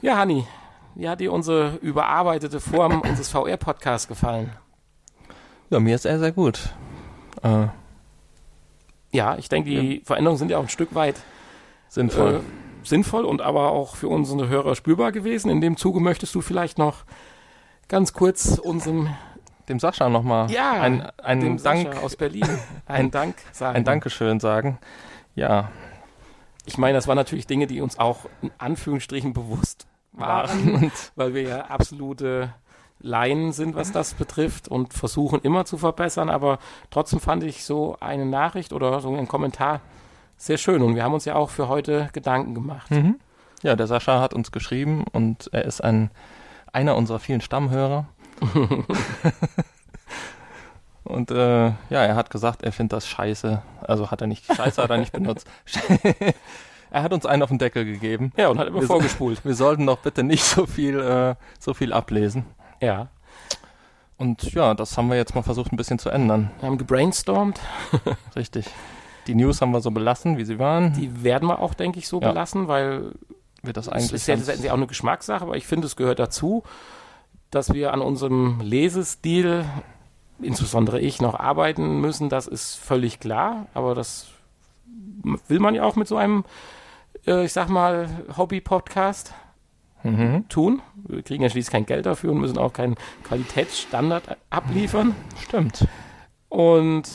Ja, 0.00 0.16
Hanni, 0.16 0.46
wie 0.94 1.10
hat 1.10 1.20
dir 1.20 1.30
unsere 1.30 1.76
überarbeitete 1.82 2.58
Form 2.58 3.02
unseres 3.02 3.28
VR-Podcasts 3.28 4.08
gefallen? 4.08 4.50
Ja, 5.68 5.78
mir 5.78 5.96
ist 5.96 6.04
sehr, 6.04 6.18
sehr 6.18 6.32
gut. 6.32 6.74
Äh, 7.44 7.68
ja, 9.12 9.36
ich 9.38 9.48
denke, 9.48 9.70
die 9.70 9.98
ja. 9.98 10.00
Veränderungen 10.04 10.38
sind 10.38 10.50
ja 10.50 10.58
auch 10.58 10.62
ein 10.62 10.68
Stück 10.68 10.94
weit 10.94 11.16
sinnvoll. 11.88 12.36
Äh, 12.36 12.86
sinnvoll 12.86 13.24
und 13.24 13.40
aber 13.40 13.70
auch 13.70 13.96
für 13.96 14.08
unsere 14.08 14.48
Hörer 14.48 14.74
spürbar 14.74 15.12
gewesen. 15.12 15.50
In 15.50 15.60
dem 15.60 15.76
Zuge 15.76 16.00
möchtest 16.00 16.34
du 16.34 16.40
vielleicht 16.40 16.78
noch 16.78 17.04
ganz 17.88 18.12
kurz 18.12 18.58
unserem 18.58 19.08
dem 19.68 19.78
Sascha 19.78 20.10
nochmal 20.10 20.50
ja, 20.50 20.72
ein, 20.72 21.08
ein 21.22 21.62
Dank 21.62 21.86
Sascha 21.88 22.04
aus 22.04 22.16
Berlin 22.16 22.46
ein 22.86 23.10
Dank 23.10 23.36
sagen. 23.52 23.76
Ein 23.76 23.84
Dankeschön 23.84 24.40
sagen. 24.40 24.78
Ja. 25.34 25.70
Ich 26.66 26.76
meine, 26.76 26.94
das 26.94 27.08
waren 27.08 27.16
natürlich 27.16 27.46
Dinge, 27.46 27.66
die 27.66 27.80
uns 27.80 27.98
auch 27.98 28.26
in 28.42 28.50
Anführungsstrichen 28.58 29.32
bewusst 29.32 29.86
waren, 30.12 30.92
weil 31.14 31.34
wir 31.34 31.42
ja 31.42 31.60
absolute 31.66 32.54
Laien 33.04 33.52
sind, 33.52 33.74
was 33.74 33.92
das 33.92 34.14
betrifft 34.14 34.66
und 34.66 34.94
versuchen 34.94 35.40
immer 35.42 35.64
zu 35.64 35.76
verbessern, 35.76 36.30
aber 36.30 36.58
trotzdem 36.90 37.20
fand 37.20 37.44
ich 37.44 37.64
so 37.64 37.96
eine 38.00 38.24
Nachricht 38.24 38.72
oder 38.72 39.00
so 39.00 39.08
einen 39.08 39.28
Kommentar 39.28 39.80
sehr 40.36 40.58
schön 40.58 40.82
und 40.82 40.94
wir 40.96 41.04
haben 41.04 41.14
uns 41.14 41.24
ja 41.24 41.36
auch 41.36 41.50
für 41.50 41.68
heute 41.68 42.08
Gedanken 42.12 42.54
gemacht. 42.54 42.90
Mhm. 42.90 43.20
Ja, 43.62 43.76
der 43.76 43.86
Sascha 43.86 44.20
hat 44.20 44.34
uns 44.34 44.52
geschrieben 44.52 45.04
und 45.12 45.48
er 45.52 45.64
ist 45.64 45.82
ein 45.82 46.10
einer 46.72 46.96
unserer 46.96 47.20
vielen 47.20 47.40
Stammhörer. 47.40 48.06
und 51.04 51.30
äh, 51.30 51.66
ja, 51.66 51.74
er 51.90 52.16
hat 52.16 52.30
gesagt, 52.30 52.62
er 52.62 52.72
findet 52.72 52.94
das 52.94 53.06
scheiße. 53.06 53.62
Also 53.80 54.10
hat 54.10 54.20
er 54.20 54.26
nicht, 54.26 54.44
scheiße 54.52 54.82
hat 54.82 54.90
er 54.90 54.98
nicht 54.98 55.12
benutzt. 55.12 55.46
er 56.90 57.02
hat 57.02 57.12
uns 57.12 57.26
einen 57.26 57.42
auf 57.42 57.48
den 57.48 57.58
Deckel 57.58 57.84
gegeben. 57.84 58.32
Ja, 58.36 58.48
und 58.48 58.58
hat 58.58 58.68
immer 58.68 58.80
wir 58.80 58.86
vorgespult. 58.86 59.44
Wir 59.44 59.54
sollten 59.54 59.86
doch 59.86 59.98
bitte 59.98 60.24
nicht 60.24 60.44
so 60.44 60.66
viel, 60.66 60.98
äh, 60.98 61.36
so 61.60 61.74
viel 61.74 61.92
ablesen. 61.92 62.44
Ja. 62.80 63.08
Und 64.16 64.52
ja, 64.52 64.74
das 64.74 64.96
haben 64.96 65.08
wir 65.08 65.16
jetzt 65.16 65.34
mal 65.34 65.42
versucht 65.42 65.72
ein 65.72 65.76
bisschen 65.76 65.98
zu 65.98 66.08
ändern. 66.08 66.50
Wir 66.60 66.68
haben 66.68 66.78
gebrainstormt. 66.78 67.60
Richtig. 68.36 68.66
Die 69.26 69.34
News 69.34 69.60
haben 69.60 69.72
wir 69.72 69.80
so 69.80 69.90
belassen, 69.90 70.38
wie 70.38 70.44
sie 70.44 70.58
waren. 70.58 70.92
Die 70.94 71.24
werden 71.24 71.48
wir 71.48 71.58
auch, 71.58 71.74
denke 71.74 71.98
ich, 71.98 72.08
so 72.08 72.20
ja. 72.20 72.28
belassen, 72.28 72.68
weil 72.68 73.12
wir 73.62 73.72
das 73.72 73.88
eigentlich. 73.88 74.24
Das 74.24 74.48
ist 74.48 74.64
ja 74.64 74.72
auch 74.72 74.76
eine 74.76 74.86
Geschmackssache, 74.86 75.42
aber 75.42 75.56
ich 75.56 75.66
finde, 75.66 75.86
es 75.86 75.96
gehört 75.96 76.18
dazu, 76.18 76.62
dass 77.50 77.72
wir 77.72 77.92
an 77.92 78.02
unserem 78.02 78.60
Lesestil, 78.60 79.64
insbesondere 80.40 81.00
ich, 81.00 81.20
noch 81.20 81.34
arbeiten 81.34 82.00
müssen. 82.00 82.28
Das 82.28 82.46
ist 82.46 82.76
völlig 82.76 83.20
klar, 83.20 83.66
aber 83.74 83.94
das 83.94 84.28
will 85.48 85.58
man 85.58 85.74
ja 85.74 85.84
auch 85.84 85.96
mit 85.96 86.06
so 86.06 86.16
einem, 86.16 86.44
äh, 87.26 87.44
ich 87.44 87.52
sag 87.52 87.68
mal, 87.68 88.08
Hobby-Podcast 88.36 89.32
mhm. 90.04 90.48
tun. 90.48 90.82
Wir 91.06 91.22
kriegen 91.22 91.42
ja 91.42 91.48
schließlich 91.48 91.72
kein 91.72 91.86
Geld 91.86 92.06
dafür 92.06 92.32
und 92.32 92.38
müssen 92.38 92.58
auch 92.58 92.72
keinen 92.72 92.94
Qualitätsstandard 93.24 94.36
abliefern. 94.50 95.14
Stimmt. 95.42 95.86
Und 96.48 97.08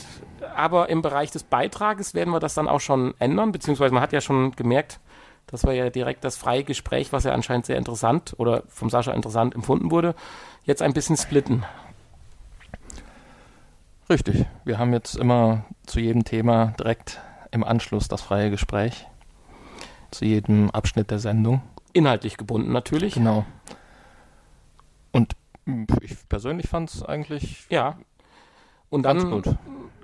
aber 0.54 0.88
im 0.88 1.02
Bereich 1.02 1.30
des 1.30 1.42
Beitrages 1.44 2.14
werden 2.14 2.32
wir 2.32 2.40
das 2.40 2.54
dann 2.54 2.68
auch 2.68 2.80
schon 2.80 3.14
ändern, 3.18 3.52
beziehungsweise 3.52 3.94
man 3.94 4.02
hat 4.02 4.12
ja 4.12 4.20
schon 4.20 4.52
gemerkt, 4.52 5.00
dass 5.46 5.64
wir 5.64 5.72
ja 5.72 5.90
direkt 5.90 6.24
das 6.24 6.36
freie 6.36 6.64
Gespräch, 6.64 7.12
was 7.12 7.24
ja 7.24 7.32
anscheinend 7.32 7.66
sehr 7.66 7.76
interessant 7.76 8.34
oder 8.38 8.62
vom 8.68 8.90
Sascha 8.90 9.12
interessant 9.12 9.54
empfunden 9.54 9.90
wurde, 9.90 10.14
jetzt 10.64 10.82
ein 10.82 10.92
bisschen 10.92 11.16
splitten. 11.16 11.64
Richtig. 14.08 14.46
Wir 14.64 14.78
haben 14.78 14.92
jetzt 14.92 15.14
immer 15.16 15.64
zu 15.86 16.00
jedem 16.00 16.24
Thema 16.24 16.74
direkt 16.78 17.20
im 17.52 17.64
Anschluss 17.64 18.08
das 18.08 18.22
freie 18.22 18.50
Gespräch. 18.50 19.06
Zu 20.10 20.24
jedem 20.24 20.70
Abschnitt 20.70 21.10
der 21.10 21.20
Sendung. 21.20 21.62
Inhaltlich 21.92 22.36
gebunden 22.36 22.72
natürlich. 22.72 23.14
Genau. 23.14 23.44
Und 25.12 25.34
ich 26.02 26.28
persönlich 26.28 26.68
fand 26.68 26.90
es 26.90 27.02
eigentlich. 27.02 27.66
Ja. 27.70 27.98
Und 28.88 29.04
dann 29.04 29.42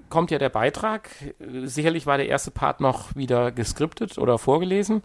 kommt 0.09 0.31
ja 0.31 0.39
der 0.39 0.49
Beitrag. 0.49 1.11
Sicherlich 1.65 2.07
war 2.07 2.17
der 2.17 2.29
erste 2.29 2.51
Part 2.51 2.81
noch 2.81 3.15
wieder 3.17 3.53
geskriptet 3.53 4.19
oder 4.19 4.39
vorgelesen. 4.39 5.03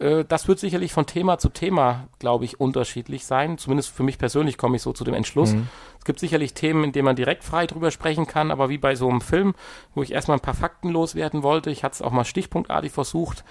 Äh, 0.00 0.24
das 0.24 0.48
wird 0.48 0.58
sicherlich 0.58 0.92
von 0.92 1.06
Thema 1.06 1.38
zu 1.38 1.48
Thema, 1.48 2.08
glaube 2.18 2.44
ich, 2.44 2.58
unterschiedlich 2.58 3.26
sein. 3.26 3.58
Zumindest 3.58 3.90
für 3.90 4.02
mich 4.02 4.18
persönlich 4.18 4.58
komme 4.58 4.76
ich 4.76 4.82
so 4.82 4.92
zu 4.92 5.04
dem 5.04 5.14
Entschluss. 5.14 5.52
Mhm. 5.52 5.68
Es 5.98 6.04
gibt 6.04 6.18
sicherlich 6.18 6.54
Themen, 6.54 6.84
in 6.84 6.92
denen 6.92 7.04
man 7.04 7.16
direkt 7.16 7.44
frei 7.44 7.66
drüber 7.66 7.90
sprechen 7.90 8.26
kann, 8.26 8.50
aber 8.50 8.68
wie 8.68 8.78
bei 8.78 8.94
so 8.94 9.08
einem 9.08 9.20
Film, 9.20 9.54
wo 9.94 10.02
ich 10.02 10.12
erstmal 10.12 10.38
ein 10.38 10.42
paar 10.42 10.54
Fakten 10.54 10.88
loswerden 10.88 11.42
wollte, 11.42 11.70
ich 11.70 11.84
hatte 11.84 11.94
es 11.94 12.02
auch 12.02 12.12
mal 12.12 12.24
stichpunktartig 12.24 12.90
versucht, 12.92 13.44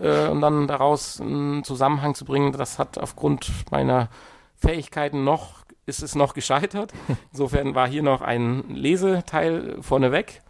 äh, 0.00 0.28
und 0.28 0.40
dann 0.40 0.66
daraus 0.66 1.20
einen 1.20 1.64
Zusammenhang 1.64 2.14
zu 2.14 2.24
bringen, 2.24 2.52
das 2.52 2.78
hat 2.78 2.98
aufgrund 2.98 3.50
meiner 3.70 4.08
Fähigkeiten 4.56 5.24
noch, 5.24 5.64
ist 5.86 6.02
es 6.02 6.14
noch 6.14 6.34
gescheitert. 6.34 6.92
Insofern 7.32 7.74
war 7.74 7.88
hier 7.88 8.02
noch 8.02 8.20
ein 8.20 8.64
Leseteil 8.68 9.78
vorneweg 9.80 10.42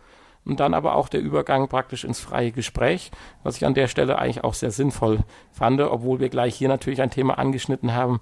und 0.44 0.60
dann 0.60 0.74
aber 0.74 0.94
auch 0.94 1.08
der 1.08 1.20
Übergang 1.20 1.68
praktisch 1.68 2.04
ins 2.04 2.20
freie 2.20 2.52
Gespräch, 2.52 3.10
was 3.42 3.56
ich 3.56 3.66
an 3.66 3.74
der 3.74 3.88
Stelle 3.88 4.18
eigentlich 4.18 4.44
auch 4.44 4.54
sehr 4.54 4.70
sinnvoll 4.70 5.20
fand, 5.52 5.80
obwohl 5.80 6.20
wir 6.20 6.28
gleich 6.28 6.56
hier 6.56 6.68
natürlich 6.68 7.02
ein 7.02 7.10
Thema 7.10 7.38
angeschnitten 7.38 7.94
haben, 7.94 8.20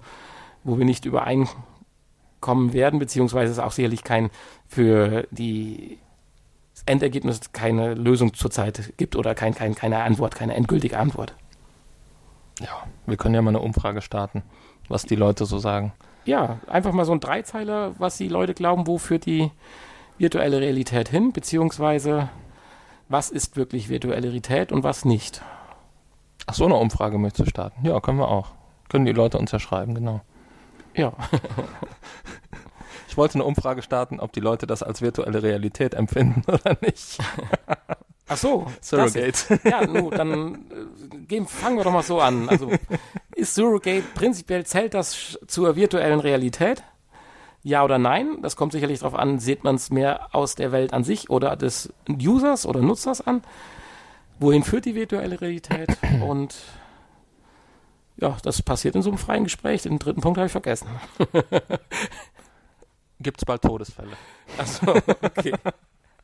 wo 0.63 0.77
wir 0.77 0.85
nicht 0.85 1.05
übereinkommen 1.05 2.73
werden, 2.73 2.99
beziehungsweise 2.99 3.51
es 3.51 3.59
auch 3.59 3.71
sicherlich 3.71 4.03
kein 4.03 4.29
für 4.67 5.27
die 5.31 5.99
Endergebnis 6.85 7.51
keine 7.51 7.93
Lösung 7.93 8.33
zurzeit 8.33 8.93
gibt 8.97 9.15
oder 9.15 9.35
kein, 9.35 9.53
kein, 9.53 9.75
keine 9.75 10.03
Antwort, 10.03 10.35
keine 10.35 10.55
endgültige 10.55 10.97
Antwort. 10.97 11.33
Ja, 12.59 12.83
wir 13.05 13.17
können 13.17 13.35
ja 13.35 13.41
mal 13.41 13.49
eine 13.49 13.61
Umfrage 13.61 14.01
starten, 14.01 14.43
was 14.87 15.03
die 15.03 15.15
Leute 15.15 15.45
so 15.45 15.59
sagen. 15.59 15.93
Ja, 16.25 16.59
einfach 16.67 16.91
mal 16.91 17.05
so 17.05 17.13
ein 17.13 17.19
Dreizeiler, 17.19 17.93
was 17.97 18.17
die 18.17 18.27
Leute 18.27 18.53
glauben, 18.53 18.87
wo 18.87 18.97
führt 18.97 19.25
die 19.25 19.51
virtuelle 20.17 20.59
Realität 20.59 21.09
hin, 21.09 21.31
beziehungsweise 21.31 22.29
was 23.07 23.29
ist 23.29 23.55
wirklich 23.55 23.89
virtuelle 23.89 24.27
Realität 24.27 24.71
und 24.71 24.83
was 24.83 25.05
nicht. 25.05 25.41
Ach 26.45 26.53
so, 26.53 26.65
eine 26.65 26.75
Umfrage 26.75 27.17
möchtest 27.17 27.47
du 27.47 27.49
starten? 27.49 27.85
Ja, 27.85 27.99
können 27.99 28.19
wir 28.19 28.27
auch. 28.27 28.51
Können 28.89 29.05
die 29.05 29.11
Leute 29.11 29.37
uns 29.37 29.51
ja 29.51 29.59
schreiben, 29.59 29.95
genau. 29.95 30.21
Ja. 30.95 31.13
Ich 33.09 33.17
wollte 33.17 33.35
eine 33.35 33.43
Umfrage 33.43 33.81
starten, 33.81 34.19
ob 34.19 34.33
die 34.33 34.39
Leute 34.39 34.67
das 34.67 34.83
als 34.83 35.01
virtuelle 35.01 35.41
Realität 35.41 35.95
empfinden 35.95 36.43
oder 36.47 36.77
nicht. 36.79 37.17
Ach 38.27 38.37
so, 38.37 38.67
Surrogate. 38.81 39.59
Ja, 39.63 39.85
nu, 39.85 40.11
dann 40.11 40.65
äh, 41.27 41.45
fangen 41.45 41.77
wir 41.77 41.83
doch 41.83 41.91
mal 41.91 42.03
so 42.03 42.21
an. 42.21 42.47
Also 42.47 42.69
ist 43.35 43.55
Surrogate 43.55 44.03
prinzipiell 44.13 44.63
zählt 44.63 44.93
das 44.93 45.39
zur 45.47 45.75
virtuellen 45.75 46.19
Realität? 46.19 46.83
Ja 47.63 47.83
oder 47.83 47.97
nein? 47.97 48.37
Das 48.43 48.55
kommt 48.55 48.73
sicherlich 48.73 48.99
darauf 48.99 49.17
an, 49.17 49.39
sieht 49.39 49.63
man 49.63 49.75
es 49.75 49.89
mehr 49.89 50.33
aus 50.35 50.53
der 50.53 50.71
Welt 50.71 50.93
an 50.93 51.03
sich 51.03 51.31
oder 51.31 51.55
des 51.55 51.91
Users 52.07 52.67
oder 52.67 52.81
Nutzers 52.81 53.25
an? 53.25 53.41
Wohin 54.37 54.63
führt 54.63 54.85
die 54.85 54.93
virtuelle 54.93 55.41
Realität? 55.41 55.97
Und 56.21 56.55
ja, 58.17 58.37
das 58.43 58.61
passiert 58.61 58.95
in 58.95 59.01
so 59.01 59.09
einem 59.09 59.17
freien 59.17 59.45
Gespräch. 59.45 59.81
Den 59.81 59.97
dritten 59.97 60.21
Punkt 60.21 60.37
habe 60.37 60.45
ich 60.45 60.51
vergessen. 60.51 60.87
Gibt 63.21 63.41
es 63.41 63.45
bald 63.45 63.61
Todesfälle? 63.61 64.15
Achso, 64.57 64.93
okay. 65.21 65.53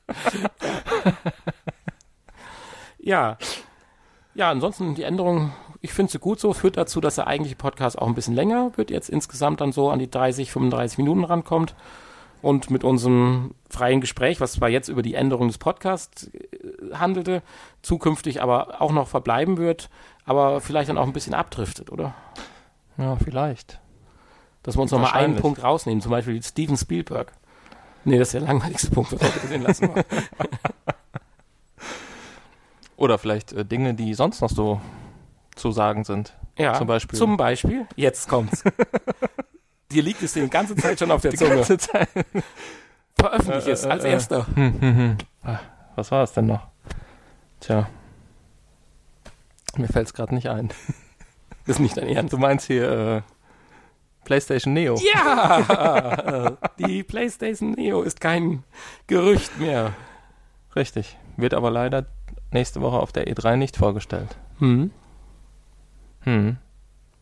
ja. 3.00 3.38
Ja, 4.34 4.52
ansonsten 4.52 4.96
die 4.96 5.04
Änderung, 5.04 5.54
ich 5.82 5.94
finde 5.94 6.12
sie 6.12 6.20
gut 6.20 6.40
so, 6.40 6.54
führt 6.54 6.78
dazu, 6.78 7.00
dass 7.00 7.16
der 7.16 7.28
eigentliche 7.28 7.56
Podcast 7.56 7.98
auch 7.98 8.08
ein 8.08 8.16
bisschen 8.16 8.36
länger 8.36 8.72
wird, 8.76 8.92
jetzt 8.92 9.10
insgesamt 9.10 9.62
dann 9.62 9.72
so 9.72 9.90
an 9.90 10.00
die 10.00 10.10
30, 10.10 10.52
35 10.52 10.98
Minuten 10.98 11.24
rankommt. 11.24 11.76
Und 12.42 12.70
mit 12.70 12.84
unserem 12.84 13.56
freien 13.70 14.02
Gespräch, 14.02 14.40
was 14.40 14.54
zwar 14.54 14.70
jetzt 14.70 14.88
über 14.88 15.02
die 15.02 15.16
Änderung 15.16 15.48
des 15.48 15.58
Podcasts 15.58 16.28
äh, 16.28 16.94
handelte, 16.94 17.42
zukünftig 17.82 18.42
aber 18.42 18.82
auch 18.82 18.92
noch 18.92 19.08
verbleiben 19.08 19.58
wird, 19.58 19.90
aber 20.26 20.62
vielleicht 20.62 20.90
dann 20.90 21.00
auch 21.00 21.08
ein 21.08 21.14
bisschen 21.14 21.34
abdriftet, 21.34 21.92
oder? 21.92 22.14
Ja, 22.98 23.16
vielleicht. 23.16 23.80
Dass 24.66 24.76
wir 24.76 24.82
uns 24.82 24.90
nochmal 24.90 25.14
einen 25.14 25.36
Punkt 25.36 25.62
rausnehmen, 25.62 26.02
zum 26.02 26.10
Beispiel 26.10 26.42
Steven 26.42 26.76
Spielberg. 26.76 27.32
Nee, 28.04 28.18
das 28.18 28.30
ist 28.30 28.34
der 28.34 28.42
langweiligste 28.42 28.90
Punkt, 28.90 29.12
was 29.12 29.22
wir 29.22 29.42
gesehen 29.42 29.62
lassen. 29.62 29.90
Oder 32.98 33.20
vielleicht 33.20 33.54
äh, 33.54 33.64
Dinge, 33.64 33.94
die 33.94 34.16
sonst 34.16 34.42
noch 34.42 34.50
so 34.50 34.82
zu 35.56 35.72
sagen 35.72 36.04
sind. 36.04 36.34
Ja, 36.58 36.74
zum 36.74 36.88
Beispiel. 36.88 37.20
Zum 37.20 37.38
Beispiel, 37.38 37.86
jetzt 37.96 38.28
kommt's. 38.28 38.64
Dir 39.92 40.02
liegt 40.02 40.24
es 40.24 40.34
die 40.34 40.48
ganze 40.50 40.76
Zeit 40.76 40.98
schon 40.98 41.12
auf 41.12 41.22
der 41.22 41.30
die 41.30 41.38
Zunge. 41.38 41.58
Ganze 41.58 41.78
Zeit. 41.78 42.10
Veröffentliche 43.20 43.72
es 43.72 43.86
äh, 43.86 43.90
als 43.90 44.04
äh, 44.04 44.12
erster. 44.12 44.48
Hm, 44.56 44.82
hm, 44.82 44.98
hm. 44.98 45.18
Ah, 45.44 45.60
was 45.96 46.10
war 46.10 46.24
es 46.24 46.34
denn 46.34 46.48
noch? 46.48 46.66
Tja. 47.60 47.88
Mir 49.78 49.90
fällt 49.90 50.08
es 50.08 50.14
gerade 50.16 50.34
nicht 50.34 50.50
ein. 50.50 50.70
Das 51.68 51.76
ist 51.76 51.80
nicht 51.80 51.98
dein 51.98 52.08
Ernst. 52.08 52.34
Du 52.34 52.40
meinst 52.40 52.66
hier 52.66 52.90
äh, 52.90 53.22
PlayStation 54.26 54.74
Neo. 54.74 55.00
Ja! 55.14 56.58
die 56.80 57.04
PlayStation 57.04 57.72
Neo 57.72 58.02
ist 58.02 58.20
kein 58.20 58.64
Gerücht 59.08 59.58
mehr. 59.58 59.94
Richtig. 60.76 61.18
Wird 61.38 61.54
aber 61.54 61.72
leider 61.72 62.06
nächste 62.52 62.82
Woche 62.82 62.98
auf 62.98 63.14
der 63.14 63.28
E3 63.28 63.56
nicht 63.56 63.78
vorgestellt. 63.78 64.38
Hm. 64.60 64.92
Hm. 66.22 66.58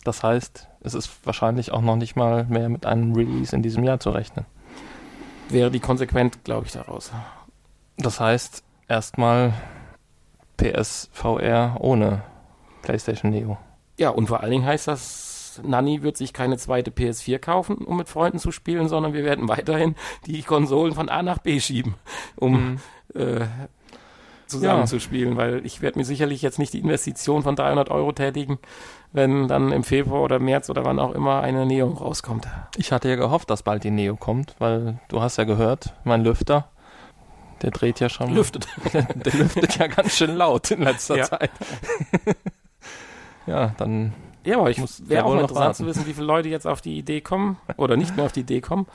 Das 0.04 0.24
heißt, 0.24 0.68
es 0.82 0.94
ist 0.96 1.12
wahrscheinlich 1.24 1.72
auch 1.72 1.82
noch 1.82 1.96
nicht 1.96 2.16
mal 2.16 2.46
mehr 2.46 2.70
mit 2.70 2.86
einem 2.86 3.14
Release 3.14 3.56
in 3.56 3.62
diesem 3.62 3.84
Jahr 3.84 4.00
zu 4.00 4.10
rechnen. 4.10 4.46
Wäre 5.50 5.72
die 5.72 5.80
konsequent, 5.80 6.44
glaube 6.44 6.66
ich, 6.66 6.72
daraus. 6.72 7.12
Das 7.98 8.20
heißt, 8.20 8.64
erstmal 8.88 9.54
PSVR 10.58 11.78
ohne 11.80 12.24
PlayStation 12.82 13.32
Neo. 13.32 13.58
Ja, 13.98 14.10
und 14.10 14.28
vor 14.28 14.42
allen 14.42 14.52
Dingen 14.52 14.66
heißt 14.66 14.88
das, 14.88 15.33
Nanny 15.64 16.04
wird 16.04 16.18
sich 16.18 16.34
keine 16.34 16.58
zweite 16.58 16.92
PS4 16.92 17.40
kaufen, 17.40 17.78
um 17.78 17.98
mit 17.98 18.10
Freunden 18.10 18.40
zu 18.40 18.52
spielen, 18.52 18.88
sondern 18.88 19.14
wir 19.14 19.24
werden 19.24 19.48
weiterhin 19.48 19.96
die 20.26 20.42
Konsolen 20.42 20.94
von 20.94 21.10
A 21.10 21.24
nach 21.24 21.40
B 21.40 21.60
schieben, 21.60 21.96
um 22.36 22.80
mhm. 23.14 23.22
äh, 23.22 23.46
zusammenzuspielen, 24.48 25.34
ja. 25.34 25.38
weil 25.38 25.66
ich 25.66 25.82
werde 25.82 26.00
mir 26.00 26.06
sicherlich 26.06 26.42
jetzt 26.42 26.60
nicht 26.60 26.74
die 26.74 26.80
Investition 26.80 27.44
von 27.44 27.56
300 27.56 27.90
Euro 27.90 28.12
tätigen, 28.12 28.60
wenn 29.12 29.48
dann 29.48 29.72
im 29.72 29.84
Februar 29.84 30.22
oder 30.22 30.40
März 30.40 30.70
oder 30.70 30.86
wann 30.86 31.00
auch 31.00 31.12
immer 31.12 31.42
eine 31.42 31.66
Neo 31.66 31.90
rauskommt. 31.90 32.48
Ich 32.78 32.92
hatte 32.92 33.10
ja 33.10 33.16
gehofft, 33.16 33.50
dass 33.50 33.64
bald 33.64 33.84
die 33.84 33.92
Neo 33.92 34.16
kommt, 34.16 34.56
weil 34.60 35.00
du 35.10 35.22
hast 35.22 35.38
ja 35.38 35.44
gehört, 35.44 35.94
mein 36.04 36.24
Lüfter, 36.24 36.70
der 37.62 37.72
dreht 37.72 38.00
ja 38.00 38.10
schon. 38.10 38.34
Lüftet. 38.34 38.68
Der, 38.94 39.04
der 39.04 39.34
lüftet 39.34 39.78
ja 39.78 39.88
ganz 39.88 40.18
schön 40.18 40.36
laut 40.36 40.70
in 40.72 40.82
letzter 40.82 41.18
ja. 41.18 41.24
Zeit. 41.24 41.52
ja, 43.48 43.74
dann. 43.78 44.14
Ja, 44.46 44.60
aber 44.60 44.70
ich 44.70 44.82
wäre 45.08 45.26
auch 45.26 45.40
interessant 45.40 45.76
zu 45.76 45.86
wissen, 45.86 46.06
wie 46.06 46.14
viele 46.14 46.28
Leute 46.28 46.50
jetzt 46.50 46.68
auf 46.68 46.82
die 46.82 46.98
Idee 46.98 47.22
kommen 47.22 47.58
oder 47.78 47.96
nicht 47.96 48.16
mehr 48.16 48.26
auf 48.26 48.32
die 48.32 48.42
Idee 48.42 48.62
kommen, 48.62 48.88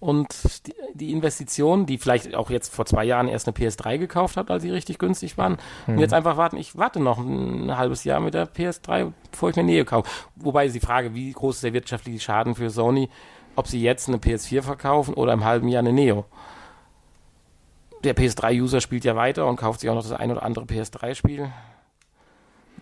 und 0.00 0.66
die, 0.66 0.74
die 0.94 1.12
Investition, 1.12 1.84
die 1.84 1.98
vielleicht 1.98 2.34
auch 2.34 2.48
jetzt 2.48 2.74
vor 2.74 2.86
zwei 2.86 3.04
Jahren 3.04 3.28
erst 3.28 3.46
eine 3.46 3.56
PS3 3.56 3.98
gekauft 3.98 4.38
hat, 4.38 4.50
als 4.50 4.62
sie 4.62 4.70
richtig 4.70 4.98
günstig 4.98 5.36
waren, 5.36 5.58
hm. 5.84 5.94
und 5.94 6.00
jetzt 6.00 6.14
einfach 6.14 6.38
warten, 6.38 6.56
ich 6.56 6.76
warte 6.76 7.00
noch 7.00 7.18
ein, 7.18 7.76
halbes 7.76 8.04
Jahr 8.04 8.18
mit 8.20 8.32
der 8.32 8.48
PS3, 8.48 9.12
bevor 9.30 9.50
ich 9.50 9.56
mir 9.56 9.62
Nähe 9.62 9.84
kaufe. 9.84 10.08
Wobei 10.36 10.66
ist 10.66 10.74
die 10.74 10.80
Frage, 10.80 11.14
wie 11.14 11.30
groß 11.32 11.56
ist 11.56 11.64
der 11.64 11.74
wirtschaftliche 11.74 12.18
Schaden 12.18 12.54
für 12.54 12.70
Sony, 12.70 13.10
ob 13.56 13.68
sie 13.68 13.82
jetzt 13.82 14.08
eine 14.08 14.16
PS4 14.16 14.62
verkaufen 14.62 15.14
oder 15.14 15.34
im 15.34 15.44
halben 15.44 15.68
Jahr 15.68 15.80
eine 15.80 15.92
Neo. 15.92 16.24
Der 18.02 18.16
PS3-User 18.16 18.80
spielt 18.80 19.04
ja 19.04 19.14
weiter 19.14 19.46
und 19.46 19.56
kauft 19.56 19.80
sich 19.80 19.90
auch 19.90 19.94
noch 19.94 20.02
das 20.02 20.12
ein 20.12 20.30
oder 20.30 20.42
andere 20.42 20.64
PS3-Spiel. 20.64 21.52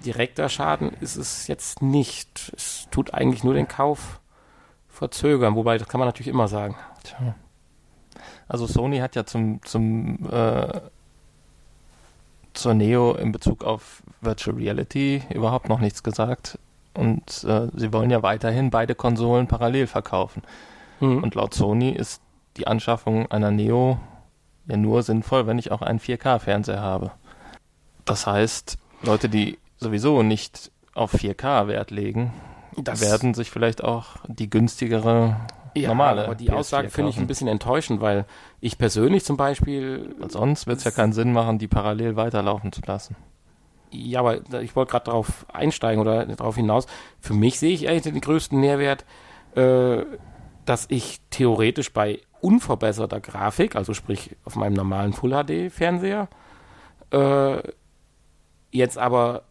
Direkter 0.05 0.49
Schaden 0.49 0.92
ist 1.01 1.16
es 1.16 1.46
jetzt 1.46 1.82
nicht. 1.82 2.53
Es 2.57 2.88
tut 2.90 3.14
eigentlich 3.14 3.44
nur 3.44 3.55
den 3.55 3.68
Kauf 3.68 4.20
verzögern, 4.88 5.55
wobei 5.55 5.78
das 5.78 5.88
kann 5.88 5.99
man 5.99 6.09
natürlich 6.09 6.28
immer 6.28 6.49
sagen. 6.49 6.76
Tja. 7.03 7.34
Also 8.49 8.66
Sony 8.66 8.99
hat 8.99 9.14
ja 9.14 9.26
zum, 9.26 9.62
zum 9.62 10.28
äh, 10.30 10.80
zur 12.55 12.74
Neo 12.74 13.14
in 13.14 13.32
Bezug 13.32 13.64
auf 13.64 14.03
Virtual 14.20 14.57
Reality 14.57 15.22
überhaupt 15.32 15.68
noch 15.68 15.80
nichts 15.80 16.03
gesagt. 16.03 16.59
Und 16.94 17.44
äh, 17.44 17.68
sie 17.74 17.92
wollen 17.92 18.11
ja 18.11 18.22
weiterhin 18.22 18.70
beide 18.70 18.94
Konsolen 18.94 19.46
parallel 19.46 19.86
verkaufen. 19.86 20.42
Mhm. 21.01 21.22
Und 21.22 21.34
laut 21.34 21.55
Sony 21.55 21.90
ist 21.90 22.20
die 22.57 22.66
Anschaffung 22.66 23.30
einer 23.30 23.53
Neo 23.53 23.99
ja 24.66 24.76
nur 24.76 25.03
sinnvoll, 25.03 25.46
wenn 25.46 25.59
ich 25.59 25.70
auch 25.70 25.82
einen 25.82 26.01
4K-Fernseher 26.01 26.80
habe. 26.80 27.12
Das 28.05 28.26
heißt, 28.26 28.78
Leute, 29.03 29.28
die 29.28 29.59
sowieso 29.79 30.22
nicht 30.22 30.70
auf 30.95 31.14
4K 31.14 31.68
Wert 31.68 31.91
legen, 31.91 32.33
das 32.76 33.01
werden 33.01 33.35
sich 33.35 33.51
vielleicht 33.51 33.83
auch 33.83 34.16
die 34.26 34.51
günstigere 34.51 35.37
ja, 35.74 35.89
normale. 35.89 36.24
Aber 36.24 36.35
die 36.35 36.49
PS4 36.49 36.55
Aussage 36.55 36.91
finde 36.91 37.11
ich 37.11 37.18
ein 37.18 37.26
bisschen 37.26 37.49
enttäuschend, 37.49 38.01
weil 38.01 38.26
ich 38.61 38.79
persönlich 38.79 39.24
zum 39.24 39.37
Beispiel. 39.37 40.14
Weil 40.18 40.31
sonst 40.31 40.66
wird 40.66 40.79
es 40.79 40.85
ja 40.85 40.91
keinen 40.91 41.12
Sinn 41.12 41.33
machen, 41.33 41.59
die 41.59 41.68
parallel 41.68 42.16
weiterlaufen 42.16 42.72
zu 42.72 42.81
lassen. 42.87 43.16
Ja, 43.91 44.20
aber 44.20 44.41
ich 44.61 44.76
wollte 44.76 44.91
gerade 44.91 45.07
darauf 45.07 45.47
einsteigen 45.53 46.01
oder 46.01 46.26
darauf 46.26 46.57
hinaus. 46.57 46.87
Für 47.20 47.35
mich 47.35 47.59
sehe 47.59 47.72
ich 47.72 47.89
eigentlich 47.89 48.12
den 48.12 48.20
größten 48.20 48.61
Nährwert, 48.61 49.05
äh, 49.55 50.05
dass 50.66 50.87
ich 50.91 51.20
theoretisch 51.31 51.93
bei 51.93 52.20
unverbesserter 52.41 53.20
Grafik, 53.20 53.76
also 53.76 53.95
sprich 53.95 54.37
auf 54.45 54.57
meinem 54.57 54.74
normalen 54.74 55.14
Full 55.14 55.31
HD 55.31 55.72
Fernseher, 55.72 56.29
äh, 57.11 57.62
jetzt 58.70 58.99
aber 58.99 59.45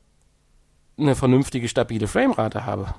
eine 0.98 1.16
vernünftige, 1.16 1.68
stabile 1.68 2.08
Framerate 2.08 2.66
habe 2.66 2.93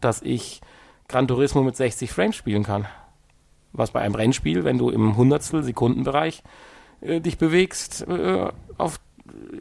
dass 0.00 0.22
ich 0.22 0.60
Gran 1.08 1.28
Turismo 1.28 1.62
mit 1.62 1.76
60 1.76 2.10
Frames 2.10 2.36
spielen 2.36 2.64
kann. 2.64 2.86
Was 3.72 3.92
bei 3.92 4.00
einem 4.00 4.14
Rennspiel, 4.14 4.64
wenn 4.64 4.78
du 4.78 4.90
im 4.90 5.16
Hundertstel 5.16 5.62
Sekundenbereich 5.62 6.42
äh, 7.00 7.20
dich 7.20 7.38
bewegst, 7.38 8.06
äh, 8.08 8.48
auf 8.78 9.00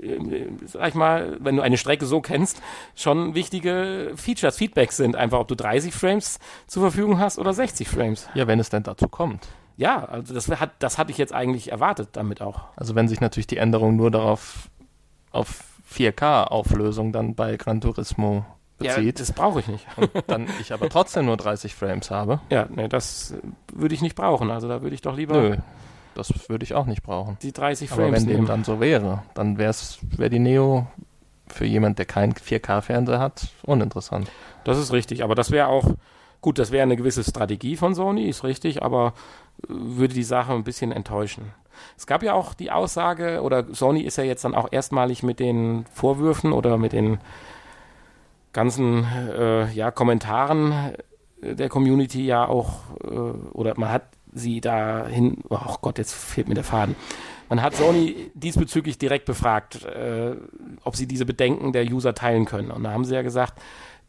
äh, 0.01 0.47
sag 0.65 0.89
ich 0.89 0.95
mal, 0.95 1.37
wenn 1.39 1.55
du 1.55 1.61
eine 1.61 1.77
Strecke 1.77 2.05
so 2.05 2.21
kennst, 2.21 2.61
schon 2.95 3.35
wichtige 3.35 4.13
Features, 4.15 4.57
Feedbacks 4.57 4.97
sind. 4.97 5.15
Einfach, 5.15 5.39
ob 5.39 5.47
du 5.47 5.55
30 5.55 5.93
Frames 5.93 6.39
zur 6.65 6.81
Verfügung 6.81 7.19
hast 7.19 7.37
oder 7.37 7.53
60 7.53 7.87
Frames. 7.87 8.27
Ja, 8.33 8.47
wenn 8.47 8.59
es 8.59 8.69
denn 8.69 8.83
dazu 8.83 9.07
kommt. 9.07 9.47
Ja, 9.77 10.05
also 10.05 10.33
das, 10.33 10.49
hat, 10.49 10.71
das 10.79 10.97
hatte 10.97 11.11
ich 11.11 11.17
jetzt 11.17 11.33
eigentlich 11.33 11.71
erwartet 11.71 12.09
damit 12.13 12.41
auch. 12.41 12.63
Also 12.75 12.95
wenn 12.95 13.07
sich 13.07 13.21
natürlich 13.21 13.47
die 13.47 13.57
Änderung 13.57 13.95
nur 13.95 14.11
darauf 14.11 14.69
auf 15.31 15.68
4K-Auflösung 15.91 17.11
dann 17.11 17.35
bei 17.35 17.57
Gran 17.57 17.81
Turismo 17.81 18.45
bezieht. 18.77 19.05
Ja, 19.05 19.11
das 19.11 19.31
brauche 19.31 19.59
ich 19.59 19.67
nicht. 19.67 19.85
Und 19.97 20.11
dann 20.27 20.47
ich 20.59 20.73
aber 20.73 20.89
trotzdem 20.89 21.25
nur 21.25 21.37
30 21.37 21.75
Frames 21.75 22.11
habe. 22.11 22.39
Ja, 22.49 22.67
nee, 22.69 22.87
das 22.87 23.35
würde 23.73 23.95
ich 23.95 24.01
nicht 24.01 24.15
brauchen. 24.15 24.51
Also 24.51 24.67
da 24.67 24.81
würde 24.81 24.95
ich 24.95 25.01
doch 25.01 25.15
lieber. 25.15 25.35
Nö, 25.35 25.57
das 26.15 26.49
würde 26.49 26.63
ich 26.63 26.73
auch 26.73 26.85
nicht 26.85 27.03
brauchen. 27.03 27.37
Die 27.41 27.51
30 27.51 27.89
Frames. 27.89 28.03
Aber 28.03 28.11
wenn 28.13 28.23
nehmen. 28.23 28.37
dem 28.37 28.45
dann 28.45 28.63
so 28.63 28.79
wäre, 28.79 29.23
dann 29.33 29.57
wäre 29.57 29.73
wär 30.17 30.29
die 30.29 30.39
Neo 30.39 30.87
für 31.47 31.65
jemand, 31.65 31.97
der 31.97 32.05
keinen 32.05 32.33
4K-Fernseher 32.33 33.19
hat, 33.19 33.47
uninteressant. 33.63 34.29
Das 34.63 34.77
ist 34.77 34.93
richtig, 34.93 35.23
aber 35.23 35.35
das 35.35 35.51
wäre 35.51 35.67
auch, 35.67 35.95
gut, 36.41 36.59
das 36.59 36.71
wäre 36.71 36.83
eine 36.83 36.95
gewisse 36.95 37.23
Strategie 37.23 37.75
von 37.75 37.95
Sony, 37.95 38.29
ist 38.29 38.43
richtig, 38.43 38.83
aber 38.83 39.13
äh, 39.63 39.67
würde 39.69 40.13
die 40.13 40.23
Sache 40.23 40.53
ein 40.53 40.63
bisschen 40.63 40.91
enttäuschen. 40.91 41.51
Es 41.97 42.07
gab 42.07 42.23
ja 42.23 42.33
auch 42.33 42.53
die 42.53 42.71
Aussage, 42.71 43.41
oder 43.41 43.65
Sony 43.73 44.01
ist 44.01 44.17
ja 44.17 44.23
jetzt 44.23 44.45
dann 44.45 44.55
auch 44.55 44.67
erstmalig 44.71 45.23
mit 45.23 45.39
den 45.39 45.85
Vorwürfen 45.93 46.53
oder 46.53 46.77
mit 46.77 46.93
den 46.93 47.19
ganzen 48.53 49.05
äh, 49.05 49.71
ja, 49.71 49.91
Kommentaren 49.91 50.93
der 51.41 51.69
Community 51.69 52.25
ja 52.25 52.47
auch, 52.47 52.81
äh, 53.03 53.07
oder 53.07 53.73
man 53.77 53.89
hat 53.89 54.03
sie 54.33 54.61
dahin, 54.61 55.37
oh 55.49 55.75
Gott, 55.81 55.97
jetzt 55.97 56.13
fehlt 56.13 56.47
mir 56.47 56.55
der 56.55 56.63
Faden. 56.63 56.95
Man 57.49 57.63
hat 57.63 57.75
Sony 57.75 58.29
diesbezüglich 58.35 58.99
direkt 58.99 59.25
befragt, 59.25 59.83
äh, 59.85 60.35
ob 60.83 60.95
sie 60.95 61.07
diese 61.07 61.25
Bedenken 61.25 61.73
der 61.73 61.85
User 61.85 62.13
teilen 62.13 62.45
können. 62.45 62.69
Und 62.69 62.83
da 62.83 62.91
haben 62.91 63.05
sie 63.05 63.15
ja 63.15 63.23
gesagt, 63.23 63.59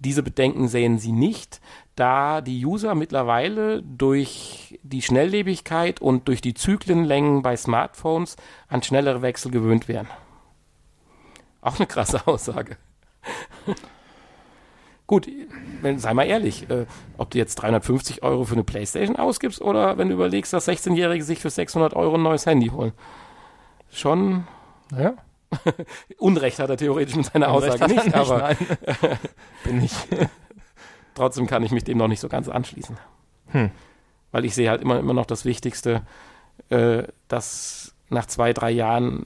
diese 0.01 0.23
Bedenken 0.23 0.67
sehen 0.69 0.99
sie 0.99 1.13
nicht, 1.13 1.61
da 1.95 2.41
die 2.41 2.65
User 2.65 2.95
mittlerweile 2.95 3.83
durch 3.83 4.79
die 4.83 5.03
Schnelllebigkeit 5.03 6.01
und 6.01 6.27
durch 6.27 6.41
die 6.41 6.55
Zyklenlängen 6.55 7.43
bei 7.43 7.57
Smartphones 7.57 8.37
an 8.69 8.83
schnellere 8.83 9.23
Wechsel 9.23 9.51
gewöhnt 9.51 9.89
werden. 9.89 10.09
Auch 11.61 11.77
eine 11.79 11.87
krasse 11.87 12.27
Aussage. 12.27 12.79
Gut, 15.07 15.29
wenn, 15.83 15.99
sei 15.99 16.15
mal 16.15 16.25
ehrlich, 16.25 16.71
äh, 16.71 16.87
ob 17.19 17.31
du 17.31 17.39
jetzt 17.39 17.57
350 17.57 18.23
Euro 18.23 18.45
für 18.45 18.55
eine 18.55 18.65
Playstation 18.65 19.17
ausgibst 19.17 19.61
oder 19.61 19.99
wenn 19.99 20.09
du 20.09 20.15
überlegst, 20.15 20.53
dass 20.53 20.69
16-Jährige 20.69 21.25
sich 21.25 21.41
für 21.41 21.51
600 21.51 21.95
Euro 21.95 22.15
ein 22.15 22.23
neues 22.23 22.47
Handy 22.47 22.69
holen. 22.69 22.93
Schon, 23.91 24.47
naja. 24.91 25.15
Unrecht 26.19 26.59
hat 26.59 26.71
er 26.71 26.77
theoretisch 26.77 27.17
mit 27.17 27.27
seiner 27.27 27.53
Unrecht 27.53 27.75
Aussage 27.75 27.95
nicht, 27.95 28.05
nicht, 28.07 28.15
aber 28.15 28.57
bin 29.65 29.83
ich. 29.83 29.93
trotzdem 31.15 31.47
kann 31.47 31.63
ich 31.63 31.73
mich 31.73 31.85
dem 31.85 31.99
noch 31.99 32.09
nicht 32.09 32.21
so 32.21 32.29
ganz 32.29 32.49
anschließen. 32.49 32.97
Hm. 33.49 33.71
Weil 34.33 34.45
ich 34.45 34.55
sehe 34.55 34.71
halt 34.71 34.83
immer, 34.83 34.99
immer 34.99 35.15
noch 35.15 35.27
das 35.27 35.45
Wichtigste, 35.45 36.03
äh, 36.69 37.05
dass 37.29 37.95
nach 38.09 38.27
zwei, 38.27 38.53
drei 38.53 38.71
Jahren 38.71 39.25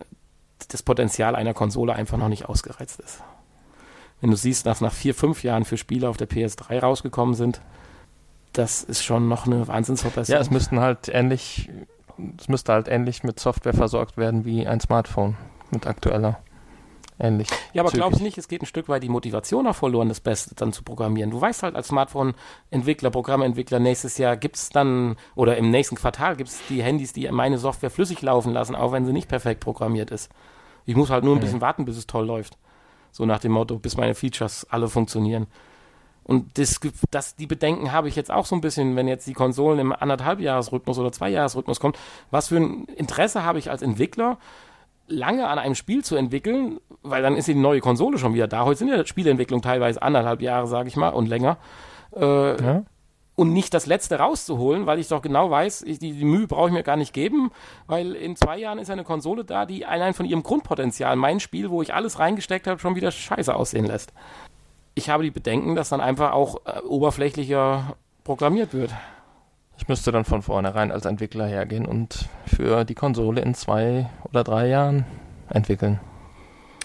das 0.69 0.83
Potenzial 0.83 1.37
einer 1.37 1.53
Konsole 1.53 1.95
einfach 1.95 2.17
noch 2.17 2.29
nicht 2.29 2.49
ausgereizt 2.49 3.01
ist 3.01 3.23
wenn 4.25 4.31
du 4.31 4.39
siehst, 4.39 4.65
dass 4.65 4.81
nach 4.81 4.95
vier, 4.95 5.15
fünf 5.15 5.43
Jahren 5.43 5.67
für 5.67 5.77
Spiele 5.77 6.09
auf 6.09 6.17
der 6.17 6.27
PS3 6.27 6.81
rausgekommen 6.81 7.35
sind, 7.35 7.61
das 8.55 8.83
ist 8.83 9.05
schon 9.05 9.29
noch 9.29 9.45
eine 9.45 9.69
Wahnsinnsverbesserung. 9.69 10.39
Ja, 10.39 10.41
es 10.41 10.51
müssten 10.51 10.81
halt 10.81 11.11
ähnlich, 11.11 11.69
es 12.39 12.49
müsste 12.49 12.73
halt 12.73 12.89
ähnlich 12.89 13.23
mit 13.23 13.39
Software 13.39 13.75
versorgt 13.75 14.17
werden 14.17 14.47
wie 14.47 14.67
ein 14.67 14.81
Smartphone 14.81 15.37
mit 15.75 15.87
aktueller 15.87 16.39
ähnlich. 17.19 17.49
Ja, 17.73 17.83
aber 17.83 17.93
glaubst 17.93 18.21
du 18.21 18.25
nicht, 18.25 18.39
es 18.39 18.49
geht 18.49 18.63
ein 18.63 18.67
Stück 18.67 18.89
weit 18.89 19.03
die 19.03 19.09
Motivation 19.09 19.67
auch 19.67 19.77
verloren, 19.77 20.09
das 20.09 20.21
Beste 20.21 20.55
dann 20.55 20.73
zu 20.73 20.83
programmieren? 20.83 21.31
Du 21.31 21.41
weißt 21.41 21.63
halt 21.63 21.77
als 21.77 21.89
Smartphone-Entwickler, 21.89 23.11
Programmentwickler, 23.11 23.79
nächstes 23.79 24.19
Jahr 24.19 24.37
gibt's 24.37 24.71
dann, 24.71 25.17
oder 25.35 25.57
im 25.57 25.71
nächsten 25.71 25.97
Quartal 25.97 26.37
gibt's 26.37 26.61
die 26.69 26.83
Handys, 26.83 27.13
die 27.13 27.31
meine 27.31 27.59
Software 27.59 27.91
flüssig 27.91 28.23
laufen 28.23 28.53
lassen, 28.53 28.75
auch 28.75 28.93
wenn 28.93 29.07
sie 29.07 29.13
nicht 29.13 29.29
perfekt 29.29 29.61
programmiert 29.61 30.11
ist. 30.11 30.31
Ich 30.87 30.97
muss 30.97 31.11
halt 31.11 31.25
nur 31.25 31.35
ein 31.35 31.41
bisschen 31.41 31.61
warten, 31.61 31.85
bis 31.85 31.97
es 31.97 32.07
toll 32.07 32.27
läuft. 32.27 32.59
So 33.11 33.25
nach 33.25 33.39
dem 33.39 33.53
Motto, 33.53 33.79
bis 33.79 33.97
meine 33.97 34.15
Features 34.15 34.67
alle 34.71 34.89
funktionieren. 34.89 35.47
Und 36.25 36.59
das, 36.59 36.81
das, 37.11 37.37
die 37.37 37.47
Bedenken 37.47 37.93
habe 37.93 38.09
ich 38.09 38.17
jetzt 38.17 38.31
auch 38.31 38.47
so 38.47 38.55
ein 38.55 38.61
bisschen, 38.61 38.97
wenn 38.97 39.07
jetzt 39.07 39.27
die 39.27 39.35
Konsolen 39.35 39.79
im 39.79 39.93
anderthalbjahresrhythmus 39.93 40.99
oder 40.99 41.13
Zweijahresrhythmus 41.13 41.81
kommen. 41.81 41.95
Was 42.31 42.49
für 42.49 42.57
ein 42.57 42.85
Interesse 42.87 43.45
habe 43.45 43.59
ich 43.59 43.71
als 43.71 43.83
Entwickler, 43.83 44.39
lange 45.07 45.47
an 45.49 45.59
einem 45.59 45.75
Spiel 45.75 46.05
zu 46.05 46.17
entwickeln, 46.17 46.81
weil 47.03 47.23
dann 47.23 47.37
ist 47.37 47.49
die 47.49 47.55
neue 47.55 47.81
Konsole 47.81 48.19
schon 48.19 48.35
wieder 48.35 48.49
da. 48.49 48.65
Heute 48.65 48.79
sind 48.79 48.89
ja 48.89 49.05
Spielentwicklung 49.05 49.63
teilweise 49.63 50.03
anderthalb 50.03 50.41
Jahre, 50.41 50.67
sage 50.67 50.89
ich 50.89 50.97
mal, 50.97 51.11
und 51.11 51.27
länger. 51.27 51.59
Äh, 52.17 52.63
Ja? 52.63 52.83
und 53.37 53.53
nicht 53.53 53.75
das 53.75 53.87
Letzte 53.87 54.19
rauszuholen, 54.19 54.87
weil 54.87 54.99
ich 54.99 55.09
doch 55.09 55.23
genau 55.23 55.51
weiß, 55.51 55.83
ich, 55.83 55.99
die, 55.99 56.13
die 56.13 56.25
Mühe 56.25 56.47
brauche 56.47 56.69
ich 56.69 56.73
mir 56.73 56.85
gar 56.85 56.97
nicht 56.97 57.13
geben, 57.13 57.51
weil 57.87 58.15
in 58.15 58.37
zwei 58.37 58.59
Jahren 58.59 58.79
ist 58.79 58.91
eine 58.91 59.05
Konsole 59.05 59.45
da, 59.45 59.67
die 59.67 59.85
allein 59.85 60.15
von 60.15 60.27
ihrem 60.27 60.43
Grundpotenzial 60.43 61.17
mein 61.17 61.41
Spiel, 61.41 61.71
wo 61.71 61.83
ich 61.83 61.93
alles 61.93 62.19
reingesteckt 62.19 62.67
habe, 62.67 62.79
schon 62.79 62.95
wieder 62.95 63.11
scheiße 63.11 63.55
aussehen 63.55 63.87
lässt. 63.87 64.13
Ich 64.95 65.11
habe 65.11 65.25
die 65.25 65.33
Bedenken, 65.33 65.75
dass 65.75 65.89
dann 65.89 66.01
einfach 66.01 66.33
auch 66.33 66.61
äh, 66.65 66.79
oberflächlicher 66.83 67.97
programmiert 68.23 68.73
wird. 68.73 68.95
Ich 69.77 69.89
müsste 69.89 70.13
dann 70.13 70.25
von 70.25 70.43
vornherein 70.43 70.93
als 70.93 71.05
Entwickler 71.05 71.47
hergehen 71.47 71.87
und 71.87 72.29
für 72.47 72.85
die 72.85 72.95
Konsole 72.95 73.41
in 73.41 73.55
zwei 73.55 74.09
oder 74.25 74.45
drei 74.45 74.69
Jahren 74.69 75.05
entwickeln. 75.49 76.01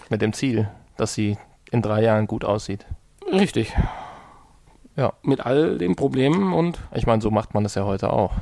Mit 0.08 0.22
dem 0.22 0.32
Ziel, 0.32 0.68
dass 0.96 1.14
sie 1.14 1.38
in 1.70 1.82
drei 1.82 2.02
Jahren 2.02 2.26
gut 2.26 2.44
aussieht. 2.44 2.86
Richtig. 3.32 3.74
Ja. 4.96 5.12
Mit 5.22 5.46
all 5.46 5.78
den 5.78 5.94
Problemen 5.94 6.52
und 6.52 6.78
Ich 6.92 7.06
meine, 7.06 7.22
so 7.22 7.30
macht 7.30 7.54
man 7.54 7.64
es 7.64 7.74
ja 7.74 7.84
heute 7.84 8.12
auch. 8.12 8.32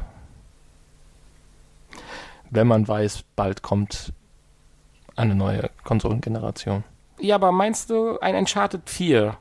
Wenn 2.51 2.67
man 2.67 2.89
weiß, 2.89 3.25
bald 3.37 3.63
kommt 3.63 4.13
eine 5.15 5.35
neue 5.35 5.69
Konsolengeneration. 5.85 6.85
Ja, 7.21 7.35
aber 7.35 7.53
meinst 7.53 7.91
du, 7.91 8.19
ein 8.21 8.35
Uncharted 8.35 8.89
4 8.89 9.37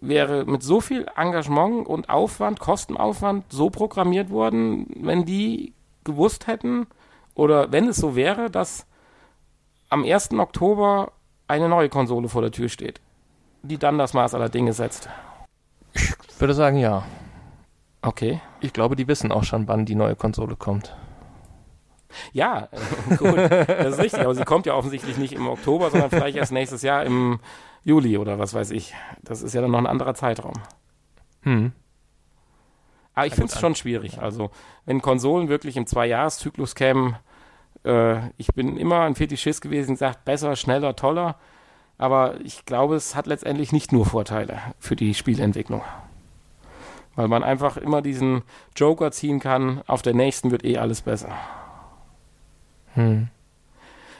wäre 0.00 0.44
mit 0.44 0.62
so 0.62 0.80
viel 0.80 1.06
Engagement 1.16 1.86
und 1.86 2.08
Aufwand, 2.08 2.60
Kostenaufwand 2.60 3.44
so 3.50 3.70
programmiert 3.70 4.30
worden, 4.30 4.86
wenn 4.96 5.24
die 5.24 5.74
gewusst 6.04 6.46
hätten 6.46 6.86
oder 7.34 7.72
wenn 7.72 7.88
es 7.88 7.96
so 7.96 8.16
wäre, 8.16 8.50
dass 8.50 8.86
am 9.90 10.04
1. 10.04 10.32
Oktober 10.32 11.12
eine 11.46 11.68
neue 11.68 11.88
Konsole 11.88 12.28
vor 12.28 12.42
der 12.42 12.52
Tür 12.52 12.68
steht, 12.68 13.00
die 13.62 13.78
dann 13.78 13.98
das 13.98 14.14
Maß 14.14 14.34
aller 14.34 14.48
Dinge 14.48 14.72
setzt? 14.72 15.08
Ich 15.92 16.40
würde 16.40 16.54
sagen, 16.54 16.78
ja. 16.78 17.04
Okay. 18.02 18.40
Ich 18.60 18.72
glaube, 18.72 18.96
die 18.96 19.08
wissen 19.08 19.32
auch 19.32 19.44
schon, 19.44 19.68
wann 19.68 19.86
die 19.86 19.94
neue 19.94 20.16
Konsole 20.16 20.56
kommt. 20.56 20.94
Ja, 22.32 22.68
äh, 22.70 23.16
gut, 23.16 23.36
das 23.36 23.94
ist 23.94 23.98
richtig, 23.98 24.20
aber 24.20 24.34
sie 24.34 24.44
kommt 24.44 24.66
ja 24.66 24.74
offensichtlich 24.74 25.18
nicht 25.18 25.34
im 25.34 25.48
Oktober, 25.48 25.90
sondern 25.90 26.10
vielleicht 26.10 26.36
erst 26.36 26.52
nächstes 26.52 26.82
Jahr 26.82 27.04
im 27.04 27.40
Juli 27.84 28.18
oder 28.18 28.38
was 28.38 28.54
weiß 28.54 28.70
ich. 28.70 28.94
Das 29.22 29.42
ist 29.42 29.54
ja 29.54 29.60
dann 29.60 29.70
noch 29.70 29.78
ein 29.78 29.86
anderer 29.86 30.14
Zeitraum. 30.14 30.54
Hm. 31.42 31.72
Aber 33.14 33.26
ich 33.26 33.32
Ja, 33.32 33.36
finde 33.36 33.52
es 33.52 33.60
schon 33.60 33.74
schwierig. 33.74 34.20
Also, 34.20 34.50
wenn 34.84 35.02
Konsolen 35.02 35.48
wirklich 35.48 35.76
im 35.76 35.86
Zwei-Jahres-Zyklus 35.86 36.74
kämen, 36.74 37.16
äh, 37.84 38.28
ich 38.36 38.48
bin 38.54 38.76
immer 38.76 39.00
ein 39.02 39.14
Fetischist 39.14 39.60
gewesen, 39.60 39.96
sagt 39.96 40.24
besser, 40.24 40.56
schneller, 40.56 40.96
toller. 40.96 41.36
Aber 41.96 42.40
ich 42.42 42.64
glaube, 42.64 42.94
es 42.94 43.16
hat 43.16 43.26
letztendlich 43.26 43.72
nicht 43.72 43.92
nur 43.92 44.06
Vorteile 44.06 44.60
für 44.78 44.94
die 44.94 45.14
Spielentwicklung. 45.14 45.82
Weil 47.16 47.26
man 47.26 47.42
einfach 47.42 47.76
immer 47.76 48.02
diesen 48.02 48.42
Joker 48.76 49.10
ziehen 49.10 49.40
kann, 49.40 49.82
auf 49.88 50.02
der 50.02 50.14
nächsten 50.14 50.52
wird 50.52 50.64
eh 50.64 50.78
alles 50.78 51.02
besser. 51.02 51.32
Hm. 52.98 53.28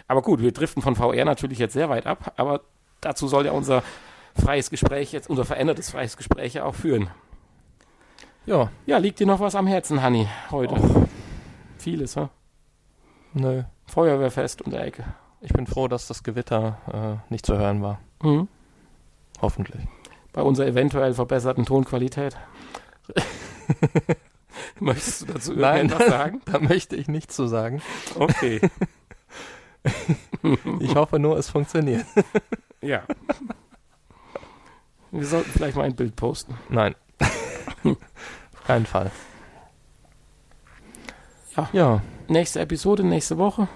Aber 0.07 0.23
gut, 0.23 0.41
wir 0.41 0.53
driften 0.53 0.83
von 0.83 0.95
VR 0.97 1.25
natürlich 1.25 1.59
jetzt 1.59 1.73
sehr 1.75 1.89
weit 1.91 2.07
ab, 2.07 2.33
aber 2.37 2.63
dazu 3.01 3.29
soll 3.29 3.47
ja 3.47 3.53
unser 3.53 3.83
freies 4.41 4.71
Gespräch 4.71 5.13
jetzt, 5.13 5.29
unser 5.29 5.45
verändertes 5.45 5.91
freies 5.91 6.17
Gespräch 6.17 6.55
ja 6.55 6.65
auch 6.65 6.75
führen. 6.75 7.11
Ja, 8.47 8.71
Ja, 8.87 8.97
liegt 8.99 9.21
dir 9.21 9.27
noch 9.27 9.41
was 9.41 9.55
am 9.55 9.67
Herzen, 9.67 10.01
Hanni, 10.01 10.27
heute? 10.51 10.77
Vieles, 11.79 12.17
ha? 12.17 12.31
nö. 13.35 13.65
Feuerwehrfest 13.87 14.63
um 14.63 14.71
der 14.73 14.85
Ecke. 14.85 15.05
Ich 15.41 15.53
bin 15.53 15.67
froh, 15.67 15.89
dass 15.89 16.07
das 16.09 16.23
Gewitter 16.23 16.79
äh, 17.31 17.33
nicht 17.33 17.45
zu 17.47 17.57
hören 17.59 17.83
war. 17.83 18.01
Mhm. 18.23 18.49
Hoffentlich. 19.41 19.83
Bei 20.33 20.43
unserer 20.43 20.67
eventuell 20.67 21.15
verbesserten 21.15 21.65
Tonqualität. 21.65 22.37
Möchtest 24.81 25.23
du 25.23 25.27
dazu 25.33 25.53
Nein. 25.55 25.77
irgendetwas 25.89 26.09
sagen? 26.09 26.43
Da 26.45 26.59
möchte 26.61 26.97
ich 26.97 27.09
nichts 27.09 27.35
zu 27.37 27.47
sagen. 27.47 27.83
Okay. 28.15 28.61
Ich 30.81 30.95
hoffe 30.95 31.19
nur, 31.19 31.39
es 31.39 31.49
funktioniert. 31.49 32.05
Ja. 32.81 33.03
Wir 35.11 35.27
sollten 35.27 35.51
vielleicht 35.51 35.77
mal 35.77 35.85
ein 35.85 35.97
Bild 35.97 36.15
posten. 36.15 36.57
Nein. 36.69 36.95
Auf 37.83 38.65
keinen 38.65 38.87
Fall. 38.87 39.11
Ja. 41.57 41.69
Ja. 41.73 42.03
Nächste 42.29 42.61
Episode, 42.61 43.03
nächste 43.05 43.37
Woche. 43.39 43.67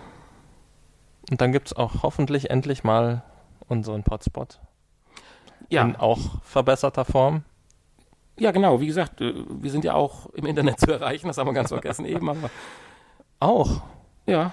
Und 1.31 1.41
dann 1.41 1.51
gibt 1.51 1.69
es 1.69 1.73
auch 1.73 2.05
hoffentlich 2.05 2.51
endlich 2.51 2.85
mal 2.85 3.25
unseren 3.67 4.05
Potspot. 4.05 4.61
Ja. 5.69 5.83
In 5.83 5.97
auch 5.97 6.41
verbesserter 6.43 7.05
Form. 7.05 7.43
Ja, 8.39 8.51
genau. 8.51 8.81
Wie 8.81 8.87
gesagt, 8.87 9.21
äh, 9.21 9.35
wir 9.49 9.71
sind 9.71 9.85
ja 9.85 9.95
auch 9.95 10.27
im 10.35 10.47
Internet 10.47 10.81
zu 10.81 10.91
erreichen. 10.91 11.27
Das 11.29 11.39
haben 11.39 11.47
wir 11.49 11.53
ganz 11.55 11.69
vergessen 11.69 12.05
eben. 12.07 12.29
Aber 12.29 12.51
Auch. 13.41 13.83
ja, 14.27 14.53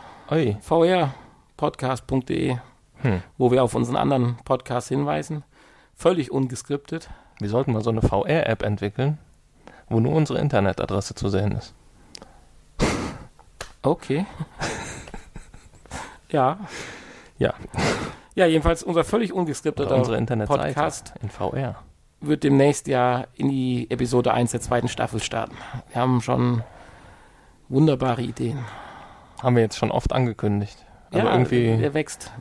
vrpodcast.de, 0.61 2.57
Hm. 3.01 3.23
wo 3.37 3.51
wir 3.51 3.63
auf 3.63 3.75
unseren 3.75 3.95
anderen 3.95 4.37
Podcast 4.43 4.89
hinweisen. 4.89 5.43
Völlig 5.95 6.31
ungeskriptet. 6.31 7.09
Wir 7.39 7.49
sollten 7.49 7.71
mal 7.73 7.81
so 7.81 7.89
eine 7.89 8.01
VR-App 8.01 8.63
entwickeln, 8.63 9.17
wo 9.89 9.99
nur 10.01 10.13
unsere 10.13 10.39
Internetadresse 10.39 11.15
zu 11.15 11.29
sehen 11.29 11.53
ist. 11.53 11.73
Okay. 13.81 14.25
ja. 16.29 16.57
Ja. 17.37 17.53
Ja, 18.35 18.45
jedenfalls 18.45 18.83
unser 18.83 19.03
völlig 19.05 19.31
Oder 19.31 19.39
ungeskripteter 19.41 19.95
unsere 19.95 20.17
Internetseite 20.17 20.61
Podcast 20.73 21.13
in 21.21 21.29
VR. 21.29 21.75
Wird 22.21 22.43
demnächst 22.43 22.87
ja 22.87 23.25
in 23.35 23.49
die 23.49 23.89
Episode 23.89 24.33
1 24.33 24.51
der 24.51 24.61
zweiten 24.61 24.87
Staffel 24.87 25.21
starten. 25.21 25.55
Wir 25.91 26.01
haben 26.01 26.21
schon 26.21 26.63
wunderbare 27.69 28.21
Ideen. 28.21 28.59
Haben 29.41 29.55
wir 29.55 29.63
jetzt 29.63 29.77
schon 29.77 29.91
oft 29.91 30.11
angekündigt. 30.11 30.85
Aber 31.11 31.23
ja, 31.23 31.31
irgendwie, 31.31 31.65
er 31.67 31.93
wächst. 31.93 32.31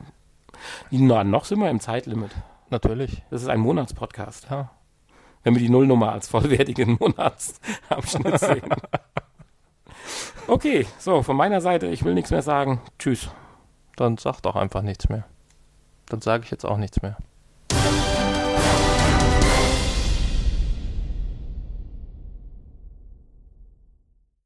Na, 0.91 1.23
noch 1.23 1.45
sind 1.45 1.59
wir 1.59 1.69
im 1.69 1.79
Zeitlimit. 1.79 2.31
natürlich. 2.69 3.23
Das 3.29 3.41
ist 3.41 3.47
ein 3.47 3.61
Monatspodcast. 3.61 4.47
Ja. 4.51 4.69
Wenn 5.43 5.55
wir 5.55 5.61
die 5.61 5.69
Nullnummer 5.69 6.11
als 6.11 6.27
vollwertigen 6.27 6.97
Monatsabschnitt 6.99 8.39
sehen. 8.39 8.69
Okay, 10.47 10.85
so, 10.97 11.23
von 11.23 11.37
meiner 11.37 11.61
Seite, 11.61 11.87
ich 11.87 12.03
will 12.03 12.13
nichts 12.13 12.31
mehr 12.31 12.41
sagen. 12.41 12.81
Tschüss. 12.97 13.29
Dann 13.95 14.17
sag 14.17 14.41
doch 14.41 14.55
einfach 14.55 14.81
nichts 14.81 15.07
mehr. 15.09 15.23
Dann 16.07 16.21
sage 16.21 16.43
ich 16.43 16.51
jetzt 16.51 16.65
auch 16.65 16.77
nichts 16.77 17.01
mehr. 17.01 17.17